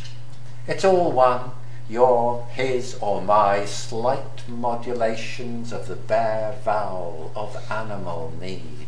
It's 0.67 0.85
all 0.85 1.13
one, 1.13 1.53
your, 1.89 2.47
his, 2.51 2.97
or 3.01 3.23
my 3.23 3.65
slight 3.65 4.47
modulations 4.47 5.73
of 5.73 5.89
the 5.89 5.97
bare 5.97 6.57
vowel 6.63 7.33
of 7.35 7.57
animal 7.71 8.35
need. 8.39 8.80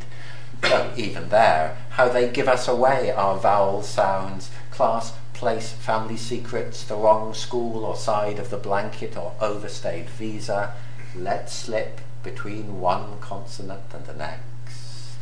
Even 0.97 1.29
there, 1.29 1.77
how 1.91 2.09
they 2.09 2.31
give 2.31 2.49
us 2.49 2.69
away 2.69 3.11
our 3.11 3.39
vowel 3.39 3.83
sounds, 3.83 4.51
class, 4.71 5.13
place, 5.33 5.73
family 5.73 6.17
secrets, 6.17 6.85
the 6.85 6.95
wrong 6.95 7.35
school 7.35 7.85
or 7.85 7.97
side 7.97 8.39
of 8.39 8.51
the 8.51 8.57
blanket 8.57 9.17
or 9.17 9.35
overstayed 9.41 10.09
visa, 10.09 10.75
let 11.17 11.51
slip 11.51 12.01
between 12.23 12.81
one 12.81 13.19
consonant 13.21 13.83
and 13.93 14.07
the 14.07 14.15
next. 14.15 15.17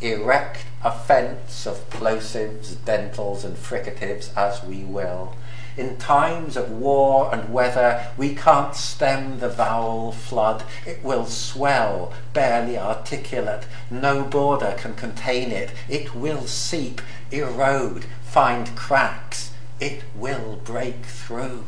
Erect 0.00 0.64
a 0.84 0.90
fence 0.90 1.66
of 1.66 1.88
plosives, 1.88 2.74
dentals, 2.84 3.44
and 3.44 3.56
fricatives 3.56 4.36
as 4.36 4.62
we 4.62 4.84
will. 4.84 5.34
In 5.76 5.96
times 5.96 6.56
of 6.56 6.70
war 6.70 7.30
and 7.32 7.52
weather, 7.52 8.12
we 8.18 8.34
can't 8.34 8.74
stem 8.74 9.38
the 9.38 9.48
vowel 9.48 10.12
flood. 10.12 10.64
It 10.86 11.02
will 11.02 11.24
swell, 11.24 12.12
barely 12.34 12.76
articulate. 12.76 13.64
No 13.90 14.22
border 14.22 14.74
can 14.76 14.94
contain 14.94 15.50
it. 15.50 15.72
It 15.88 16.14
will 16.14 16.46
seep, 16.46 17.00
erode, 17.30 18.04
find 18.22 18.76
cracks. 18.76 19.52
It 19.80 20.04
will 20.14 20.60
break 20.64 21.06
through. 21.06 21.64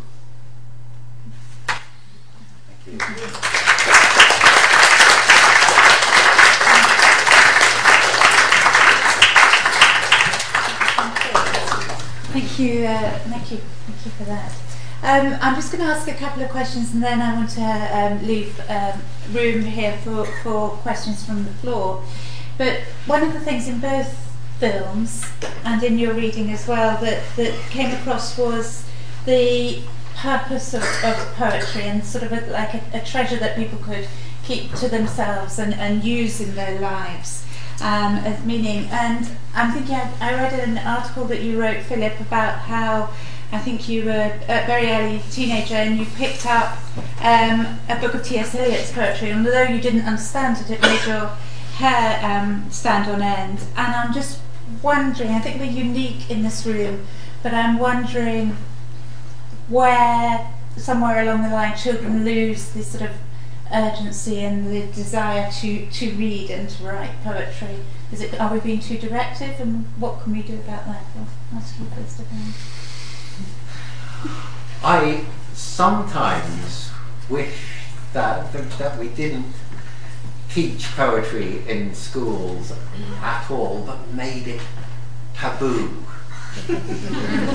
Thank 2.87 4.29
you. 4.29 4.34
Thank 12.35 12.59
you, 12.59 12.85
uh, 12.85 13.11
thank 13.29 13.53
you, 13.53 13.59
thank 13.59 14.05
you 14.05 14.11
for 14.11 14.25
that. 14.25 14.53
Um, 15.05 15.39
I'm 15.41 15.55
just 15.55 15.71
going 15.71 15.85
to 15.85 15.89
ask 15.89 16.09
a 16.09 16.15
couple 16.15 16.43
of 16.43 16.51
questions 16.51 16.93
and 16.93 17.01
then 17.01 17.23
I 17.23 17.33
want 17.33 17.51
to 17.51 17.63
um, 17.63 18.27
leave 18.27 18.59
um, 18.69 19.01
room 19.31 19.63
here 19.63 19.97
for, 19.99 20.25
for 20.43 20.71
questions 20.71 21.25
from 21.25 21.45
the 21.45 21.53
floor. 21.53 22.03
But 22.59 22.81
one 23.07 23.23
of 23.23 23.35
the 23.35 23.39
things 23.39 23.69
in 23.69 23.79
both 23.79 24.13
films 24.59 25.25
and 25.63 25.81
in 25.85 25.97
your 25.97 26.13
reading 26.13 26.51
as 26.51 26.67
well 26.67 27.01
that, 27.03 27.23
that 27.37 27.55
came 27.71 27.95
across 27.95 28.37
was 28.37 28.85
the 29.27 29.85
purpose 30.17 30.75
of, 30.75 30.83
of 31.05 31.17
poetry 31.37 31.83
and 31.83 32.05
sort 32.05 32.25
of 32.25 32.33
a, 32.33 32.51
like 32.51 32.75
a, 32.75 32.83
a 32.95 33.01
treasure 33.05 33.37
that 33.37 33.57
people 33.57 33.79
could 33.79 34.09
keep 34.43 34.75
to 34.75 34.89
themselves 34.89 35.61
and, 35.61 35.73
and 35.75 36.03
use 36.03 36.41
in 36.41 36.57
their 36.57 36.81
lives 36.81 37.45
um, 37.81 38.17
as 38.19 38.45
meaning. 38.45 38.89
And 38.91 39.29
I'm 39.55 39.73
thinking, 39.73 39.95
I, 39.95 40.13
I 40.21 40.35
read 40.35 40.53
an 40.59 40.79
article 40.79 41.25
that 41.27 41.43
you 41.43 41.61
wrote, 41.61 41.83
Philip, 41.83 42.21
about 42.21 42.59
how 42.61 43.11
I 43.53 43.59
think 43.59 43.89
you 43.89 44.05
were 44.05 44.39
a 44.49 44.67
very 44.67 44.91
early 44.91 45.23
teenager 45.31 45.75
and 45.75 45.99
you 45.99 46.07
picked 46.17 46.47
up 46.47 46.77
um, 47.21 47.79
a 47.89 47.97
book 48.01 48.15
of 48.15 48.25
T.S. 48.25 48.55
Eliot's 48.55 48.93
poetry, 48.93 49.31
and 49.31 49.47
although 49.47 49.63
you 49.63 49.81
didn't 49.81 50.03
understand 50.03 50.59
it, 50.59 50.71
it 50.71 50.83
made 50.83 51.07
your 51.07 51.29
hair 51.77 52.21
um, 52.25 52.69
stand 52.71 53.09
on 53.11 53.23
end. 53.23 53.61
And 53.77 53.95
I'm 53.95 54.13
just 54.13 54.41
wondering, 54.83 55.31
I 55.31 55.39
think 55.39 55.61
we're 55.61 55.71
unique 55.71 56.31
in 56.31 56.43
this 56.43 56.67
room, 56.67 57.07
but 57.43 57.55
I'm 57.55 57.79
wondering 57.79 58.57
where 59.69 60.53
somewhere 60.77 61.23
along 61.23 61.43
the 61.43 61.51
line 61.51 61.77
children 61.77 62.25
lose 62.25 62.71
this 62.71 62.89
sort 62.89 63.11
of 63.11 63.17
urgency 63.73 64.41
and 64.41 64.71
the 64.71 64.87
desire 64.93 65.51
to, 65.61 65.87
to 65.87 66.11
read 66.13 66.51
and 66.51 66.69
to 66.69 66.85
write 66.85 67.23
poetry? 67.23 67.77
Is 68.13 68.21
it, 68.21 68.39
are 68.41 68.53
we 68.53 68.61
being 68.61 68.81
too 68.81 68.99
directive 68.99 69.61
and 69.61 69.87
what 69.99 70.23
can 70.23 70.33
we 70.33 70.43
do 70.43 70.55
about 70.55 70.87
that? 70.87 71.05
I'll 71.17 71.59
ask 71.59 71.79
you 71.79 71.87
first. 71.87 72.21
I 74.83 75.25
sometimes 75.55 76.91
wish 77.29 77.87
that, 78.13 78.53
that 78.53 78.99
we 78.99 79.09
didn't 79.09 79.55
teach 80.49 80.85
poetry 80.95 81.69
in 81.69 81.95
schools 81.95 82.73
at 83.21 83.51
all, 83.51 83.83
but 83.85 84.13
made 84.15 84.47
it 84.47 84.61
taboo. 85.35 86.05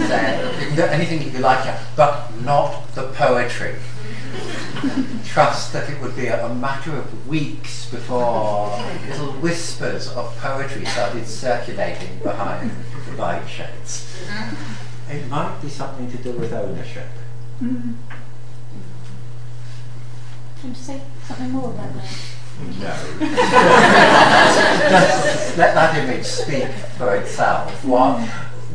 Say, 0.07 0.87
anything 0.91 1.33
you 1.33 1.39
like, 1.39 1.77
but 1.95 2.31
not 2.43 2.93
the 2.95 3.03
poetry 3.09 3.75
trust 5.25 5.73
that 5.73 5.89
it 5.89 5.99
would 6.01 6.15
be 6.15 6.27
a, 6.27 6.45
a, 6.45 6.55
matter 6.55 6.95
of 6.95 7.27
weeks 7.27 7.89
before 7.89 8.69
little 9.07 9.33
whispers 9.33 10.07
of 10.09 10.35
poetry 10.37 10.85
started 10.85 11.27
circulating 11.27 12.19
behind 12.19 12.71
the 13.05 13.15
light 13.17 13.47
shades. 13.47 14.07
It 15.09 15.27
might 15.27 15.59
be 15.61 15.69
something 15.69 16.09
to 16.11 16.17
do 16.17 16.31
with 16.33 16.53
ownership. 16.53 17.07
Mm. 17.61 17.95
Do 20.61 20.67
you 20.67 20.75
say 20.75 21.01
something 21.25 21.51
more 21.51 21.71
about 21.71 21.93
that? 21.95 22.05
No. 22.59 22.95
Just 24.89 25.57
let 25.57 25.73
that 25.73 25.97
image 25.97 26.25
speak 26.25 26.67
for 26.97 27.15
itself. 27.15 27.83
What, 27.85 28.29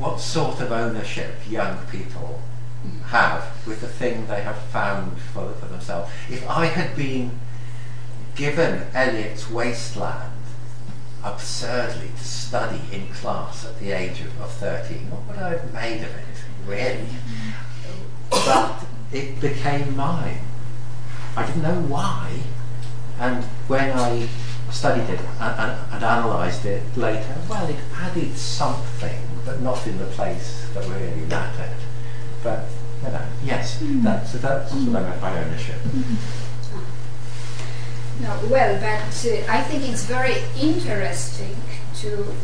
what 0.05 0.21
sort 0.21 0.61
of 0.61 0.71
ownership 0.71 1.35
young 1.49 1.79
people 1.87 2.39
have 3.07 3.43
with 3.67 3.81
the 3.81 3.89
thing 3.89 4.27
they 4.27 4.43
have 4.43 4.59
found 4.65 5.19
for, 5.19 5.51
for 5.55 5.65
themselves. 5.65 6.13
If 6.29 6.47
I 6.47 6.67
had 6.67 6.95
been 6.95 7.41
given 8.35 8.87
Eliot's 8.93 9.51
Wasteland 9.51 10.43
absurdly 11.25 12.09
to 12.09 12.25
study 12.25 12.83
in 12.93 13.07
class 13.15 13.65
at 13.65 13.79
the 13.79 13.93
age 13.93 14.21
of, 14.21 14.39
of 14.43 14.53
13, 14.53 15.11
what 15.11 15.27
would 15.27 15.39
I 15.39 15.57
have 15.57 15.73
made 15.73 16.03
of 16.03 16.15
it, 16.15 16.45
really? 16.67 17.09
But 18.29 18.85
it 19.11 19.41
became 19.41 19.97
mine. 19.97 20.41
I 21.35 21.47
didn't 21.47 21.63
know 21.63 21.81
why, 21.81 22.41
and 23.19 23.43
when 23.69 23.91
I 23.99 24.29
studied 24.75 25.09
it 25.09 25.21
and, 25.41 25.61
and, 25.61 25.93
and 25.93 26.03
analysed 26.03 26.67
it 26.67 26.83
later, 26.97 27.35
well, 27.49 27.67
it 27.69 27.77
added 27.97 28.37
something, 28.37 29.21
but 29.47 29.61
not 29.61 29.87
in 29.87 29.97
the 29.99 30.07
place 30.07 30.67
that 30.75 30.85
really 30.89 31.25
mattered. 31.27 31.77
But 32.43 32.67
you 33.03 33.09
know, 33.09 33.27
yes, 33.45 33.81
mm. 33.81 34.03
that's 34.03 34.33
that's 34.33 34.73
mm. 34.73 34.93
what 34.93 35.03
I 35.03 35.09
meant 35.09 35.21
by 35.21 35.39
ownership. 35.39 35.77
Mm. 35.85 36.17
No, 38.21 38.41
well, 38.51 38.75
but 38.81 39.27
uh, 39.27 39.53
I 39.53 39.63
think 39.63 39.89
it's 39.89 40.05
very 40.05 40.37
interesting 40.61 41.57
to 42.01 42.35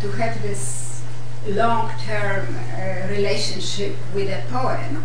to 0.00 0.12
have 0.12 0.42
this 0.42 1.02
long-term 1.46 2.54
uh, 2.74 3.08
relationship 3.08 3.96
with 4.14 4.28
a 4.28 4.42
poem. 4.50 5.04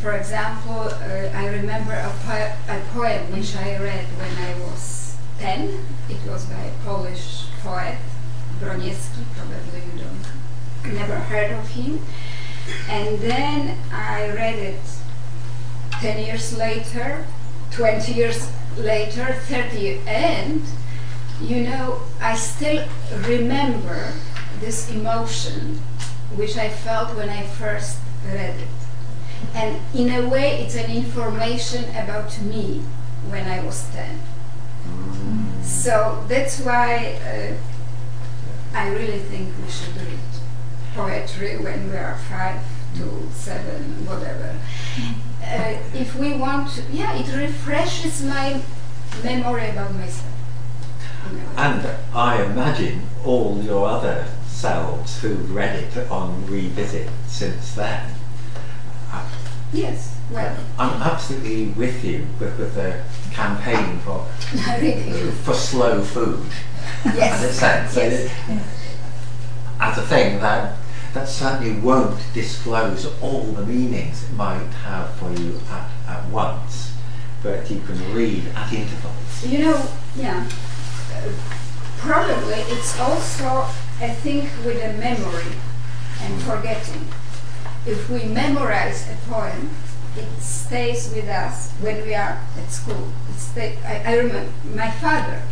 For 0.00 0.12
example, 0.12 0.80
uh, 0.80 1.30
I 1.34 1.46
remember 1.48 1.94
a, 1.94 2.12
po- 2.26 2.54
a 2.68 2.80
poem 2.92 3.32
which 3.32 3.56
I 3.56 3.78
read 3.78 4.04
when 4.18 4.36
I 4.36 4.54
was 4.60 5.03
10. 5.38 5.86
It 6.08 6.30
was 6.30 6.46
by 6.46 6.62
a 6.62 6.72
Polish 6.84 7.46
poet, 7.62 7.98
Broniewski, 8.60 9.24
probably 9.34 9.80
you 9.80 10.04
don't, 10.04 10.94
never 10.94 11.16
heard 11.16 11.52
of 11.52 11.68
him. 11.70 12.00
And 12.88 13.18
then 13.18 13.78
I 13.92 14.30
read 14.30 14.58
it 14.58 14.80
10 15.92 16.24
years 16.24 16.56
later, 16.56 17.26
20 17.72 18.12
years 18.12 18.50
later, 18.76 19.34
30 19.48 20.00
and 20.06 20.62
you 21.40 21.64
know, 21.64 22.00
I 22.20 22.36
still 22.36 22.86
remember 23.26 24.12
this 24.60 24.90
emotion 24.90 25.80
which 26.36 26.56
I 26.56 26.68
felt 26.68 27.16
when 27.16 27.28
I 27.28 27.44
first 27.44 27.98
read 28.26 28.56
it. 28.58 28.68
And 29.54 29.80
in 29.94 30.10
a 30.10 30.28
way, 30.28 30.62
it's 30.62 30.74
an 30.74 30.90
information 30.90 31.84
about 31.90 32.40
me 32.40 32.82
when 33.28 33.46
I 33.46 33.64
was 33.64 33.88
10. 33.92 34.18
So 35.64 36.24
that's 36.28 36.60
why 36.60 37.18
uh, 37.24 38.76
I 38.76 38.88
really 38.90 39.18
think 39.18 39.52
we 39.62 39.70
should 39.70 39.96
read 39.96 40.18
poetry 40.94 41.58
when 41.58 41.90
we 41.90 41.96
are 41.96 42.16
five 42.28 42.60
to 42.96 43.28
seven, 43.32 44.06
whatever. 44.06 44.56
Uh, 45.42 45.76
if 45.94 46.14
we 46.16 46.32
want, 46.34 46.70
to, 46.70 46.82
yeah, 46.92 47.14
it 47.14 47.26
refreshes 47.36 48.22
my 48.24 48.60
memory 49.22 49.70
about 49.70 49.94
myself. 49.94 50.30
And 51.56 51.88
I 52.14 52.44
imagine 52.44 53.02
all 53.24 53.60
your 53.62 53.86
other 53.88 54.26
selves 54.46 55.20
who've 55.20 55.54
read 55.54 55.82
it 55.82 56.10
on 56.10 56.46
revisit 56.46 57.08
since 57.26 57.74
then. 57.74 58.14
Yes, 59.72 60.13
well. 60.34 60.56
I'm 60.78 61.00
absolutely 61.02 61.68
with 61.68 62.04
you 62.04 62.26
with, 62.40 62.58
with 62.58 62.74
the 62.74 63.00
campaign 63.32 63.98
for, 64.00 64.24
for 65.44 65.54
slow 65.54 66.02
food. 66.02 66.44
Yes. 67.04 67.42
In 67.42 67.48
a 67.48 67.52
sense. 67.52 67.96
Yes. 67.96 68.32
As 69.80 69.98
a 69.98 70.02
thing 70.02 70.40
that 70.40 70.76
that 71.14 71.28
certainly 71.28 71.78
won't 71.80 72.20
disclose 72.34 73.06
all 73.22 73.44
the 73.44 73.64
meanings 73.64 74.24
it 74.24 74.32
might 74.34 74.66
have 74.84 75.10
for 75.14 75.32
you 75.32 75.60
at, 75.70 75.88
at 76.08 76.28
once. 76.28 76.92
but 77.42 77.70
you 77.70 77.78
can 77.80 78.14
read 78.14 78.42
at 78.56 78.72
intervals. 78.72 79.46
You 79.46 79.58
know, 79.60 79.86
yeah. 80.16 80.48
Uh, 81.12 81.30
probably 81.98 82.60
it's 82.74 82.98
also 82.98 83.66
a 84.00 84.12
thing 84.14 84.48
with 84.64 84.82
a 84.82 84.98
memory 84.98 85.52
and 86.20 86.42
forgetting. 86.42 87.06
If 87.86 88.08
we 88.08 88.24
memorize 88.24 89.06
a 89.10 89.30
poem, 89.30 89.70
it 90.16 90.40
stays 90.40 91.12
with 91.14 91.28
us 91.28 91.70
when 91.80 92.02
we 92.02 92.14
are 92.14 92.38
at 92.56 92.70
school. 92.70 93.08
Stay, 93.36 93.76
I, 93.84 94.12
I 94.12 94.16
remember 94.16 94.50
my 94.74 94.90
father, 94.90 95.42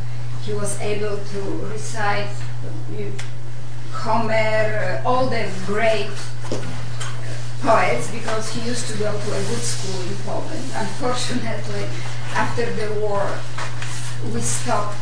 he 0.45 0.53
was 0.53 0.81
able 0.81 1.19
to 1.19 1.41
recite 1.73 2.29
uh, 2.29 3.11
Homer, 3.93 4.33
uh, 4.35 5.09
all 5.09 5.27
the 5.27 5.49
great 5.67 6.11
poets 7.61 8.11
because 8.11 8.53
he 8.53 8.69
used 8.69 8.89
to 8.89 8.99
go 8.99 9.13
to 9.13 9.31
a 9.31 9.43
good 9.47 9.63
school 9.63 10.01
in 10.03 10.17
Poland. 10.25 10.65
Unfortunately, 10.75 11.87
after 12.35 12.67
the 12.75 13.01
war, 13.01 13.23
we 14.33 14.41
stopped, 14.41 14.97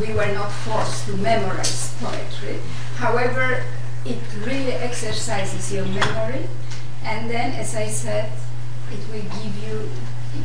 we 0.00 0.12
were 0.14 0.32
not 0.32 0.50
forced 0.64 1.06
to 1.06 1.16
memorize 1.16 1.94
poetry. 2.00 2.60
However, 2.96 3.64
it 4.04 4.18
really 4.44 4.72
exercises 4.72 5.72
your 5.72 5.84
memory, 5.86 6.48
and 7.04 7.30
then, 7.30 7.52
as 7.52 7.74
I 7.74 7.88
said, 7.88 8.30
it 8.92 9.00
will 9.12 9.42
give 9.42 9.56
you 9.64 9.88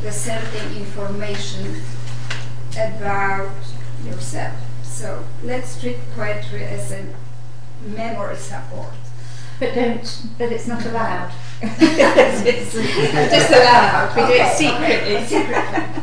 the 0.02 0.12
certain 0.12 0.76
information 0.76 1.82
about 2.72 3.52
yourself. 4.04 4.54
So 4.82 5.24
let's 5.42 5.80
treat 5.80 5.96
poetry 6.14 6.64
as 6.64 6.92
a 6.92 7.06
memory 7.86 8.36
support. 8.36 8.94
But 9.60 9.74
don't, 9.74 10.26
but 10.38 10.50
it's 10.50 10.66
not 10.66 10.84
allowed. 10.84 11.32
it's, 11.62 12.72
disallowed. 12.74 14.16
We 14.16 14.22
do 14.22 14.32
it 14.32 14.56
secretly. 14.56 15.24
secretly. 15.26 16.02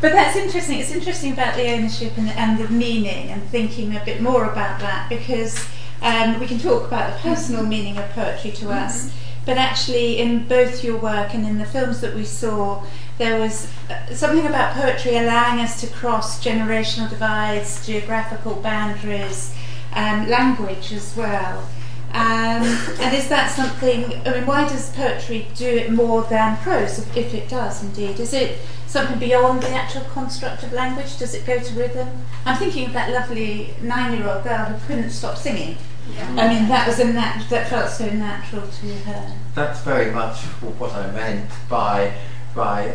but 0.00 0.12
that's 0.12 0.36
interesting. 0.36 0.78
It's 0.80 0.90
interesting 0.90 1.32
about 1.32 1.54
the 1.54 1.70
ownership 1.70 2.16
and, 2.16 2.30
and 2.30 2.58
the 2.58 2.68
meaning 2.68 3.30
and 3.30 3.42
thinking 3.44 3.94
a 3.94 4.04
bit 4.04 4.22
more 4.22 4.44
about 4.44 4.80
that 4.80 5.08
because 5.08 5.66
um, 6.00 6.40
we 6.40 6.46
can 6.46 6.58
talk 6.58 6.86
about 6.86 7.12
the 7.12 7.18
personal 7.20 7.64
meaning 7.64 7.98
of 7.98 8.08
poetry 8.10 8.50
to 8.52 8.64
mm-hmm. 8.64 8.84
us. 8.84 9.12
But 9.44 9.58
actually, 9.58 10.18
in 10.18 10.46
both 10.46 10.84
your 10.84 10.98
work 10.98 11.34
and 11.34 11.46
in 11.46 11.58
the 11.58 11.66
films 11.66 12.00
that 12.00 12.14
we 12.14 12.24
saw, 12.24 12.84
there 13.18 13.40
was 13.40 13.68
uh, 13.90 14.14
something 14.14 14.46
about 14.46 14.74
poetry 14.74 15.16
allowing 15.16 15.60
us 15.60 15.80
to 15.80 15.86
cross 15.88 16.42
generational 16.42 17.10
divides, 17.10 17.84
geographical 17.84 18.54
boundaries, 18.54 19.54
um, 19.94 20.28
language 20.28 20.92
as 20.92 21.16
well. 21.16 21.68
Um, 22.14 22.62
and 23.00 23.16
is 23.16 23.28
that 23.30 23.50
something? 23.50 24.20
I 24.26 24.34
mean, 24.34 24.46
why 24.46 24.68
does 24.68 24.90
poetry 24.94 25.48
do 25.54 25.66
it 25.66 25.90
more 25.90 26.22
than 26.24 26.58
prose, 26.58 26.98
if, 26.98 27.16
if 27.16 27.34
it 27.34 27.48
does 27.48 27.82
indeed? 27.82 28.20
Is 28.20 28.34
it 28.34 28.58
something 28.86 29.18
beyond 29.18 29.62
the 29.62 29.70
actual 29.70 30.02
construct 30.12 30.62
of 30.62 30.72
language? 30.72 31.18
Does 31.18 31.34
it 31.34 31.46
go 31.46 31.58
to 31.58 31.74
rhythm? 31.74 32.08
I'm 32.44 32.58
thinking 32.58 32.86
of 32.86 32.92
that 32.92 33.10
lovely 33.10 33.74
nine-year-old 33.80 34.44
girl 34.44 34.66
who 34.66 34.86
couldn't 34.86 35.10
stop 35.10 35.38
singing. 35.38 35.78
Yeah. 36.10 36.34
I 36.36 36.48
mean, 36.48 36.68
that 36.68 36.86
was 36.86 36.98
a 36.98 37.12
nat- 37.12 37.46
that 37.48 37.68
felt 37.68 37.90
so 37.90 38.10
natural 38.10 38.66
to 38.66 38.86
her. 38.86 39.36
That's 39.54 39.80
very 39.82 40.10
much 40.10 40.38
what 40.78 40.92
I 40.92 41.10
meant 41.10 41.50
by 41.68 42.14
by 42.54 42.94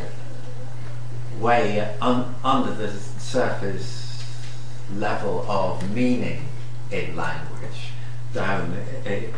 way 1.39 1.95
un- 2.01 2.35
under 2.43 2.73
the 2.73 2.91
surface 2.91 4.23
level 4.95 5.45
of 5.49 5.93
meaning 5.93 6.47
in 6.91 7.15
language 7.15 7.91
down 8.33 8.77
in 9.05 9.33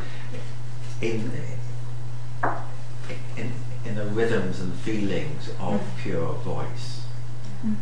in, 3.37 3.51
in 3.85 3.95
the 3.95 4.05
rhythms 4.05 4.59
and 4.59 4.73
feelings 4.73 5.49
of 5.59 5.81
mm. 5.81 5.97
pure 6.01 6.33
voice. 6.33 7.01
Mm. 7.65 7.75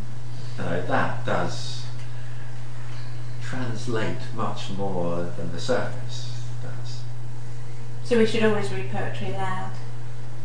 Uh, 0.60 0.82
that 0.86 1.26
does 1.26 1.77
translate 3.48 4.18
much 4.36 4.70
more 4.72 5.24
than 5.38 5.52
the 5.52 5.60
surface 5.60 6.44
does. 6.62 7.02
So 8.04 8.18
we 8.18 8.26
should 8.26 8.44
always 8.44 8.72
read 8.72 8.92
poetry 8.92 9.30
aloud 9.30 9.72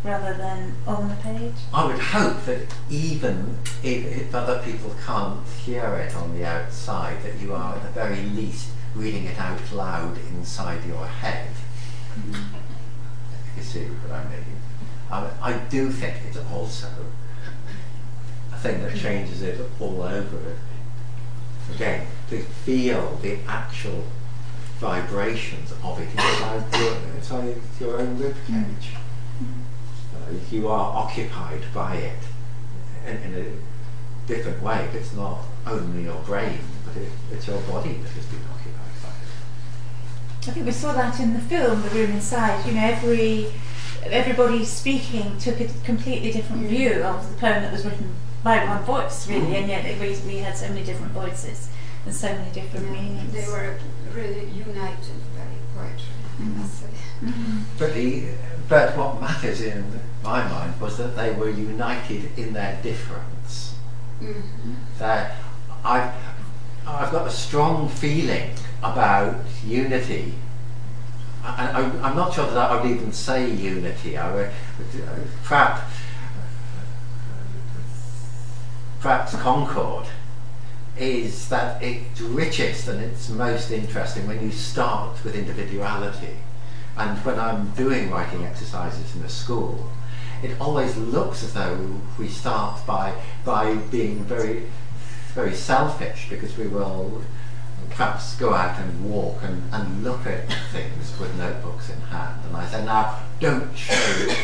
rather 0.04 0.34
than 0.34 0.74
on 0.86 1.08
the 1.08 1.14
page? 1.16 1.54
I 1.72 1.86
would 1.86 1.98
hope 1.98 2.44
that 2.46 2.66
even 2.90 3.58
if, 3.82 4.04
if 4.04 4.34
other 4.34 4.60
people 4.64 4.94
can't 5.04 5.46
hear 5.64 5.94
it 5.94 6.14
on 6.16 6.34
the 6.36 6.44
outside, 6.44 7.22
that 7.22 7.40
you 7.40 7.54
are 7.54 7.76
at 7.76 7.82
the 7.82 7.90
very 7.90 8.22
least 8.22 8.70
reading 8.94 9.24
it 9.24 9.38
out 9.38 9.60
loud 9.72 10.18
inside 10.30 10.84
your 10.84 11.06
head. 11.06 11.50
Mm-hmm. 12.14 12.56
You 13.56 13.62
see 13.62 13.84
what 13.84 14.12
I 14.12 14.24
mean? 14.24 14.44
I, 15.10 15.30
I 15.40 15.58
do 15.68 15.90
think 15.90 16.16
it's 16.26 16.38
also 16.52 16.88
a 18.52 18.56
thing 18.56 18.82
that 18.82 18.96
changes 18.96 19.42
it 19.42 19.60
all 19.80 20.02
over. 20.02 20.56
Again, 21.74 22.06
to 22.30 22.42
feel 22.42 23.18
the 23.22 23.38
actual 23.46 24.04
vibrations 24.78 25.72
of 25.82 26.00
it 26.00 26.08
inside 26.10 26.64
your, 26.80 26.96
inside 27.14 27.56
your 27.80 28.00
own 28.00 28.18
rib 28.18 28.34
cage. 28.46 28.96
Uh, 30.14 30.34
you 30.50 30.68
are 30.68 30.96
occupied 30.96 31.62
by 31.72 31.96
it 31.96 32.18
in, 33.06 33.16
in 33.16 33.34
a 33.34 34.26
different 34.26 34.62
way. 34.62 34.88
It's 34.92 35.12
not 35.14 35.38
only 35.66 36.04
your 36.04 36.20
brain, 36.22 36.58
but 36.84 36.96
it, 37.00 37.10
it's 37.32 37.46
your 37.46 37.60
body 37.62 37.94
that 37.94 38.10
has 38.10 38.26
been 38.26 38.40
occupied 38.52 39.02
by 39.02 39.08
it. 39.08 40.48
I 40.48 40.50
think 40.52 40.66
we 40.66 40.72
saw 40.72 40.92
that 40.92 41.20
in 41.20 41.32
the 41.34 41.40
film, 41.40 41.82
The 41.82 41.90
Room 41.90 42.10
Inside. 42.12 42.66
You 42.66 42.72
know, 42.74 42.82
every 42.82 43.52
everybody 44.04 44.64
speaking 44.64 45.38
took 45.38 45.60
a 45.60 45.68
completely 45.84 46.32
different 46.32 46.62
view 46.62 47.02
of 47.04 47.30
the 47.30 47.36
poem 47.38 47.62
that 47.62 47.72
was 47.72 47.84
written 47.84 48.12
by 48.42 48.64
one 48.64 48.82
voice, 48.82 49.28
really, 49.28 49.56
and 49.56 49.68
yet 49.68 49.84
we, 50.00 50.16
we 50.26 50.38
had 50.38 50.56
so 50.56 50.68
many 50.68 50.84
different 50.84 51.12
voices 51.12 51.68
and 52.04 52.14
so 52.14 52.28
many 52.28 52.50
different 52.50 52.86
yeah, 52.86 52.92
meanings. 52.92 53.32
They 53.32 53.46
were 53.46 53.76
really 54.12 54.46
united 54.50 55.20
by 55.36 55.46
poetry, 55.76 56.06
mm-hmm. 56.40 56.54
I 56.54 56.62
must 56.62 56.80
say. 56.80 56.86
Mm-hmm. 57.22 57.60
But, 57.78 57.94
the, 57.94 58.28
but 58.68 58.96
what 58.96 59.20
matters 59.20 59.60
in 59.60 59.84
my 60.24 60.46
mind 60.48 60.80
was 60.80 60.98
that 60.98 61.16
they 61.16 61.32
were 61.32 61.50
united 61.50 62.36
in 62.36 62.52
their 62.52 62.80
difference. 62.82 63.74
Mm-hmm. 64.20 64.74
That 64.98 65.36
I've, 65.84 66.12
I've 66.86 67.12
got 67.12 67.26
a 67.26 67.30
strong 67.30 67.88
feeling 67.88 68.50
about 68.82 69.36
unity. 69.64 70.34
I, 71.44 71.82
am 71.82 72.14
not 72.14 72.34
sure 72.34 72.46
that 72.46 72.56
I 72.56 72.80
would 72.80 72.90
even 72.90 73.12
say 73.12 73.50
unity. 73.50 74.16
I 74.16 74.32
would, 74.32 74.50
perhaps, 75.42 75.82
perhaps 79.02 79.34
concord 79.34 80.06
is 80.96 81.48
that 81.48 81.82
it's 81.82 82.20
richest 82.20 82.86
and 82.86 83.02
it's 83.02 83.28
most 83.28 83.72
interesting 83.72 84.28
when 84.28 84.40
you 84.40 84.52
start 84.52 85.22
with 85.24 85.34
individuality. 85.34 86.36
And 86.96 87.18
when 87.24 87.38
I'm 87.40 87.70
doing 87.72 88.10
writing 88.10 88.44
exercises 88.44 89.16
in 89.16 89.22
a 89.22 89.28
school, 89.28 89.90
it 90.40 90.52
always 90.60 90.96
looks 90.96 91.42
as 91.42 91.52
though 91.52 92.00
we 92.16 92.28
start 92.28 92.86
by 92.86 93.14
by 93.44 93.74
being 93.90 94.24
very 94.24 94.70
very 95.34 95.54
selfish 95.54 96.28
because 96.30 96.56
we 96.56 96.68
will 96.68 97.22
perhaps 97.90 98.36
go 98.36 98.54
out 98.54 98.78
and 98.78 99.10
walk 99.10 99.42
and, 99.42 99.62
and 99.72 100.04
look 100.04 100.26
at 100.26 100.46
things 100.70 101.18
with 101.18 101.34
notebooks 101.36 101.90
in 101.90 102.00
hand. 102.02 102.40
And 102.46 102.56
I 102.56 102.66
say, 102.66 102.84
now, 102.84 103.18
don't 103.40 103.76
show 103.76 104.34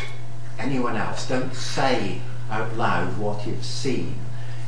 anyone 0.58 0.96
else, 0.96 1.28
don't 1.28 1.54
say 1.54 2.20
out 2.50 2.76
loud 2.76 3.18
what 3.18 3.46
you've 3.46 3.64
seen. 3.64 4.14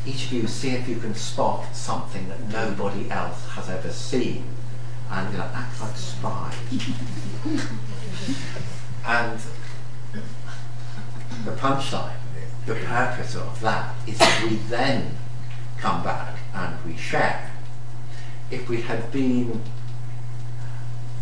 Each 0.07 0.27
of 0.27 0.33
you 0.33 0.47
see 0.47 0.71
if 0.71 0.89
you 0.89 0.97
can 0.97 1.15
spot 1.15 1.75
something 1.75 2.29
that 2.29 2.49
nobody 2.49 3.11
else 3.11 3.47
has 3.51 3.69
ever 3.69 3.91
seen. 3.91 4.45
And 5.11 5.37
know, 5.37 5.51
act 5.53 5.81
like 5.81 5.97
spies. 5.97 6.55
and 9.07 9.41
the 11.45 11.51
punchline, 11.53 12.13
the 12.67 12.75
purpose 12.75 13.35
of 13.35 13.61
that 13.61 13.95
is 14.07 14.19
that 14.19 14.45
we 14.49 14.57
then 14.57 15.17
come 15.79 16.03
back 16.05 16.37
and 16.55 16.77
we 16.85 16.97
share 16.97 17.51
if 18.51 18.69
we 18.69 18.83
had 18.83 19.11
been 19.13 19.63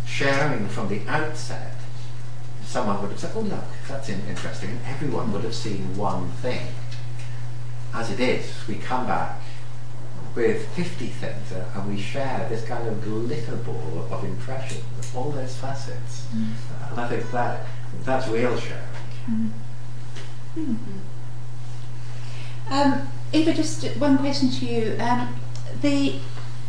sharing 0.05 0.67
from 0.67 0.89
the 0.89 1.01
outset, 1.07 1.73
someone 2.65 3.01
would 3.01 3.11
have 3.11 3.19
said, 3.19 3.31
oh 3.35 3.41
look, 3.41 3.63
that's 3.87 4.09
interesting, 4.09 4.71
and 4.71 4.79
everyone 4.85 5.31
would 5.31 5.43
have 5.43 5.53
seen 5.53 5.95
one 5.95 6.29
thing. 6.41 6.67
As 7.93 8.11
it 8.11 8.19
is, 8.19 8.51
we 8.67 8.75
come 8.75 9.07
back 9.07 9.39
with 10.35 10.67
50 10.75 11.07
things 11.07 11.51
uh, 11.51 11.65
and 11.75 11.89
we 11.89 11.99
share 11.99 12.47
this 12.49 12.63
kind 12.65 12.87
of 12.87 13.03
glitter 13.03 13.55
ball 13.57 14.07
of 14.11 14.23
impressions, 14.23 14.83
all 15.15 15.31
those 15.31 15.55
facets. 15.55 16.27
Mm. 16.33 16.51
And 16.91 17.01
I 17.01 17.07
think 17.07 17.31
that 17.31 17.65
that's 18.03 18.27
real 18.27 18.57
sharing. 18.59 18.83
Mm. 19.29 19.49
Mm-hmm. 20.57 20.99
Um, 22.71 23.07
Ewa, 23.33 23.53
just 23.53 23.83
one 23.97 24.17
question 24.17 24.49
to 24.51 24.65
you. 24.65 24.97
Um, 24.99 25.35
the 25.81 26.19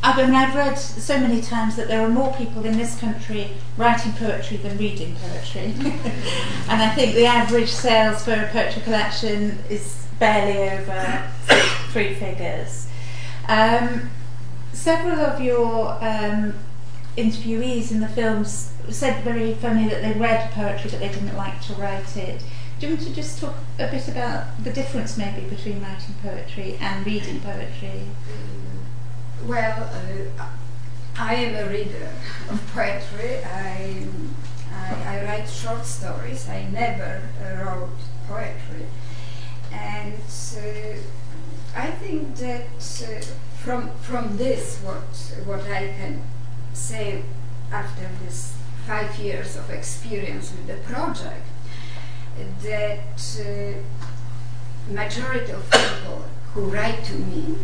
I 0.02 0.16
mean, 0.16 0.34
I've 0.34 0.54
read 0.54 0.76
so 0.76 1.18
many 1.20 1.42
times 1.42 1.76
that 1.76 1.88
there 1.88 2.00
are 2.00 2.08
more 2.08 2.32
people 2.34 2.64
in 2.64 2.78
this 2.78 2.98
country 2.98 3.50
writing 3.76 4.12
poetry 4.12 4.56
than 4.56 4.78
reading 4.78 5.14
poetry. 5.16 5.74
and 6.68 6.82
I 6.82 6.88
think 6.94 7.14
the 7.14 7.26
average 7.26 7.70
sales 7.70 8.24
for 8.24 8.32
a 8.32 8.48
poetry 8.50 8.80
collection 8.82 9.58
is 9.68 10.06
barely 10.20 10.70
over 10.70 11.28
three 11.88 12.14
figures. 12.14 12.86
Um, 13.48 14.10
several 14.72 15.18
of 15.18 15.40
your 15.40 15.98
um, 16.00 16.54
interviewees 17.16 17.90
in 17.90 17.98
the 17.98 18.08
films 18.08 18.72
said 18.88 19.24
very 19.24 19.54
funny 19.54 19.88
that 19.88 20.02
they 20.02 20.18
read 20.18 20.52
poetry 20.52 20.90
but 20.90 21.00
they 21.00 21.08
didn't 21.08 21.36
like 21.36 21.60
to 21.62 21.72
write 21.74 22.16
it. 22.16 22.40
Do 22.78 22.86
you 22.86 22.94
want 22.94 23.06
to 23.08 23.14
just 23.14 23.40
talk 23.40 23.56
a 23.78 23.90
bit 23.90 24.08
about 24.08 24.62
the 24.62 24.72
difference 24.72 25.18
maybe 25.18 25.46
between 25.48 25.82
writing 25.82 26.14
poetry 26.22 26.78
and 26.80 27.04
reading 27.04 27.40
poetry? 27.40 28.04
Well, 29.44 29.90
uh, 30.38 30.46
I 31.18 31.34
am 31.34 31.66
a 31.66 31.70
reader 31.70 32.10
of 32.48 32.66
poetry. 32.72 33.44
I, 33.44 34.06
I, 34.72 35.16
I 35.16 35.24
write 35.24 35.48
short 35.48 35.84
stories. 35.84 36.48
I 36.48 36.68
never 36.70 37.22
uh, 37.42 37.64
wrote 37.64 37.90
poetry. 38.26 38.86
And 39.72 40.14
uh, 40.14 40.96
I 41.76 41.90
think 41.92 42.36
that 42.36 42.66
uh, 43.02 43.24
from, 43.58 43.90
from 44.00 44.36
this, 44.36 44.78
what, 44.78 45.04
what 45.44 45.62
I 45.68 45.94
can 45.98 46.22
say 46.72 47.22
after 47.72 48.08
this 48.24 48.56
five 48.86 49.16
years 49.18 49.56
of 49.56 49.70
experience 49.70 50.52
with 50.52 50.66
the 50.66 50.92
project, 50.92 51.46
that 52.62 53.20
uh, 53.40 54.92
majority 54.92 55.52
of 55.52 55.70
people 55.70 56.24
who 56.54 56.62
write 56.62 57.04
to 57.04 57.14
me, 57.14 57.56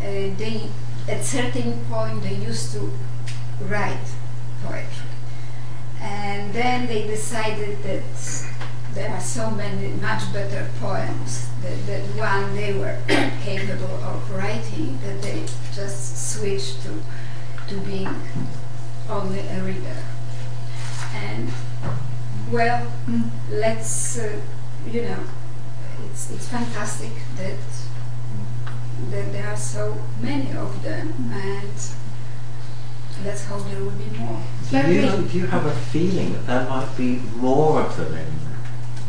uh, 0.00 0.04
they 0.38 0.68
at 1.08 1.24
certain 1.24 1.84
point 1.90 2.22
they 2.22 2.34
used 2.34 2.72
to 2.72 2.90
write 3.68 4.06
poetry, 4.64 5.10
and 6.00 6.52
then 6.54 6.86
they 6.86 7.06
decided 7.06 7.82
that 7.82 8.02
there 8.94 9.10
are 9.10 9.20
so 9.20 9.50
many 9.50 9.88
much 10.00 10.32
better 10.32 10.68
poems 10.80 11.48
that, 11.62 11.86
that 11.86 12.02
one 12.16 12.54
they 12.54 12.72
were 12.72 12.96
capable 13.42 13.96
of 14.04 14.30
writing 14.30 14.98
that 15.02 15.20
they 15.20 15.44
just 15.74 16.32
switched 16.32 16.82
to 16.82 17.02
to 17.68 17.80
being 17.80 18.08
only 19.10 19.40
a 19.40 19.62
reader. 19.62 19.96
And 21.14 21.50
well, 22.52 22.86
mm. 23.06 23.30
let's 23.50 24.18
uh, 24.18 24.40
you 24.90 25.02
know, 25.02 25.24
it's 26.06 26.30
it's 26.30 26.48
fantastic 26.48 27.12
that 27.36 27.58
that 29.10 29.32
there 29.32 29.46
are 29.48 29.56
so 29.56 29.96
many 30.20 30.52
of 30.52 30.82
them, 30.82 31.12
and 31.32 31.72
let's 33.24 33.44
hope 33.46 33.64
there 33.70 33.80
will 33.80 33.90
be 33.90 34.18
more. 34.18 34.40
Do 34.70 34.92
you, 34.92 35.28
do 35.28 35.38
you 35.38 35.46
have 35.46 35.66
a 35.66 35.74
feeling 35.74 36.32
that 36.32 36.46
there 36.46 36.68
might 36.68 36.96
be 36.96 37.16
more 37.36 37.82
of 37.82 37.96
them 37.96 38.14
in 38.14 38.43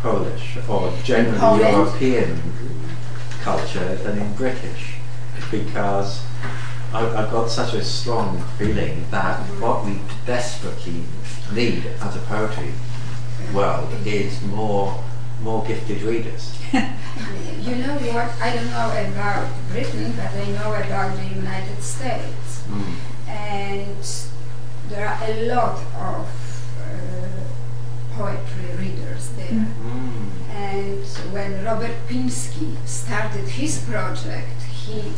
Polish 0.06 0.58
or 0.70 0.94
generally 1.04 1.40
Polish. 1.40 1.72
European 1.72 2.40
culture 3.42 3.96
than 3.96 4.20
in 4.20 4.36
British? 4.36 4.98
Because 5.50 6.24
I, 6.94 7.02
I've 7.08 7.32
got 7.32 7.50
such 7.50 7.74
a 7.74 7.84
strong 7.84 8.44
feeling 8.60 9.06
that 9.10 9.40
what 9.60 9.84
we 9.84 9.98
desperately 10.28 11.02
need 11.52 11.88
as 12.02 12.16
a 12.16 12.20
poetry 12.20 12.74
world 13.52 13.90
is 14.06 14.40
more 14.44 15.04
more 15.42 15.66
gifted 15.66 16.04
readers. 16.04 16.56
you 16.74 17.76
know 17.76 17.98
what? 18.14 18.30
I 18.40 18.56
don't 18.56 18.70
know 18.70 18.90
about 19.10 19.50
Britain, 19.72 20.14
but 20.16 20.32
I 20.34 20.46
know 20.52 20.74
about 20.76 21.18
the 21.18 21.26
United 21.36 21.82
States. 21.82 22.62
Mm. 22.70 22.94
And 23.28 24.06
there 24.88 25.08
are 25.08 25.20
a 25.24 25.48
lot 25.48 25.80
of 25.98 26.45
poetry 28.16 28.76
readers 28.78 29.30
there. 29.38 29.68
Mm. 29.68 30.50
And 30.52 31.06
when 31.34 31.64
Robert 31.64 31.96
Pinsky 32.08 32.76
started 32.88 33.48
his 33.48 33.84
project, 33.84 34.62
he 34.64 35.12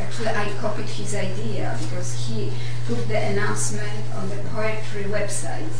actually 0.00 0.28
I 0.28 0.50
copied 0.60 0.86
his 0.86 1.14
idea 1.14 1.78
because 1.80 2.26
he 2.26 2.52
put 2.86 3.06
the 3.08 3.18
announcement 3.18 4.04
on 4.16 4.28
the 4.28 4.36
poetry 4.54 5.04
website 5.04 5.72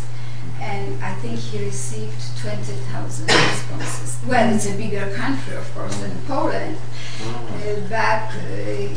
and 0.61 1.03
I 1.03 1.15
think 1.15 1.39
he 1.39 1.65
received 1.65 2.39
20,000 2.41 3.27
responses. 3.27 4.19
Well, 4.27 4.55
it's 4.55 4.67
a 4.67 4.77
bigger 4.77 5.11
country, 5.15 5.57
of 5.57 5.75
course, 5.75 5.97
than 5.97 6.17
Poland, 6.27 6.77
uh, 7.21 7.75
but 7.89 8.31
uh, 8.31 8.95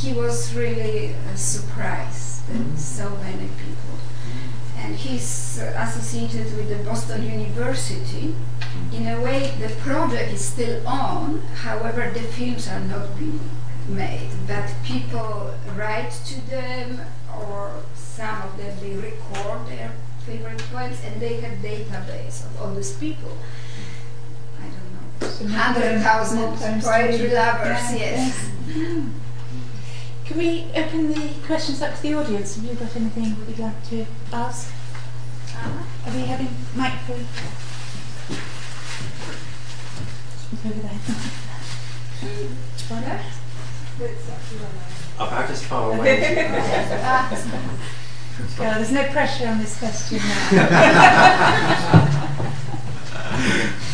he 0.00 0.12
was 0.12 0.54
really 0.54 1.14
uh, 1.14 1.34
surprised 1.36 2.46
that 2.48 2.78
so 2.78 3.10
many 3.16 3.48
people. 3.48 3.77
And 4.88 4.96
he's 4.96 5.60
uh, 5.60 5.74
associated 5.76 6.56
with 6.56 6.70
the 6.70 6.82
Boston 6.82 7.22
University. 7.22 8.34
In 8.90 9.06
a 9.06 9.20
way, 9.20 9.52
the 9.60 9.68
project 9.82 10.32
is 10.32 10.42
still 10.42 10.80
on, 10.88 11.40
however, 11.56 12.10
the 12.10 12.20
films 12.20 12.66
are 12.68 12.80
not 12.80 13.18
being 13.18 13.38
made, 13.86 14.30
but 14.46 14.72
people 14.84 15.52
write 15.76 16.12
to 16.28 16.40
them, 16.48 17.02
or 17.36 17.70
some 17.94 18.40
of 18.40 18.56
them 18.56 18.74
they 18.80 18.94
record 18.96 19.68
their 19.68 19.92
favorite 20.24 20.62
poems, 20.72 20.98
and 21.04 21.20
they 21.20 21.34
have 21.42 21.58
database 21.58 22.46
of 22.46 22.58
all 22.58 22.74
these 22.74 22.96
people. 22.96 23.36
I 24.58 24.68
don't 24.72 25.50
know, 25.50 25.54
hundred 25.54 26.00
thousand 26.00 26.80
poetry 26.80 27.30
lovers. 27.34 27.92
Yes. 27.92 28.50
Can 30.24 30.38
we 30.38 30.64
open 30.74 31.12
the 31.12 31.34
questions 31.46 31.82
up 31.82 31.94
to 31.96 32.02
the 32.02 32.14
audience? 32.14 32.56
Have 32.56 32.64
you 32.64 32.74
got 32.74 32.96
anything 32.96 33.36
you'd 33.46 33.58
like 33.58 33.88
to 33.90 34.06
ask? 34.32 34.72
Are 35.54 36.12
we 36.14 36.20
having 36.22 36.48
microphone? 36.74 37.26
Over 40.66 40.80
there. 40.80 40.98
One 42.88 43.04
About 45.16 45.50
as 45.50 45.64
far 45.64 45.92
away 45.98 46.20
as 46.22 47.44
you 47.44 47.50
can. 47.50 47.78
Well, 48.58 48.74
there's 48.76 48.92
no 48.92 49.04
pressure 49.08 49.48
on 49.48 49.58
this 49.58 49.78
question 49.78 50.18
now. 50.18 50.54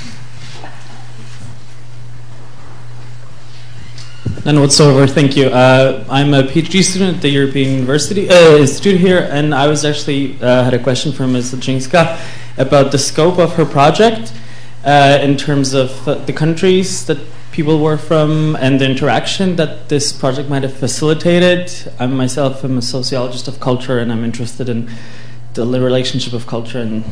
None 4.44 4.60
whatsoever, 4.60 5.06
thank 5.06 5.38
you. 5.38 5.46
Uh, 5.46 6.04
I'm 6.10 6.34
a 6.34 6.42
PhD 6.42 6.84
student 6.84 7.16
at 7.16 7.22
the 7.22 7.30
European 7.30 7.72
University 7.72 8.28
uh, 8.28 8.56
Institute 8.56 9.00
here, 9.00 9.26
and 9.30 9.54
I 9.54 9.68
was 9.68 9.86
actually 9.86 10.38
uh, 10.42 10.64
had 10.64 10.74
a 10.74 10.78
question 10.78 11.12
for 11.12 11.26
Ms. 11.26 11.54
Zadrzynska 11.54 12.20
about 12.58 12.92
the 12.92 12.98
scope 12.98 13.38
of 13.38 13.54
her 13.54 13.64
project 13.64 14.34
uh, 14.84 15.18
in 15.22 15.38
terms 15.38 15.72
of 15.72 16.06
uh, 16.06 16.16
the 16.26 16.34
countries 16.34 17.06
that 17.06 17.16
people 17.52 17.80
were 17.80 17.96
from 17.96 18.54
and 18.56 18.78
the 18.78 18.84
interaction 18.84 19.56
that 19.56 19.88
this 19.88 20.12
project 20.12 20.50
might 20.50 20.62
have 20.62 20.76
facilitated. 20.76 21.72
I 21.98 22.06
myself 22.06 22.62
am 22.66 22.76
a 22.76 22.82
sociologist 22.82 23.48
of 23.48 23.60
culture, 23.60 23.98
and 23.98 24.12
I'm 24.12 24.24
interested 24.24 24.68
in 24.68 24.90
the 25.54 25.64
relationship 25.64 26.34
of 26.34 26.46
culture 26.46 26.80
and 26.80 27.02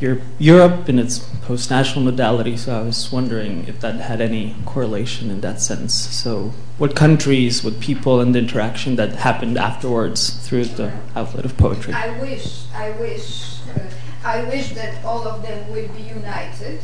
Europe 0.00 0.88
in 0.88 0.98
its 0.98 1.18
post-national 1.42 2.04
modality. 2.04 2.56
So 2.56 2.78
I 2.78 2.82
was 2.82 3.12
wondering 3.12 3.66
if 3.68 3.80
that 3.80 3.96
had 3.96 4.20
any 4.20 4.56
correlation 4.64 5.30
in 5.30 5.40
that 5.42 5.60
sense. 5.60 5.94
So 5.94 6.52
what 6.78 6.96
countries, 6.96 7.62
what 7.62 7.80
people, 7.80 8.20
and 8.20 8.34
the 8.34 8.38
interaction 8.38 8.96
that 8.96 9.10
happened 9.16 9.58
afterwards 9.58 10.30
through 10.46 10.64
the 10.64 10.92
outlet 11.14 11.44
of 11.44 11.56
poetry. 11.56 11.92
I 11.92 12.18
wish, 12.20 12.64
I 12.74 12.90
wish, 12.92 13.58
uh, 13.76 13.80
I 14.24 14.44
wish 14.44 14.72
that 14.74 15.04
all 15.04 15.26
of 15.26 15.42
them 15.42 15.70
would 15.70 15.94
be 15.94 16.02
united 16.02 16.80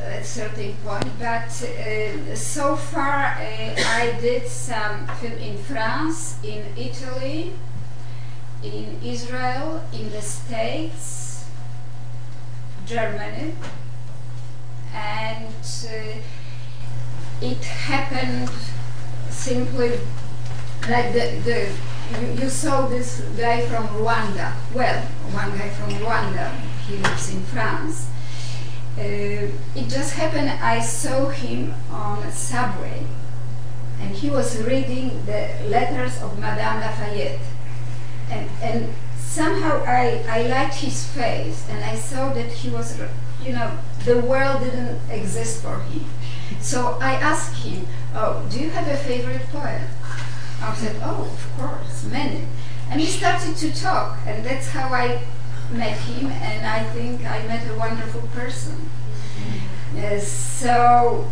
at 0.00 0.24
certain 0.24 0.74
point. 0.84 1.06
But 1.18 1.48
uh, 1.62 2.34
so 2.34 2.76
far, 2.76 3.36
uh, 3.38 3.74
I 4.02 4.16
did 4.20 4.48
some 4.48 5.06
film 5.18 5.38
in 5.38 5.58
France, 5.58 6.38
in 6.42 6.64
Italy, 6.76 7.52
in 8.62 8.98
Israel, 9.04 9.84
in 9.92 10.10
the 10.10 10.22
States. 10.22 11.35
Germany, 12.86 13.52
and 14.94 15.46
uh, 15.46 16.18
it 17.42 17.64
happened 17.64 18.50
simply 19.28 19.98
like 20.88 21.12
the, 21.12 21.40
the 21.44 21.68
you, 22.20 22.42
you, 22.42 22.48
saw 22.48 22.86
this 22.86 23.20
guy 23.36 23.66
from 23.66 23.88
Rwanda. 23.88 24.52
Well, 24.72 25.02
one 25.32 25.58
guy 25.58 25.68
from 25.70 25.90
Rwanda, 25.94 26.54
he 26.86 26.96
lives 26.98 27.34
in 27.34 27.42
France. 27.42 28.08
Uh, 28.96 29.50
it 29.74 29.88
just 29.88 30.14
happened, 30.14 30.48
I 30.48 30.80
saw 30.80 31.28
him 31.28 31.74
on 31.90 32.22
a 32.22 32.30
subway, 32.30 33.04
and 34.00 34.14
he 34.14 34.30
was 34.30 34.62
reading 34.62 35.26
the 35.26 35.50
letters 35.66 36.22
of 36.22 36.38
Madame 36.38 36.80
Lafayette. 36.80 37.40
And, 38.30 38.48
and 38.62 38.94
somehow 39.26 39.84
I, 39.84 40.24
I 40.28 40.42
liked 40.48 40.76
his 40.76 41.06
face 41.06 41.66
and 41.68 41.84
I 41.84 41.94
saw 41.94 42.32
that 42.32 42.50
he 42.50 42.70
was, 42.70 42.98
you 43.44 43.52
know, 43.52 43.78
the 44.04 44.20
world 44.20 44.60
didn't 44.60 45.00
exist 45.10 45.62
for 45.62 45.80
him. 45.80 46.04
So 46.60 46.98
I 47.00 47.14
asked 47.14 47.64
him, 47.64 47.86
oh, 48.14 48.46
do 48.50 48.60
you 48.60 48.70
have 48.70 48.86
a 48.88 48.96
favorite 48.96 49.42
poet? 49.50 49.82
I 50.62 50.74
said, 50.74 50.96
oh, 51.02 51.30
of 51.30 51.58
course, 51.58 52.04
many. 52.10 52.46
And 52.90 53.00
we 53.00 53.06
started 53.06 53.56
to 53.56 53.74
talk, 53.74 54.18
and 54.26 54.44
that's 54.44 54.68
how 54.68 54.88
I 54.88 55.20
met 55.72 55.98
him, 55.98 56.30
and 56.30 56.66
I 56.66 56.84
think 56.90 57.24
I 57.26 57.46
met 57.46 57.68
a 57.68 57.74
wonderful 57.76 58.22
person. 58.32 58.88
Uh, 59.96 60.18
so 60.18 61.28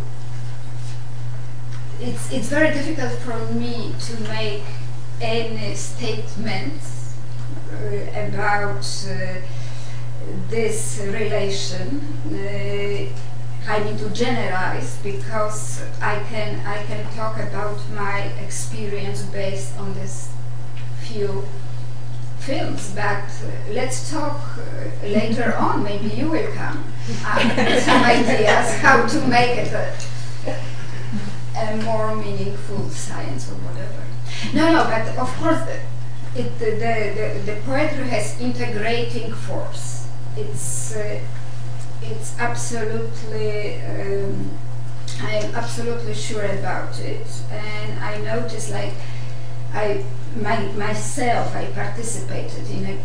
it's 1.99 2.31
it's 2.31 2.49
very 2.49 2.73
difficult 2.73 3.13
for 3.19 3.37
me 3.53 3.93
to 3.99 4.19
make 4.23 4.63
any 5.21 5.75
statements 5.75 6.94
uh, 6.94 6.94
about 8.13 8.85
uh, 9.09 9.41
this 10.49 11.01
relation. 11.03 12.01
Uh, 12.27 13.09
I 13.67 13.79
need 13.83 13.97
to 13.97 14.09
generalize 14.11 14.97
because 15.01 15.81
I 15.99 16.19
can 16.29 16.63
I 16.65 16.83
can 16.83 17.03
talk 17.15 17.37
about 17.37 17.77
my 17.95 18.19
experience 18.45 19.23
based 19.23 19.75
on 19.79 19.93
this 19.95 20.29
few 21.01 21.43
films. 22.39 22.93
But 22.93 23.25
uh, 23.25 23.73
let's 23.73 24.11
talk 24.11 24.39
uh, 24.57 25.07
later 25.07 25.55
on. 25.59 25.83
Maybe 25.83 26.09
you 26.09 26.29
will 26.29 26.51
come 26.53 26.83
up 27.25 27.57
with 27.57 27.83
some 27.83 28.03
ideas 28.03 28.75
how 28.81 29.07
to 29.07 29.27
make 29.27 29.57
it 29.57 29.73
a, 29.73 29.93
a 31.57 31.77
more 31.83 32.15
meaningful 32.15 32.89
science 32.89 33.49
or 33.49 33.55
whatever. 33.55 34.03
No, 34.53 34.71
no, 34.71 34.83
but 34.83 35.17
of 35.17 35.29
course 35.37 35.61
it, 36.35 36.59
the, 36.59 36.71
the, 36.71 37.51
the, 37.51 37.61
poetry 37.61 38.07
has 38.09 38.39
integrating 38.41 39.31
force. 39.31 40.07
It's 40.35 40.95
uh, 40.95 41.21
it's 42.01 42.37
absolutely 42.37 43.81
um, 43.81 44.51
I 45.21 45.35
am 45.35 45.55
absolutely 45.55 46.13
sure 46.13 46.45
about 46.45 46.99
it, 46.99 47.27
and 47.51 47.99
I 47.99 48.17
noticed 48.17 48.69
like 48.71 48.93
I 49.73 50.03
my, 50.35 50.59
myself 50.73 51.55
I 51.55 51.67
participated 51.67 52.69
in 52.69 52.85
a 52.85 52.99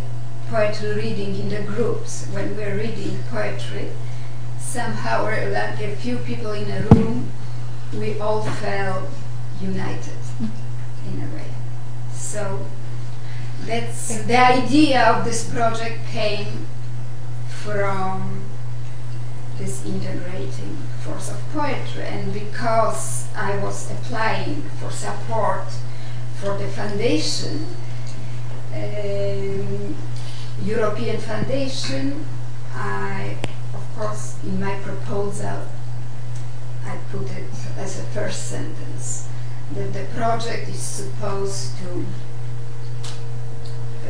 poetry 0.49 0.95
reading 0.95 1.37
in 1.37 1.49
the 1.49 1.63
groups 1.63 2.27
when 2.33 2.57
we 2.57 2.65
were 2.65 2.75
reading 2.75 3.23
poetry. 3.31 3.91
Somehow, 4.59 5.25
like 5.25 5.81
a 5.81 5.97
few 5.97 6.19
people 6.19 6.53
in 6.53 6.71
a 6.71 6.83
room, 6.95 7.31
we 7.93 8.19
all 8.21 8.43
felt 8.43 9.09
united 9.61 10.21
in 11.07 11.23
a 11.23 11.35
way. 11.35 11.47
So 12.13 12.61
that's 13.71 14.25
the 14.25 14.37
idea 14.37 15.01
of 15.01 15.25
this 15.25 15.49
project 15.49 16.05
came 16.11 16.67
from 17.49 18.43
this 19.59 19.87
integrating 19.87 20.77
force 21.05 21.31
of 21.31 21.39
poetry. 21.53 22.03
And 22.03 22.33
because 22.33 23.29
I 23.37 23.57
was 23.59 23.89
applying 23.93 24.63
for 24.81 24.91
support 24.91 25.69
for 26.41 26.59
the 26.59 26.67
foundation 26.67 27.67
um, 28.75 29.97
European 30.65 31.21
Foundation 31.21 32.25
I 32.75 33.37
of 33.75 33.85
course 33.97 34.37
in 34.43 34.59
my 34.59 34.75
proposal 34.81 35.67
I 36.87 36.97
put 37.13 37.31
it 37.31 37.51
as 37.77 37.99
a 38.01 38.03
first 38.05 38.49
sentence 38.49 39.29
that 39.75 39.93
the 39.93 40.05
project 40.17 40.69
is 40.69 40.79
supposed 40.81 41.77
to 41.79 42.07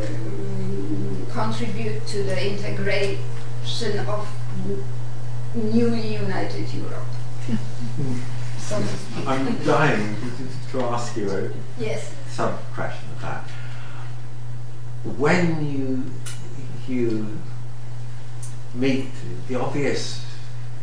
Um, 0.09 1.26
contribute 1.30 2.07
to 2.07 2.22
the 2.22 2.53
integration 2.53 3.98
of 4.07 4.28
newly 5.55 6.14
united 6.14 6.72
Europe. 6.72 7.05
so 8.59 8.82
I'm 9.26 9.57
dying 9.64 10.16
to, 10.16 10.72
to 10.72 10.84
ask 10.84 11.16
you 11.16 11.30
a 11.30 11.51
yes. 11.78 12.14
sub 12.28 12.59
question 12.72 13.09
of 13.11 13.20
that. 13.22 13.51
When 15.18 15.66
you 15.66 16.05
you 16.88 17.38
meet 18.74 19.11
the 19.48 19.57
obvious 19.57 20.24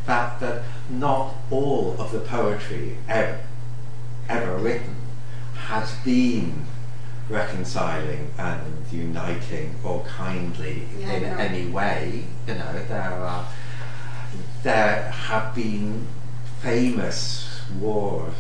fact 0.05 0.41
that 0.41 0.63
not 0.89 1.33
all 1.49 1.95
of 1.99 2.11
the 2.11 2.19
poetry 2.19 2.97
ever 3.09 3.39
ever 4.29 4.57
written 4.57 4.95
has 5.55 5.93
been 6.05 6.65
reconciling 7.29 8.31
and 8.37 8.85
uniting 8.91 9.75
or 9.83 10.03
kindly 10.05 10.83
Yeah, 10.99 11.11
in 11.13 11.23
know. 11.23 11.37
any 11.37 11.65
way. 11.69 12.25
You 12.47 12.53
know, 12.55 12.73
there 12.87 13.13
are 13.13 13.45
there 14.63 15.11
have 15.11 15.53
been 15.55 16.07
famous 16.61 17.61
war 17.79 18.31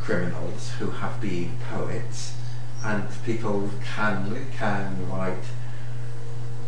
criminals 0.00 0.70
who 0.78 0.90
have 0.90 1.20
been 1.20 1.52
poets, 1.70 2.34
and 2.84 3.06
people 3.24 3.70
can 3.84 4.46
can 4.56 5.08
write 5.10 5.44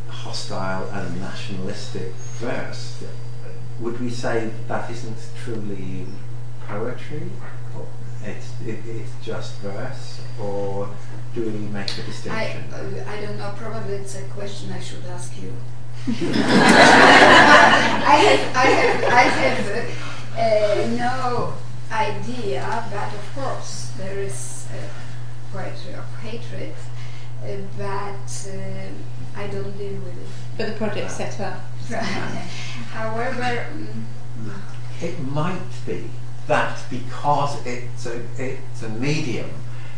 hostile 0.09 0.89
and 0.91 1.21
nationalistic 1.21 2.13
verse. 2.39 3.03
Would 3.81 3.99
we 4.01 4.11
say 4.11 4.51
that 4.69 4.91
isn't 4.91 5.17
truly 5.43 6.07
poetry? 6.69 7.31
Or 8.23 8.29
It's 8.29 8.49
it, 8.67 8.79
it's 8.87 9.13
just 9.25 9.57
verse, 9.59 10.21
or 10.41 10.89
do 11.35 11.43
we 11.45 11.51
make 11.69 11.91
a 11.99 12.03
distinction? 12.03 12.65
uh, 12.73 13.05
I 13.09 13.21
don't 13.21 13.39
know, 13.39 13.53
probably 13.57 13.95
it's 13.95 14.15
a 14.17 14.23
question 14.25 14.73
I 14.73 14.81
should 14.81 15.05
ask 15.07 15.33
you. 15.41 15.53
I 16.09 16.11
have, 18.27 18.57
I 18.57 18.67
have, 18.67 19.05
I 19.05 19.23
have 19.41 19.61
uh, 20.37 20.41
uh, 20.41 20.87
no 20.97 21.55
idea, 21.93 22.65
but 22.91 23.13
of 23.15 23.25
course 23.35 23.91
there 23.99 24.19
is 24.19 24.67
uh, 24.73 24.77
poetry 25.53 25.93
of 25.95 26.05
hatred, 26.23 26.75
uh, 27.43 27.47
but 27.77 28.49
uh, 28.51 28.89
I 29.41 29.47
don't 29.49 29.77
deal 29.79 29.99
with 30.01 30.17
it. 30.17 30.29
But 30.57 30.67
the 30.69 30.73
project 30.75 31.11
set 31.11 31.39
up. 31.41 31.61
However, 32.93 33.67
mm, 33.75 34.05
It 35.03 35.19
might 35.21 35.61
be 35.87 36.11
that 36.51 36.83
because 36.91 37.65
it's 37.65 38.07
a, 38.07 38.21
it's 38.37 38.83
a 38.83 38.89
medium 38.89 39.49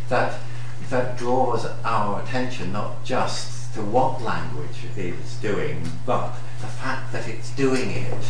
that 0.07 0.39
that 0.91 1.17
draws 1.17 1.65
our 1.83 2.21
attention 2.21 2.71
not 2.71 3.03
just 3.03 3.73
to 3.73 3.81
what 3.81 4.21
language 4.21 4.85
is 4.95 5.35
doing, 5.37 5.81
but 6.05 6.31
the 6.61 6.67
fact 6.67 7.11
that 7.11 7.27
it's 7.27 7.49
doing 7.55 7.89
it. 7.89 8.23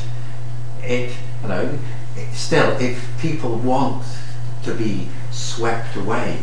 It 0.81 1.13
you 1.41 1.47
know 1.49 1.77
it, 2.15 2.33
still 2.33 2.69
if 2.79 3.05
people 3.19 3.57
want 3.57 4.05
to 4.63 4.73
be 4.73 5.09
swept 5.31 5.97
away 5.97 6.39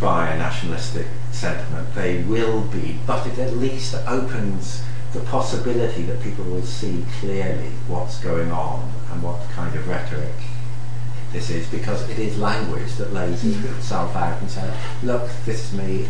by 0.00 0.30
a 0.30 0.38
nationalistic 0.38 1.06
sentiment, 1.32 1.94
they 1.94 2.22
will 2.22 2.62
be, 2.62 2.98
but 3.06 3.26
it 3.26 3.38
at 3.38 3.52
least 3.58 3.94
opens 4.06 4.82
the 5.12 5.20
possibility 5.20 6.02
that 6.04 6.22
people 6.22 6.46
will 6.46 6.62
see 6.62 7.04
clearly 7.20 7.68
what's 7.88 8.18
going 8.20 8.50
on 8.50 8.90
and 9.12 9.22
what 9.22 9.38
kind 9.50 9.76
of 9.76 9.86
rhetoric 9.86 10.32
this 11.32 11.50
is, 11.50 11.66
because 11.68 12.08
it 12.10 12.18
is 12.18 12.38
language 12.38 12.92
that 12.96 13.12
lays 13.12 13.42
mm-hmm. 13.42 13.74
itself 13.76 14.14
out 14.14 14.40
and 14.40 14.50
says, 14.50 14.74
look, 15.02 15.28
this 15.46 15.72
is 15.72 15.78
me, 15.78 16.06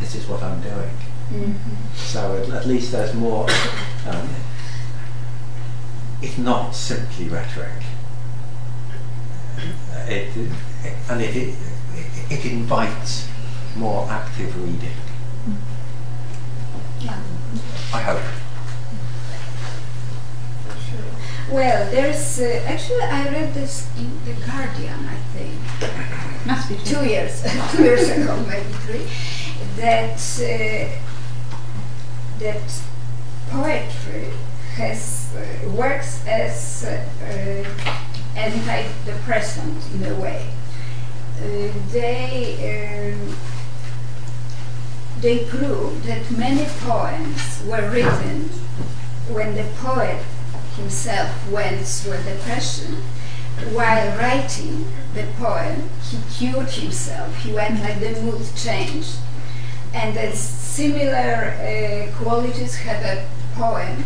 this 0.00 0.14
is 0.14 0.26
what 0.28 0.42
I'm 0.42 0.60
doing. 0.60 0.96
Mm-hmm. 1.30 1.94
So 1.96 2.36
at, 2.42 2.50
at 2.50 2.66
least 2.66 2.92
there's 2.92 3.14
more, 3.14 3.48
um, 4.08 4.28
it's 6.22 6.38
not 6.38 6.74
simply 6.74 7.28
rhetoric. 7.28 7.82
Uh, 9.58 10.06
it, 10.08 10.36
and 11.10 11.20
it, 11.20 11.36
it, 11.36 11.54
it 12.30 12.44
invites 12.44 13.28
more 13.76 14.06
active 14.08 14.56
reading. 14.62 14.96
yeah. 17.00 17.20
I 17.92 18.02
hope. 18.02 18.45
Well, 21.50 21.88
there's 21.92 22.40
uh, 22.40 22.60
actually 22.66 23.02
I 23.02 23.28
read 23.28 23.54
this 23.54 23.88
in 23.96 24.10
the 24.24 24.32
Guardian, 24.44 24.98
I 25.06 25.14
think. 25.32 25.54
Must 26.44 26.68
be 26.68 26.76
two 26.84 27.06
years, 27.06 27.40
two 27.70 27.84
years 27.84 28.10
ago, 28.10 28.36
maybe 28.48 28.72
three. 28.82 29.06
That 29.76 30.18
uh, 30.18 30.90
that 32.40 32.82
poetry 33.48 34.32
has 34.74 35.32
uh, 35.36 35.70
works 35.70 36.26
as 36.26 36.84
uh, 36.84 37.64
antidepressant 38.34 39.94
in 39.94 40.12
a 40.12 40.16
way. 40.16 40.50
Uh, 41.38 41.72
they 41.92 43.14
um, 43.14 43.36
they 45.20 45.44
prove 45.44 46.04
that 46.06 46.28
many 46.32 46.64
poems 46.80 47.62
were 47.64 47.88
written 47.88 48.48
when 49.30 49.54
the 49.54 49.64
poet 49.76 50.24
himself 50.76 51.50
went 51.50 51.86
through 51.86 52.12
a 52.14 52.22
depression. 52.22 53.02
While 53.72 54.16
writing 54.18 54.86
the 55.14 55.24
poem, 55.38 55.88
he 56.10 56.18
cured 56.36 56.70
himself. 56.70 57.34
He 57.36 57.52
went 57.52 57.80
like 57.82 58.00
the 58.00 58.20
mood 58.20 58.42
changed. 58.54 59.16
And 59.94 60.14
the 60.16 60.36
similar 60.36 61.54
uh, 61.56 62.14
qualities 62.22 62.76
have 62.76 63.02
a 63.02 63.26
poem 63.54 64.04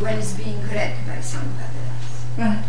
when 0.00 0.18
it's 0.18 0.32
being 0.32 0.60
read 0.68 0.96
by 1.06 1.20
somebody 1.20 1.78
else. 1.88 2.24
Right. 2.36 2.64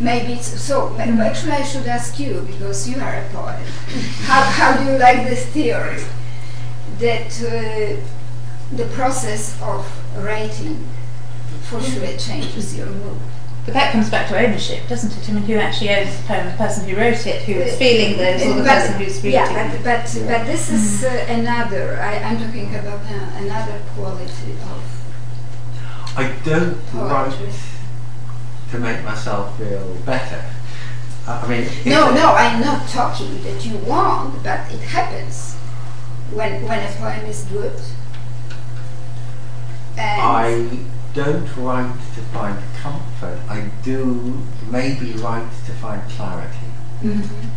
Maybe 0.00 0.32
it's 0.34 0.60
so. 0.60 0.90
ma- 0.90 1.22
Actually, 1.24 1.52
I 1.52 1.62
should 1.62 1.86
ask 1.86 2.18
you 2.18 2.40
because 2.50 2.88
you 2.88 3.00
are 3.00 3.14
a 3.16 3.28
poet. 3.32 3.64
how, 4.24 4.42
how 4.42 4.76
do 4.76 4.90
you 4.92 4.98
like 4.98 5.26
this 5.28 5.46
theory 5.46 6.02
that 6.98 7.30
uh, 7.42 7.96
the 8.76 8.84
process 8.94 9.56
of 9.62 9.86
writing 10.24 10.86
for 11.68 11.80
sure 11.80 12.04
it 12.04 12.18
changes 12.20 12.76
your 12.76 12.86
mood? 12.86 13.18
But 13.64 13.74
that 13.74 13.90
comes 13.92 14.08
back 14.10 14.28
to 14.28 14.38
ownership, 14.38 14.86
doesn't 14.88 15.10
it? 15.10 15.28
I 15.28 15.32
mean, 15.32 15.42
who 15.42 15.54
actually 15.54 15.90
owns 15.90 16.16
the 16.16 16.22
poem? 16.28 16.46
The 16.46 16.52
person 16.52 16.88
who 16.88 16.96
wrote 16.96 17.26
it, 17.26 17.42
who 17.42 17.52
is 17.54 17.76
feeling 17.76 18.16
those, 18.16 18.42
or 18.46 18.54
the 18.54 18.62
But- 18.62 18.68
person 18.68 18.94
who's 19.02 19.16
reading 19.16 19.32
Yeah, 19.32 19.68
but, 19.72 19.82
but, 19.82 20.04
but 20.28 20.46
this 20.46 20.70
is 20.70 21.02
uh, 21.04 21.26
another, 21.28 21.98
I, 22.00 22.18
I'm 22.22 22.38
talking 22.38 22.72
about 22.74 23.00
uh, 23.10 23.42
another 23.42 23.80
quality 23.96 24.52
of 24.52 24.82
I 26.16 26.32
don't 26.44 26.78
poetry. 26.92 27.46
write 27.46 27.52
to 28.70 28.78
make 28.78 29.02
myself 29.04 29.58
feel 29.58 29.94
better. 30.06 30.44
Uh, 31.26 31.42
I 31.44 31.48
mean, 31.48 31.68
No, 31.84 32.14
no, 32.14 32.34
I'm 32.34 32.60
not 32.60 32.88
talking 32.88 33.42
that 33.42 33.66
you 33.66 33.76
want, 33.78 34.42
but 34.44 34.60
it 34.72 34.80
happens 34.80 35.54
when, 36.32 36.62
when 36.64 36.78
a 36.78 36.92
poem 36.94 37.24
is 37.26 37.42
good. 37.50 37.80
And 39.98 40.20
I 40.22 40.68
don't 41.16 41.48
write 41.56 41.96
to 42.14 42.20
find 42.36 42.58
comfort. 42.82 43.38
I 43.48 43.70
do 43.82 44.42
maybe 44.70 45.12
write 45.14 45.50
to 45.64 45.72
find 45.72 46.02
clarity. 46.10 46.70
Mhm. 47.02 47.48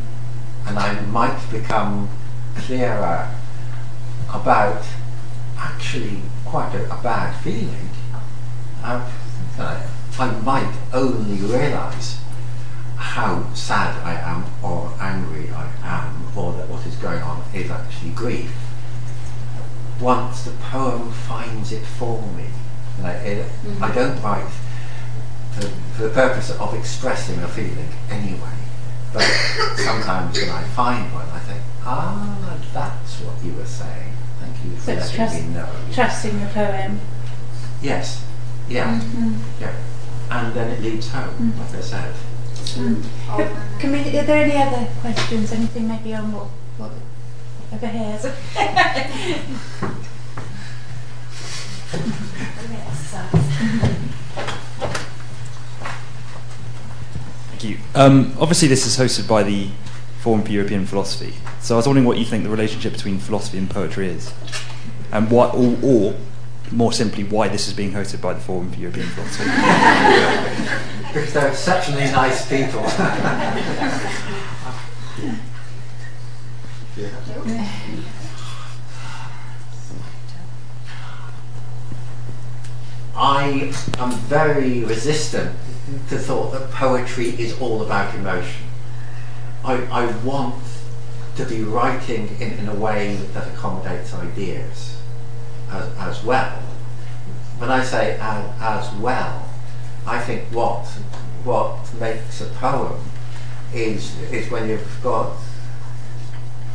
And 0.65 0.79
I 0.79 1.01
might 1.01 1.39
become 1.51 2.07
clearer 2.55 3.29
about 4.33 4.83
actually 5.57 6.21
quite 6.45 6.73
a, 6.73 6.85
a 6.93 6.97
bad 7.03 7.35
feeling. 7.43 7.89
I, 8.81 9.01
I 10.17 10.31
might 10.43 10.73
only 10.93 11.37
realize 11.41 12.17
how 12.95 13.53
sad 13.53 13.91
I 14.05 14.13
am 14.13 14.45
or 14.63 14.93
angry 15.01 15.49
I 15.51 15.67
am 15.83 16.27
or 16.35 16.53
that 16.53 16.69
what 16.69 16.85
is 16.85 16.95
going 16.95 17.21
on 17.21 17.43
is 17.53 17.69
actually 17.69 18.11
grief 18.11 18.53
once 19.99 20.43
the 20.43 20.51
poem 20.51 21.11
finds 21.11 21.73
it 21.73 21.85
for 21.85 22.21
me. 22.37 22.45
And 22.99 23.07
I, 23.07 23.11
it, 23.13 23.45
I 23.81 23.91
don't 23.95 24.21
write 24.21 24.45
to, 25.59 25.67
for 25.95 26.03
the 26.03 26.09
purpose 26.09 26.51
of 26.51 26.73
expressing 26.75 27.39
a 27.39 27.47
feeling 27.47 27.87
anyway. 28.09 28.51
But 29.13 29.23
sometimes 29.77 30.37
when 30.37 30.49
I 30.49 30.63
find 30.75 31.11
one, 31.13 31.27
I 31.29 31.39
think, 31.39 31.61
ah, 31.85 32.57
that's 32.73 33.21
what 33.21 33.41
you 33.43 33.53
were 33.53 33.65
saying. 33.65 34.13
Thank 34.41 34.55
you 34.65 34.71
for 34.77 34.91
it's 34.91 34.99
letting 34.99 35.15
trust, 35.15 35.41
me 35.41 35.47
know. 35.53 35.69
trusting 35.93 36.39
the 36.41 36.45
poem. 36.47 36.99
Yes, 37.81 38.25
yeah, 38.67 38.99
Mhm. 38.99 39.37
yeah. 39.61 39.71
And 40.29 40.53
then 40.53 40.69
it 40.71 40.81
leads 40.81 41.07
home, 41.09 41.33
Mm. 41.39 41.57
like 41.57 41.75
I 41.79 41.81
said. 41.81 42.13
Mm. 42.75 43.03
Can- 43.37 43.79
Can 43.79 43.91
we, 43.93 43.99
are 44.19 44.23
there 44.23 44.43
any 44.43 44.57
other 44.61 44.87
questions? 45.01 45.51
Anything 45.53 45.87
maybe 45.87 46.13
on 46.13 46.31
what, 46.33 46.47
what 46.77 46.91
over 47.73 47.87
here? 47.87 48.19
Thank 57.59 57.73
you. 57.73 57.79
Um, 57.93 58.33
obviously, 58.39 58.69
this 58.69 58.87
is 58.87 58.97
hosted 58.97 59.27
by 59.27 59.43
the 59.43 59.67
Forum 60.21 60.43
for 60.43 60.51
European 60.51 60.85
Philosophy. 60.85 61.33
So 61.59 61.75
I 61.75 61.77
was 61.77 61.85
wondering 61.85 62.07
what 62.07 62.17
you 62.17 62.23
think 62.23 62.45
the 62.45 62.49
relationship 62.49 62.93
between 62.93 63.19
philosophy 63.19 63.57
and 63.57 63.69
poetry 63.69 64.07
is, 64.07 64.33
and 65.11 65.29
what, 65.29 65.53
or, 65.53 65.77
or 65.83 66.15
more 66.71 66.93
simply, 66.93 67.25
why 67.25 67.49
this 67.49 67.67
is 67.67 67.73
being 67.73 67.91
hosted 67.91 68.21
by 68.21 68.31
the 68.31 68.39
Forum 68.39 68.71
for 68.71 68.79
European 68.79 69.07
Philosophy. 69.07 69.43
because 71.07 71.33
they're 71.33 71.49
exceptionally 71.49 72.05
nice 72.05 72.47
people. 72.47 72.85
I 83.19 83.73
am 83.97 84.11
very 84.11 84.85
resistant 84.85 85.53
to 86.07 86.17
thought 86.17 86.53
that 86.53 86.71
poetry 86.71 87.31
is 87.31 87.59
all 87.59 87.81
about 87.81 88.15
emotion. 88.15 88.63
I, 89.65 89.73
I 89.91 90.15
want 90.23 90.63
to 91.35 91.43
be 91.43 91.61
writing 91.61 92.29
in, 92.39 92.53
in 92.53 92.69
a 92.69 92.73
way 92.73 93.17
that 93.33 93.45
accommodates 93.49 94.13
ideas 94.13 95.01
as, 95.69 95.93
as 95.97 96.23
well. 96.23 96.61
When 97.57 97.69
I 97.69 97.83
say 97.83 98.17
as, 98.21 98.61
as 98.61 98.95
well, 98.95 99.49
I 100.07 100.21
think 100.21 100.45
what 100.53 100.85
what 101.43 101.93
makes 101.99 102.39
a 102.39 102.45
poem 102.45 103.01
is 103.73 104.17
is 104.31 104.49
when 104.49 104.69
you've 104.69 104.99
got 105.03 105.35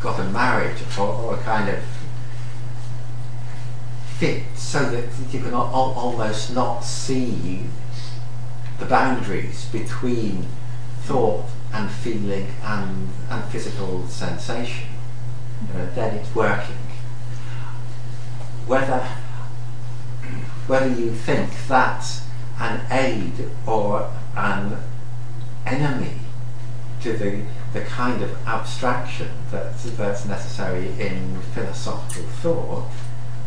got 0.02 0.20
a 0.20 0.24
marriage 0.24 0.76
or, 0.98 1.08
or 1.08 1.34
a 1.36 1.38
kind 1.38 1.70
of 1.70 1.78
fit 4.18 4.42
so 4.54 4.90
that 4.90 5.04
you 5.32 5.40
can 5.40 5.52
al- 5.54 5.66
al- 5.66 5.94
almost 5.96 6.54
not 6.54 6.80
see 6.80 7.64
the 8.78 8.86
boundaries 8.86 9.66
between 9.66 10.46
thought 11.02 11.44
and 11.72 11.90
feeling 11.90 12.48
and, 12.62 13.08
and 13.30 13.44
physical 13.50 14.06
sensation. 14.08 14.88
You 15.68 15.78
know, 15.78 15.86
then 15.94 16.14
it's 16.16 16.34
working. 16.34 16.76
Whether 18.66 19.06
whether 20.66 20.88
you 20.88 21.10
think 21.10 21.50
that's 21.68 22.22
an 22.58 22.80
aid 22.90 23.32
or 23.66 24.10
an 24.36 24.78
enemy 25.66 26.18
to 27.02 27.12
the, 27.12 27.42
the 27.74 27.82
kind 27.82 28.22
of 28.22 28.34
abstraction 28.46 29.28
that's, 29.50 29.84
that's 29.90 30.24
necessary 30.24 30.88
in 30.98 31.38
philosophical 31.52 32.22
thought, 32.40 32.88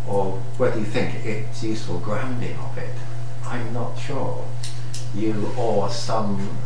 or 0.07 0.37
whether 0.57 0.79
you 0.79 0.85
think 0.85 1.25
it's 1.25 1.63
useful 1.63 1.99
grounding 1.99 2.57
of 2.57 2.77
it, 2.77 2.95
I'm 3.45 3.73
not 3.73 3.97
sure. 3.97 4.45
You 5.15 5.51
or 5.57 5.89
some 5.89 6.57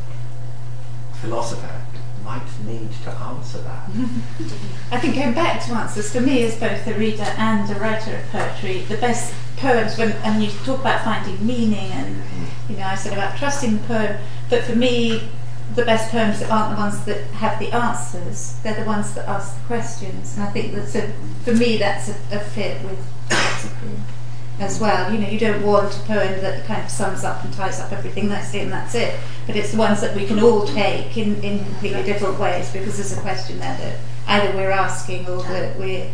philosopher 1.14 1.82
might 2.24 2.48
need 2.66 2.92
to 3.04 3.10
answer 3.12 3.60
that. 3.60 3.90
I 4.92 5.00
think 5.00 5.16
going 5.16 5.34
back 5.34 5.64
to 5.66 5.74
answers, 5.74 6.12
for 6.12 6.22
me 6.22 6.44
as 6.44 6.60
both 6.60 6.86
a 6.88 6.94
reader 6.94 7.24
and 7.38 7.70
a 7.70 7.80
writer 7.80 8.16
of 8.16 8.30
poetry, 8.30 8.82
the 8.82 8.98
best 8.98 9.34
poems, 9.58 9.98
when 9.98 10.12
and 10.24 10.44
you 10.44 10.50
talk 10.64 10.80
about 10.80 11.04
finding 11.04 11.46
meaning 11.46 11.92
and, 11.92 12.16
mm-hmm. 12.16 12.72
you 12.72 12.80
know, 12.80 12.86
I 12.86 12.96
said 12.96 13.14
about 13.14 13.38
trusting 13.38 13.78
the 13.78 13.84
poem, 13.88 14.18
but 14.50 14.64
for 14.64 14.76
me, 14.76 15.30
the 15.76 15.86
best 15.86 16.12
poems 16.12 16.42
aren't 16.44 16.76
the 16.76 16.82
ones 16.82 17.06
that 17.06 17.24
have 17.32 17.60
the 17.60 17.72
answers, 17.72 18.60
they're 18.64 18.80
the 18.80 18.86
ones 18.86 19.14
that 19.14 19.28
ask 19.28 19.56
the 19.56 19.68
questions. 19.68 20.36
And 20.36 20.44
I 20.44 20.52
think 20.52 20.74
that's 20.74 20.96
a, 20.96 21.14
for 21.44 21.54
me, 21.54 21.78
that's 21.78 22.10
a, 22.10 22.16
a 22.32 22.40
fit 22.40 22.84
with 22.84 23.00
as 24.60 24.80
well. 24.80 25.12
You 25.12 25.20
know, 25.20 25.28
you 25.28 25.40
don't 25.40 25.64
want 25.64 25.96
a 25.96 26.00
poem 26.02 26.42
that 26.42 26.66
kind 26.66 26.84
of 26.84 26.90
sums 26.90 27.24
up 27.24 27.44
and 27.44 27.54
ties 27.54 27.80
up 27.80 27.92
everything, 27.92 28.30
that's 28.30 28.54
it 28.54 28.64
and 28.64 28.72
that's 28.72 28.96
it. 28.96 29.20
But 29.48 29.56
it's 29.56 29.72
the 29.72 29.78
ones 29.78 30.02
that 30.02 30.16
we 30.16 30.26
can 30.26 30.40
all 30.40 30.66
take 30.66 31.18
in, 31.18 31.44
in 31.44 31.66
completely 31.66 32.04
different 32.04 32.40
ways 32.40 32.72
because 32.72 32.98
there's 32.98 33.18
a 33.18 33.22
question 33.22 33.60
there 33.60 33.78
that 33.78 33.98
either 34.28 34.56
we're 34.56 34.72
asking 34.72 35.28
or 35.28 35.42
that 35.44 35.78
we're, 35.78 36.12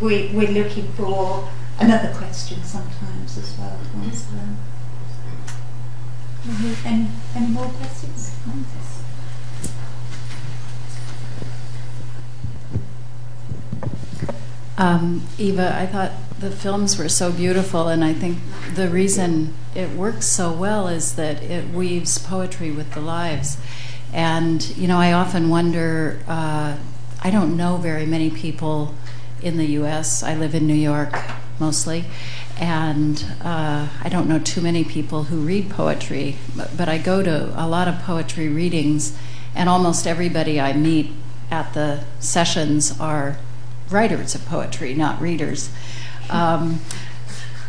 we, 0.00 0.30
we're 0.34 0.50
looking 0.50 0.92
for 0.92 1.48
another 1.78 2.12
question 2.14 2.62
sometimes 2.62 3.38
as 3.38 3.58
well 3.58 3.78
to 3.92 3.98
answer 4.06 4.30
them. 4.32 4.58
Any, 6.48 6.76
any, 6.84 7.08
any 7.34 7.46
more 7.48 7.68
questions? 7.68 8.29
Um, 14.80 15.26
Ewa, 15.36 15.76
I 15.76 15.84
thought 15.84 16.12
the 16.38 16.50
films 16.50 16.96
were 16.96 17.10
so 17.10 17.30
beautiful, 17.30 17.88
and 17.88 18.02
I 18.02 18.14
think 18.14 18.38
the 18.74 18.88
reason 18.88 19.52
it 19.74 19.90
works 19.90 20.24
so 20.24 20.50
well 20.50 20.88
is 20.88 21.16
that 21.16 21.42
it 21.42 21.68
weaves 21.68 22.18
poetry 22.18 22.70
with 22.70 22.94
the 22.94 23.02
lives. 23.02 23.58
And, 24.10 24.66
you 24.78 24.88
know, 24.88 24.96
I 24.96 25.12
often 25.12 25.50
wonder 25.50 26.20
uh, 26.26 26.78
I 27.22 27.30
don't 27.30 27.58
know 27.58 27.76
very 27.76 28.06
many 28.06 28.30
people 28.30 28.94
in 29.42 29.58
the 29.58 29.66
US. 29.82 30.22
I 30.22 30.34
live 30.34 30.54
in 30.54 30.66
New 30.66 30.72
York 30.72 31.14
mostly, 31.58 32.06
and 32.58 33.22
uh, 33.42 33.86
I 34.02 34.08
don't 34.08 34.30
know 34.30 34.38
too 34.38 34.62
many 34.62 34.82
people 34.82 35.24
who 35.24 35.40
read 35.40 35.68
poetry, 35.68 36.38
but, 36.56 36.74
but 36.74 36.88
I 36.88 36.96
go 36.96 37.22
to 37.22 37.52
a 37.54 37.68
lot 37.68 37.86
of 37.86 37.98
poetry 37.98 38.48
readings, 38.48 39.14
and 39.54 39.68
almost 39.68 40.06
everybody 40.06 40.58
I 40.58 40.72
meet 40.72 41.12
at 41.50 41.74
the 41.74 42.04
sessions 42.18 42.98
are 42.98 43.36
writers 43.90 44.34
of 44.34 44.44
poetry, 44.46 44.94
not 44.94 45.20
readers. 45.20 45.70
Um, 46.28 46.80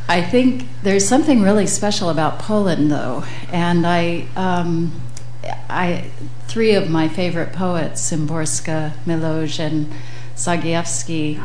I 0.08 0.22
think 0.22 0.66
there's 0.84 1.08
something 1.08 1.42
really 1.42 1.68
special 1.68 2.10
about 2.10 2.40
Poland, 2.40 2.92
though, 2.92 3.24
and 3.52 3.88
I, 3.88 4.28
um, 4.36 4.92
I, 5.70 6.12
three 6.48 6.74
of 6.76 6.90
my 6.90 7.08
favorite 7.08 7.54
poets, 7.54 8.12
Szymborska, 8.12 8.94
Milosz, 9.06 9.60
and 9.60 9.92
Zagajewski, 10.36 11.42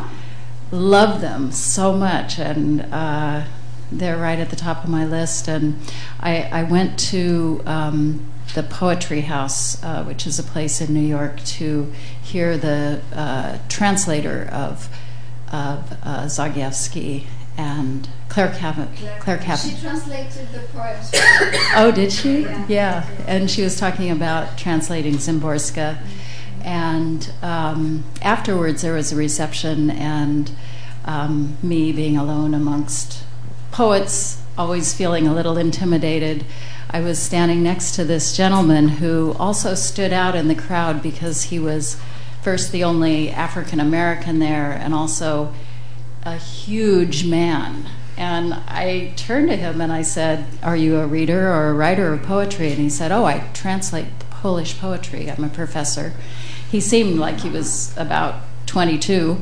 love 0.72 1.20
them 1.20 1.52
so 1.52 1.92
much, 1.92 2.38
and 2.38 2.82
uh, 2.92 3.44
they're 3.92 4.16
right 4.16 4.38
at 4.38 4.50
the 4.50 4.56
top 4.56 4.82
of 4.82 4.90
my 4.90 5.04
list. 5.06 5.48
And 5.48 5.78
I, 6.18 6.42
I 6.42 6.62
went 6.64 6.98
to 7.10 7.62
um, 7.66 8.26
the 8.54 8.62
Poetry 8.62 9.22
House, 9.22 9.82
uh, 9.82 10.04
which 10.04 10.26
is 10.26 10.38
a 10.38 10.42
place 10.42 10.80
in 10.80 10.94
New 10.94 11.06
York, 11.06 11.40
to 11.44 11.92
hear 12.22 12.56
the 12.56 13.00
uh, 13.14 13.58
translator 13.68 14.48
of 14.52 14.88
of 15.52 15.92
uh, 16.02 16.24
Zagajewski, 16.24 17.24
and 17.56 18.08
Claire 18.28 18.52
Cavanagh. 18.52 19.20
Claire 19.20 19.38
Cavanagh. 19.38 19.76
She 19.76 19.80
translated 19.80 20.48
the 20.52 20.60
poems. 20.74 21.10
Oh, 21.76 21.90
did 21.90 22.12
she? 22.12 22.42
Yeah. 22.42 22.66
Yeah. 22.68 23.06
And 23.26 23.50
she 23.50 23.62
was 23.62 23.78
talking 23.78 24.10
about 24.10 24.58
translating 24.58 25.14
Szymborska. 25.14 25.98
And 26.62 27.30
um, 27.42 28.04
afterwards, 28.22 28.82
there 28.82 28.94
was 28.94 29.12
a 29.12 29.16
reception, 29.16 29.90
and 29.90 30.50
um, 31.04 31.56
me 31.62 31.92
being 31.92 32.16
alone 32.16 32.54
amongst 32.54 33.22
poets, 33.70 34.42
always 34.58 34.92
feeling 34.92 35.26
a 35.26 35.34
little 35.34 35.56
intimidated. 35.56 36.44
I 36.96 37.00
was 37.00 37.18
standing 37.18 37.62
next 37.62 37.94
to 37.96 38.04
this 38.04 38.34
gentleman 38.34 38.88
who 38.88 39.36
also 39.38 39.74
stood 39.74 40.14
out 40.14 40.34
in 40.34 40.48
the 40.48 40.54
crowd 40.54 41.02
because 41.02 41.42
he 41.42 41.58
was 41.58 42.00
first 42.40 42.72
the 42.72 42.84
only 42.84 43.28
African 43.28 43.80
American 43.80 44.38
there 44.38 44.72
and 44.72 44.94
also 44.94 45.52
a 46.22 46.38
huge 46.38 47.26
man. 47.26 47.84
And 48.16 48.54
I 48.54 49.12
turned 49.14 49.50
to 49.50 49.56
him 49.56 49.82
and 49.82 49.92
I 49.92 50.00
said, 50.00 50.46
Are 50.62 50.74
you 50.74 50.96
a 50.96 51.06
reader 51.06 51.52
or 51.52 51.68
a 51.68 51.74
writer 51.74 52.14
of 52.14 52.22
poetry? 52.22 52.70
And 52.70 52.78
he 52.78 52.88
said, 52.88 53.12
Oh, 53.12 53.26
I 53.26 53.46
translate 53.52 54.06
Polish 54.30 54.78
poetry. 54.78 55.30
I'm 55.30 55.44
a 55.44 55.50
professor. 55.50 56.14
He 56.70 56.80
seemed 56.80 57.18
like 57.18 57.40
he 57.40 57.50
was 57.50 57.94
about 57.98 58.36
22, 58.66 59.40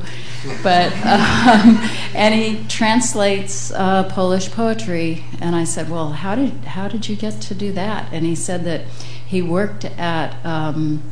but 0.63 0.91
um, 1.05 1.77
and 2.13 2.33
he 2.33 2.63
translates 2.67 3.71
uh, 3.71 4.03
Polish 4.09 4.51
poetry. 4.51 5.25
And 5.41 5.55
I 5.55 5.63
said, 5.63 5.89
"Well, 5.89 6.11
how 6.11 6.35
did 6.35 6.65
how 6.65 6.87
did 6.87 7.09
you 7.09 7.15
get 7.15 7.41
to 7.41 7.55
do 7.55 7.71
that?" 7.73 8.11
And 8.13 8.25
he 8.25 8.35
said 8.35 8.63
that 8.65 8.81
he 9.25 9.41
worked 9.41 9.85
at 9.85 10.45
um, 10.45 11.03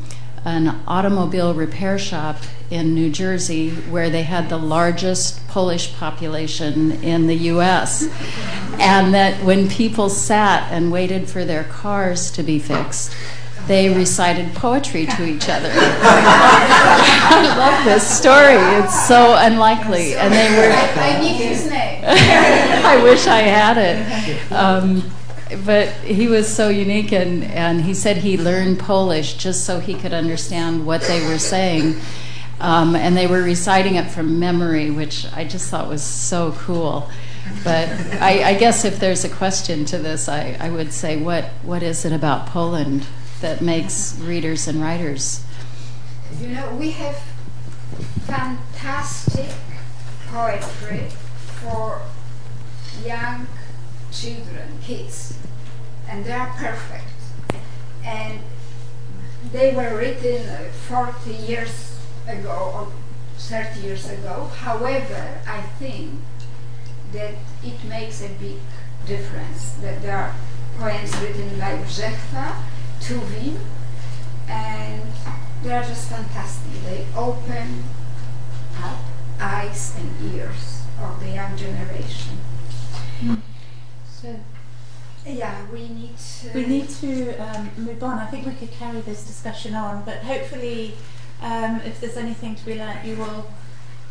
an 0.45 0.81
automobile 0.87 1.53
repair 1.53 1.97
shop 1.97 2.37
in 2.69 2.93
New 2.93 3.09
Jersey 3.09 3.69
where 3.69 4.09
they 4.09 4.23
had 4.23 4.49
the 4.49 4.57
largest 4.57 5.47
Polish 5.47 5.93
population 5.93 6.91
in 7.03 7.27
the 7.27 7.35
U.S. 7.35 8.09
and 8.79 9.13
that 9.13 9.43
when 9.43 9.69
people 9.69 10.09
sat 10.09 10.71
and 10.71 10.91
waited 10.91 11.29
for 11.29 11.45
their 11.45 11.63
cars 11.63 12.31
to 12.31 12.43
be 12.43 12.59
fixed 12.59 13.15
they 13.67 13.93
recited 13.93 14.53
poetry 14.55 15.05
to 15.05 15.25
each 15.27 15.49
other. 15.49 15.71
I 15.73 17.55
love 17.57 17.85
this 17.85 18.05
story. 18.05 18.55
It's 18.83 19.07
so 19.07 19.35
unlikely, 19.37 20.15
and 20.15 20.33
they 20.33 20.49
were. 20.57 20.73
I 20.73 21.19
need 21.19 21.35
his 21.35 21.65
name. 21.69 22.03
I 22.05 23.01
wish 23.03 23.27
I 23.27 23.39
had 23.39 23.77
it. 23.77 24.51
Um, 24.51 25.09
but 25.65 25.89
he 25.89 26.27
was 26.27 26.53
so 26.53 26.69
unique, 26.69 27.11
and, 27.11 27.43
and 27.43 27.81
he 27.81 27.93
said 27.93 28.17
he 28.17 28.37
learned 28.37 28.79
Polish 28.79 29.35
just 29.35 29.65
so 29.65 29.79
he 29.79 29.93
could 29.93 30.13
understand 30.13 30.85
what 30.85 31.01
they 31.01 31.25
were 31.25 31.39
saying. 31.39 31.95
Um, 32.59 32.95
and 32.95 33.17
they 33.17 33.27
were 33.27 33.41
reciting 33.41 33.95
it 33.95 34.09
from 34.09 34.39
memory, 34.39 34.89
which 34.89 35.25
I 35.33 35.43
just 35.43 35.69
thought 35.69 35.89
was 35.89 36.01
so 36.01 36.53
cool. 36.53 37.09
But 37.63 37.89
I, 38.21 38.51
I 38.51 38.53
guess 38.55 38.85
if 38.85 38.99
there's 38.99 39.25
a 39.25 39.29
question 39.29 39.85
to 39.85 39.97
this, 39.97 40.29
I, 40.29 40.57
I 40.59 40.69
would 40.69 40.93
say, 40.93 41.17
what, 41.17 41.45
what 41.63 41.83
is 41.83 42.05
it 42.05 42.13
about 42.13 42.47
Poland 42.47 43.05
that 43.43 43.59
makes 43.59 44.17
readers 44.21 44.69
and 44.69 44.81
writers. 44.81 45.43
You 46.39 46.47
know, 46.47 46.73
we 46.79 46.91
have 46.91 47.21
fantastic 48.25 49.51
poetry 50.31 51.09
for 51.59 52.01
young 53.05 53.47
children, 54.13 54.79
kids, 54.81 55.37
and 56.09 56.23
they 56.23 56.31
are 56.31 56.47
perfect. 56.55 57.03
And 58.05 58.39
they 59.51 59.75
were 59.75 59.97
written 59.97 60.47
uh, 60.47 60.71
40 60.87 61.33
years 61.33 61.99
ago 62.25 62.71
or 62.73 62.93
30 63.37 63.81
years 63.81 64.09
ago. 64.09 64.51
However, 64.55 65.41
I 65.45 65.61
think 65.79 66.11
that 67.11 67.33
it 67.61 67.83
makes 67.89 68.23
a 68.23 68.29
big 68.39 68.55
difference 69.05 69.73
that 69.81 70.01
there 70.01 70.15
are 70.15 70.35
poems 70.79 71.13
written 71.19 71.59
by 71.59 71.75
Brzechwa 71.75 72.55
Tuwim, 73.01 73.57
and 74.47 75.03
they're 75.63 75.83
just 75.83 76.09
fantastic. 76.09 76.71
They 76.83 77.05
open 77.15 77.83
up 78.81 78.97
eyes 79.39 79.95
and 79.97 80.33
ears 80.33 80.83
of 81.01 81.19
the 81.19 81.29
young 81.31 81.55
generation. 81.57 82.37
So 84.05 84.39
Yeah, 85.25 85.65
we 85.71 85.87
need 85.89 86.17
to. 86.17 86.51
we 86.53 86.65
need 86.65 86.89
to 86.89 87.35
um, 87.37 87.71
move 87.77 88.03
on. 88.03 88.19
I 88.19 88.25
think 88.27 88.45
we 88.45 88.53
could 88.53 88.71
carry 88.71 89.01
this 89.01 89.25
discussion 89.25 89.73
on, 89.75 90.03
but 90.05 90.17
hopefully, 90.19 90.95
um, 91.41 91.81
if 91.85 91.99
there's 91.99 92.17
anything 92.17 92.55
to 92.55 92.65
be 92.65 92.75
learnt, 92.75 93.05
you 93.05 93.15
will 93.17 93.45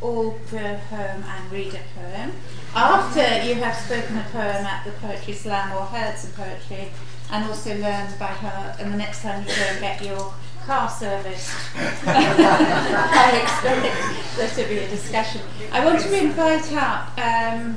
all 0.02 0.38
go 0.50 0.58
home 0.90 1.24
and 1.24 1.52
read 1.52 1.74
a 1.74 1.80
poem. 1.98 2.32
After 2.74 3.44
you 3.46 3.54
have 3.56 3.76
spoken 3.76 4.18
a 4.18 4.24
poem 4.32 4.66
at 4.66 4.84
the 4.84 4.92
Poetry 4.92 5.34
Slam 5.34 5.72
or 5.72 5.82
heard 5.82 6.16
some 6.18 6.32
poetry, 6.32 6.90
and 7.30 7.44
also 7.46 7.70
learned 7.78 8.18
by 8.18 8.26
heart, 8.26 8.78
and 8.80 8.92
the 8.92 8.96
next 8.98 9.22
time 9.22 9.42
you 9.42 9.48
go 9.48 9.62
and 9.62 9.80
get 9.80 10.04
your 10.04 10.34
car 10.66 10.88
serviced, 10.88 11.50
I 12.06 13.40
expect 13.42 14.36
there 14.36 14.64
to 14.64 14.68
be 14.68 14.78
a 14.80 14.88
discussion. 14.88 15.40
I 15.70 15.84
want 15.84 16.00
to 16.00 16.18
invite 16.18 16.72
up 16.72 17.18
um, 17.18 17.76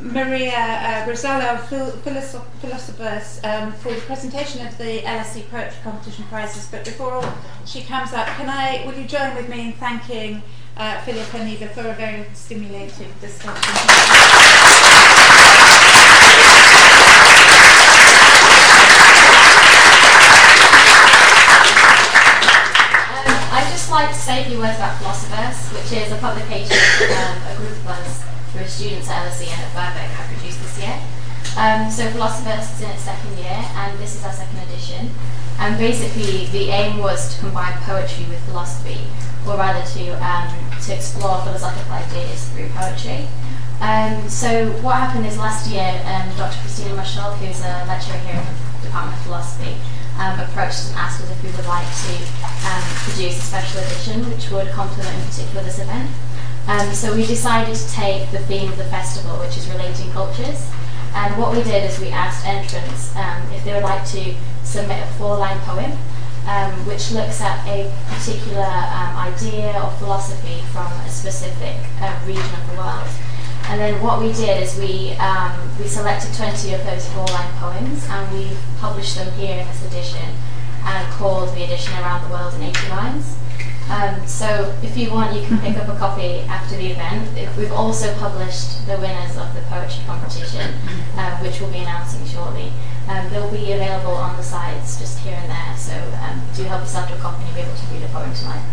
Maria 0.00 0.50
uh, 0.52 1.06
philosoph- 1.06 2.44
philosophers, 2.60 3.40
um, 3.44 3.72
for 3.74 3.92
the 3.92 4.00
presentation 4.02 4.66
of 4.66 4.76
the 4.76 5.00
LSE 5.02 5.48
Poetry 5.50 5.78
Competition 5.82 6.24
prizes. 6.24 6.66
But 6.70 6.84
before 6.84 7.22
she 7.64 7.82
comes 7.82 8.12
up, 8.12 8.26
can 8.28 8.48
I? 8.48 8.84
Will 8.86 8.94
you 8.94 9.06
join 9.06 9.34
with 9.34 9.48
me 9.48 9.66
in 9.68 9.72
thanking 9.74 10.42
uh, 10.76 11.00
Phillip 11.02 11.34
and 11.34 11.50
Ewa 11.50 11.68
for 11.68 11.88
a 11.88 11.94
very 11.94 12.26
stimulating 12.34 13.12
discussion? 13.20 13.74
Um, 23.14 23.54
like 23.94 24.10
to 24.10 24.18
say 24.18 24.42
a 24.42 24.44
few 24.50 24.58
words 24.58 24.74
about 24.74 24.98
Philosoverse, 24.98 25.70
which 25.70 25.92
is 25.94 26.10
a 26.10 26.16
publication 26.16 26.74
um, 27.14 27.38
a 27.46 27.54
group 27.56 27.78
of 27.86 27.94
us 27.94 28.24
who 28.52 28.66
students 28.66 29.08
at 29.08 29.30
LSE 29.30 29.46
and 29.46 29.62
at 29.62 29.70
Birkbeck 29.70 30.10
have 30.18 30.26
produced 30.34 30.58
this 30.62 30.82
year. 30.82 30.98
Um, 31.56 31.88
so 31.88 32.02
Philosoverse 32.10 32.74
is 32.74 32.82
in 32.82 32.90
its 32.90 33.02
second 33.02 33.38
year, 33.38 33.54
and 33.54 33.96
this 33.98 34.16
is 34.16 34.24
our 34.24 34.32
second 34.32 34.58
edition. 34.66 35.10
And 35.58 35.78
basically, 35.78 36.46
the 36.46 36.70
aim 36.70 36.98
was 36.98 37.34
to 37.34 37.40
combine 37.40 37.74
poetry 37.86 38.26
with 38.26 38.42
philosophy, 38.50 38.98
or 39.46 39.56
rather 39.56 39.86
to 39.94 40.02
um, 40.18 40.50
to 40.82 40.94
explore 40.94 41.38
philosophical 41.46 41.92
ideas 41.92 42.48
through 42.50 42.68
poetry. 42.74 43.28
Um, 43.80 44.28
so 44.28 44.72
what 44.82 44.96
happened 44.96 45.26
is 45.26 45.38
last 45.38 45.70
year, 45.70 46.02
um, 46.06 46.26
Dr. 46.36 46.58
Christina 46.58 46.94
Marshall, 46.94 47.38
who's 47.38 47.60
a 47.60 47.86
lecturer 47.86 48.18
here 48.26 48.34
in 48.34 48.46
the 48.82 48.86
Department 48.90 49.16
of 49.18 49.22
Philosophy, 49.22 49.78
um, 50.18 50.38
approached 50.40 50.90
and 50.90 50.98
asked 50.98 51.22
us 51.22 51.30
if 51.30 51.38
we 51.42 51.50
would 51.54 51.66
like 51.70 51.86
to 51.86 52.12
um, 52.66 52.82
produce 53.06 53.38
a 53.38 53.46
special 53.46 53.78
edition 53.78 54.26
which 54.30 54.50
would 54.50 54.70
complement 54.74 55.14
in 55.14 55.26
particular 55.30 55.62
this 55.62 55.78
event. 55.78 56.10
So 56.94 57.14
we 57.14 57.26
decided 57.26 57.76
to 57.76 57.92
take 57.92 58.30
the 58.30 58.38
theme 58.50 58.72
of 58.72 58.78
the 58.78 58.88
festival, 58.88 59.36
which 59.38 59.56
is 59.58 59.68
relating 59.68 60.10
cultures, 60.12 60.66
and 61.14 61.38
what 61.38 61.54
we 61.56 61.62
did 61.62 61.88
is 61.88 61.98
we 62.00 62.08
asked 62.10 62.46
entrants 62.46 63.14
um, 63.16 63.42
if 63.52 63.64
they 63.64 63.72
would 63.72 63.82
like 63.84 64.04
to 64.10 64.34
submit 64.64 65.02
a 65.02 65.06
four-line 65.14 65.58
poem 65.60 65.92
um, 66.46 66.72
which 66.86 67.10
looks 67.12 67.40
at 67.40 67.64
a 67.66 67.90
particular 68.08 68.64
um, 68.64 69.16
idea 69.16 69.72
or 69.80 69.90
philosophy 69.98 70.60
from 70.72 70.86
a 70.86 71.08
specific 71.08 71.76
uh, 72.00 72.12
region 72.26 72.42
of 72.42 72.70
the 72.70 72.76
world. 72.76 73.08
And 73.68 73.80
then 73.80 74.02
what 74.02 74.20
we 74.20 74.32
did 74.32 74.62
is 74.62 74.76
we 74.76 75.12
um, 75.16 75.56
we 75.80 75.86
selected 75.86 76.34
20 76.34 76.74
of 76.74 76.84
those 76.84 77.08
four-line 77.12 77.52
poems 77.56 78.06
and 78.10 78.30
we 78.36 78.50
published 78.78 79.16
them 79.16 79.32
here 79.38 79.58
in 79.58 79.66
this 79.66 79.86
edition 79.86 80.36
and 80.84 81.12
called 81.12 81.54
the 81.56 81.64
edition 81.64 81.94
Around 81.94 82.28
the 82.28 82.34
World 82.34 82.52
in 82.54 82.62
80 82.62 82.88
Lines. 82.90 83.36
Um, 83.90 84.26
so 84.26 84.74
if 84.82 84.96
you 84.96 85.10
want, 85.10 85.38
you 85.38 85.46
can 85.46 85.58
pick 85.58 85.76
up 85.76 85.88
a 85.88 85.98
copy 85.98 86.40
after 86.48 86.76
the 86.76 86.88
event. 86.92 87.36
If- 87.36 87.54
We've 87.56 87.72
also 87.72 88.12
published 88.16 88.86
the 88.86 88.96
winners 88.98 89.36
of 89.36 89.54
the 89.54 89.60
poetry 89.68 90.02
competition, 90.06 90.74
uh, 91.16 91.38
which 91.38 91.60
we'll 91.60 91.70
be 91.70 91.78
announcing 91.78 92.26
shortly. 92.26 92.72
Um, 93.08 93.28
they'll 93.30 93.50
be 93.50 93.72
available 93.72 94.12
on 94.12 94.36
the 94.36 94.42
sides 94.42 94.98
just 94.98 95.18
here 95.20 95.34
and 95.40 95.50
there, 95.50 95.76
so 95.76 95.94
um, 96.22 96.42
do 96.56 96.64
help 96.64 96.80
yourself 96.80 97.08
to 97.08 97.14
a 97.14 97.18
copy 97.18 97.44
and 97.44 97.46
you'll 97.48 97.56
be 97.56 97.70
able 97.70 97.76
to 97.76 97.86
read 97.94 98.02
a 98.02 98.08
poem 98.08 98.34
tonight. 98.34 98.64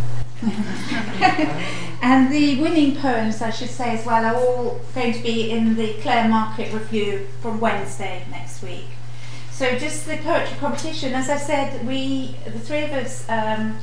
and 2.01 2.31
the 2.33 2.59
winning 2.59 2.95
poems, 2.95 3.41
I 3.41 3.51
should 3.51 3.69
say 3.69 3.97
as 3.97 4.05
well, 4.05 4.25
are 4.25 4.35
all 4.35 4.81
going 4.95 5.13
to 5.13 5.19
be 5.21 5.51
in 5.51 5.75
the 5.75 5.93
Clare 6.01 6.27
Market 6.27 6.73
Review 6.73 7.27
from 7.41 7.59
Wednesday 7.59 8.23
next 8.31 8.63
week. 8.63 8.85
So 9.51 9.77
just 9.77 10.07
the 10.07 10.17
poetry 10.17 10.57
competition, 10.57 11.13
as 11.13 11.29
I 11.29 11.37
said, 11.37 11.85
we, 11.85 12.35
the 12.45 12.59
three 12.59 12.83
of 12.83 12.91
us, 12.93 13.29
um, 13.29 13.77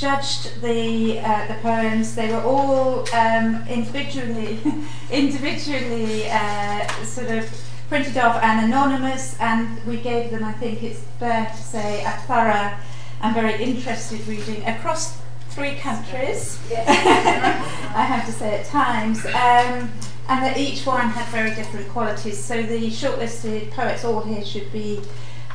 judged 0.00 0.62
the 0.62 1.20
uh, 1.20 1.46
the 1.46 1.54
poems. 1.60 2.14
They 2.14 2.32
were 2.32 2.40
all 2.42 3.04
um, 3.14 3.66
individually 3.68 4.58
individually 5.10 6.28
uh, 6.30 6.88
sort 7.04 7.30
of 7.30 7.48
printed 7.88 8.16
off 8.16 8.42
and 8.42 8.66
anonymous, 8.66 9.38
and 9.40 9.84
we 9.84 9.98
gave 9.98 10.30
them, 10.30 10.44
I 10.44 10.52
think 10.52 10.82
it's 10.82 11.00
fair 11.18 11.46
to 11.46 11.56
say, 11.56 12.04
a 12.04 12.12
thorough 12.26 12.72
and 13.20 13.34
very 13.34 13.62
interested 13.62 14.26
reading 14.26 14.64
across 14.64 15.20
three 15.50 15.74
countries. 15.74 16.58
I 16.72 18.04
have 18.08 18.24
to 18.26 18.32
say 18.32 18.60
at 18.60 18.66
times. 18.66 19.26
Um, 19.26 19.92
and 20.28 20.44
that 20.44 20.56
each 20.56 20.86
one 20.86 21.08
had 21.08 21.26
very 21.30 21.52
different 21.56 21.88
qualities. 21.88 22.38
So 22.38 22.62
the 22.62 22.88
shortlisted 22.88 23.72
poets 23.72 24.04
all 24.04 24.20
here 24.20 24.44
should 24.44 24.72
be 24.72 25.00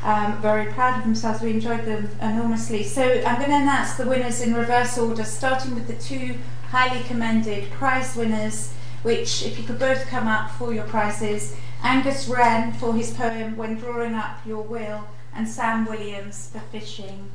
um, 0.06 0.40
very 0.40 0.72
proud 0.72 1.00
of 1.00 1.04
themselves. 1.04 1.42
We 1.42 1.52
enjoyed 1.52 1.84
them 1.84 2.10
enormously. 2.22 2.84
So 2.84 3.02
I'm 3.26 3.38
going 3.38 3.50
to 3.50 3.58
announce 3.58 3.96
the 3.96 4.06
winners 4.06 4.40
in 4.40 4.54
reverse 4.54 4.98
order, 4.98 5.24
starting 5.24 5.74
with 5.74 5.88
the 5.88 5.96
two 5.96 6.38
highly 6.70 7.04
commended 7.04 7.72
prize 7.72 8.16
winners, 8.16 8.72
which, 9.02 9.44
if 9.44 9.58
you 9.58 9.66
could 9.66 9.80
both 9.80 10.06
come 10.08 10.28
up 10.28 10.52
for 10.52 10.74
your 10.74 10.84
prizes, 10.86 11.56
Angus 11.84 12.28
Wren 12.28 12.72
for 12.74 12.94
his 12.94 13.12
poem 13.12 13.58
When 13.58 13.76
Drawing 13.76 14.14
Up 14.14 14.38
Your 14.46 14.62
Will, 14.62 15.08
and 15.34 15.50
Sam 15.50 15.86
Williams 15.86 16.50
for 16.52 16.60
Fishing. 16.60 17.32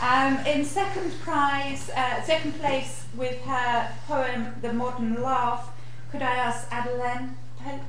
Um, 0.00 0.38
in 0.46 0.64
second 0.64 1.12
prize, 1.20 1.88
uh, 1.90 2.22
second 2.22 2.58
place 2.58 3.04
with 3.16 3.40
her 3.42 3.92
poem 4.08 4.54
The 4.60 4.72
Modern 4.72 5.22
Laugh, 5.22 5.70
could 6.10 6.22
I 6.22 6.34
ask 6.34 6.66
Adeline 6.72 7.36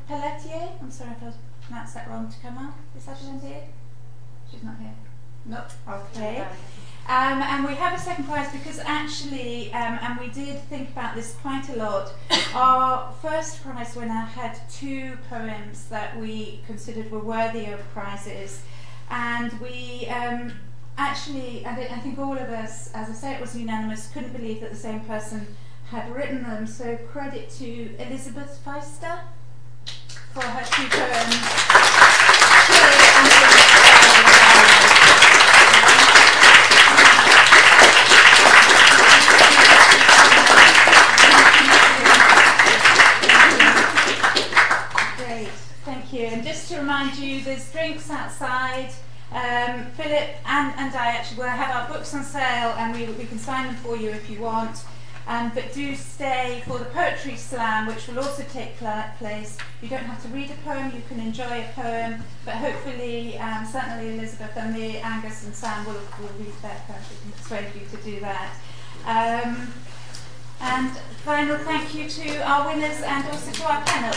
Pelletier? 0.08 0.70
I'm 0.80 0.92
sorry 0.92 1.12
if 1.12 1.24
I 1.24 1.34
pronounced 1.66 1.96
that 1.96 2.08
wrong 2.08 2.32
to 2.32 2.40
come 2.40 2.58
up. 2.60 2.76
Is 2.96 3.08
Adeline 3.08 3.40
here? 3.40 3.64
She's 4.52 4.64
not 4.64 4.78
here. 4.80 4.94
No. 5.46 5.62
Okay. 5.88 6.46
Um, 7.08 7.44
and 7.44 7.66
we 7.66 7.76
have 7.76 7.94
a 7.94 8.00
second 8.00 8.26
prize 8.26 8.52
because 8.52 8.80
actually, 8.80 9.72
um, 9.74 10.00
and 10.02 10.20
we 10.20 10.28
did 10.30 10.60
think 10.64 10.90
about 10.90 11.14
this 11.14 11.36
quite 11.36 11.70
a 11.70 11.76
lot, 11.76 12.12
our 12.56 13.14
first 13.22 13.62
prize 13.62 13.96
winner 13.96 14.12
had 14.12 14.60
two 14.72 15.16
poems 15.30 15.86
that 15.90 16.18
we 16.20 16.62
considered 16.66 17.12
were 17.12 17.20
worthy 17.20 17.66
of 17.68 17.80
prizes. 17.94 18.64
And 19.12 19.54
we 19.62 20.08
um, 20.08 20.54
actually, 20.98 21.64
I, 21.64 21.74
I 21.74 22.00
think 22.00 22.18
all 22.18 22.38
of 22.38 22.50
us, 22.50 22.92
as 22.96 23.08
I 23.08 23.14
say, 23.14 23.36
it 23.36 23.42
was 23.42 23.56
unanimous, 23.56 24.10
couldn't 24.12 24.34
believe 24.34 24.62
that 24.62 24.72
the 24.72 24.78
same 24.78 25.02
person 25.02 25.46
had 25.92 26.12
written 26.12 26.42
them. 26.42 26.66
So 26.66 26.98
credit 27.12 27.52
to 27.52 27.96
Elizabeth 28.00 28.60
Feister 28.66 29.20
for 30.34 30.42
her 30.42 30.66
two 30.66 30.88
poems. 30.90 31.36
Remind 46.96 47.18
you, 47.18 47.42
there's 47.42 47.70
drinks 47.74 48.10
outside. 48.10 48.90
Um, 49.30 49.88
Phillip 49.98 50.30
and, 50.46 50.74
and 50.78 50.96
I 50.96 51.08
actually 51.08 51.40
will 51.40 51.50
have 51.50 51.76
our 51.76 51.94
books 51.94 52.14
on 52.14 52.24
sale 52.24 52.74
and 52.78 52.96
we, 52.96 53.06
we 53.16 53.26
can 53.26 53.38
sign 53.38 53.66
them 53.66 53.76
for 53.76 53.98
you 53.98 54.12
if 54.12 54.30
you 54.30 54.40
want. 54.40 54.78
Um, 55.28 55.52
but 55.54 55.74
do 55.74 55.94
stay 55.98 56.64
for 56.66 56.80
the 56.80 56.86
poetry 56.86 57.36
slam, 57.36 57.88
which 57.88 58.08
will 58.08 58.20
also 58.20 58.44
take 58.44 58.78
pl- 58.78 59.04
place. 59.18 59.58
You 59.82 59.90
don't 59.90 60.06
have 60.06 60.22
to 60.24 60.30
read 60.30 60.50
a 60.52 60.54
poem, 60.64 60.94
you 60.96 61.02
can 61.10 61.20
enjoy 61.20 61.66
a 61.66 61.70
poem, 61.76 62.24
but 62.46 62.56
hopefully, 62.56 63.38
um, 63.40 63.66
certainly 63.66 64.14
Elizabeth 64.18 64.56
and 64.56 64.74
me, 64.74 65.00
Angus 65.00 65.44
and 65.44 65.54
Sam 65.54 65.86
will, 65.86 65.96
will 65.96 66.34
read 66.40 66.54
their 66.62 66.82
poems. 66.88 67.10
We 67.10 67.18
can 67.24 67.32
persuade 67.34 67.68
you 67.76 67.86
to 67.92 68.06
do 68.06 68.20
that. 68.22 68.56
Um, 69.06 69.74
and 70.68 70.90
final 71.24 71.58
thank 71.60 71.94
you 71.94 72.10
to 72.10 72.42
our 72.44 72.66
winners 72.66 73.00
and 73.02 73.24
also 73.28 73.52
to 73.52 73.72
our 73.72 73.84
panel. 73.86 74.14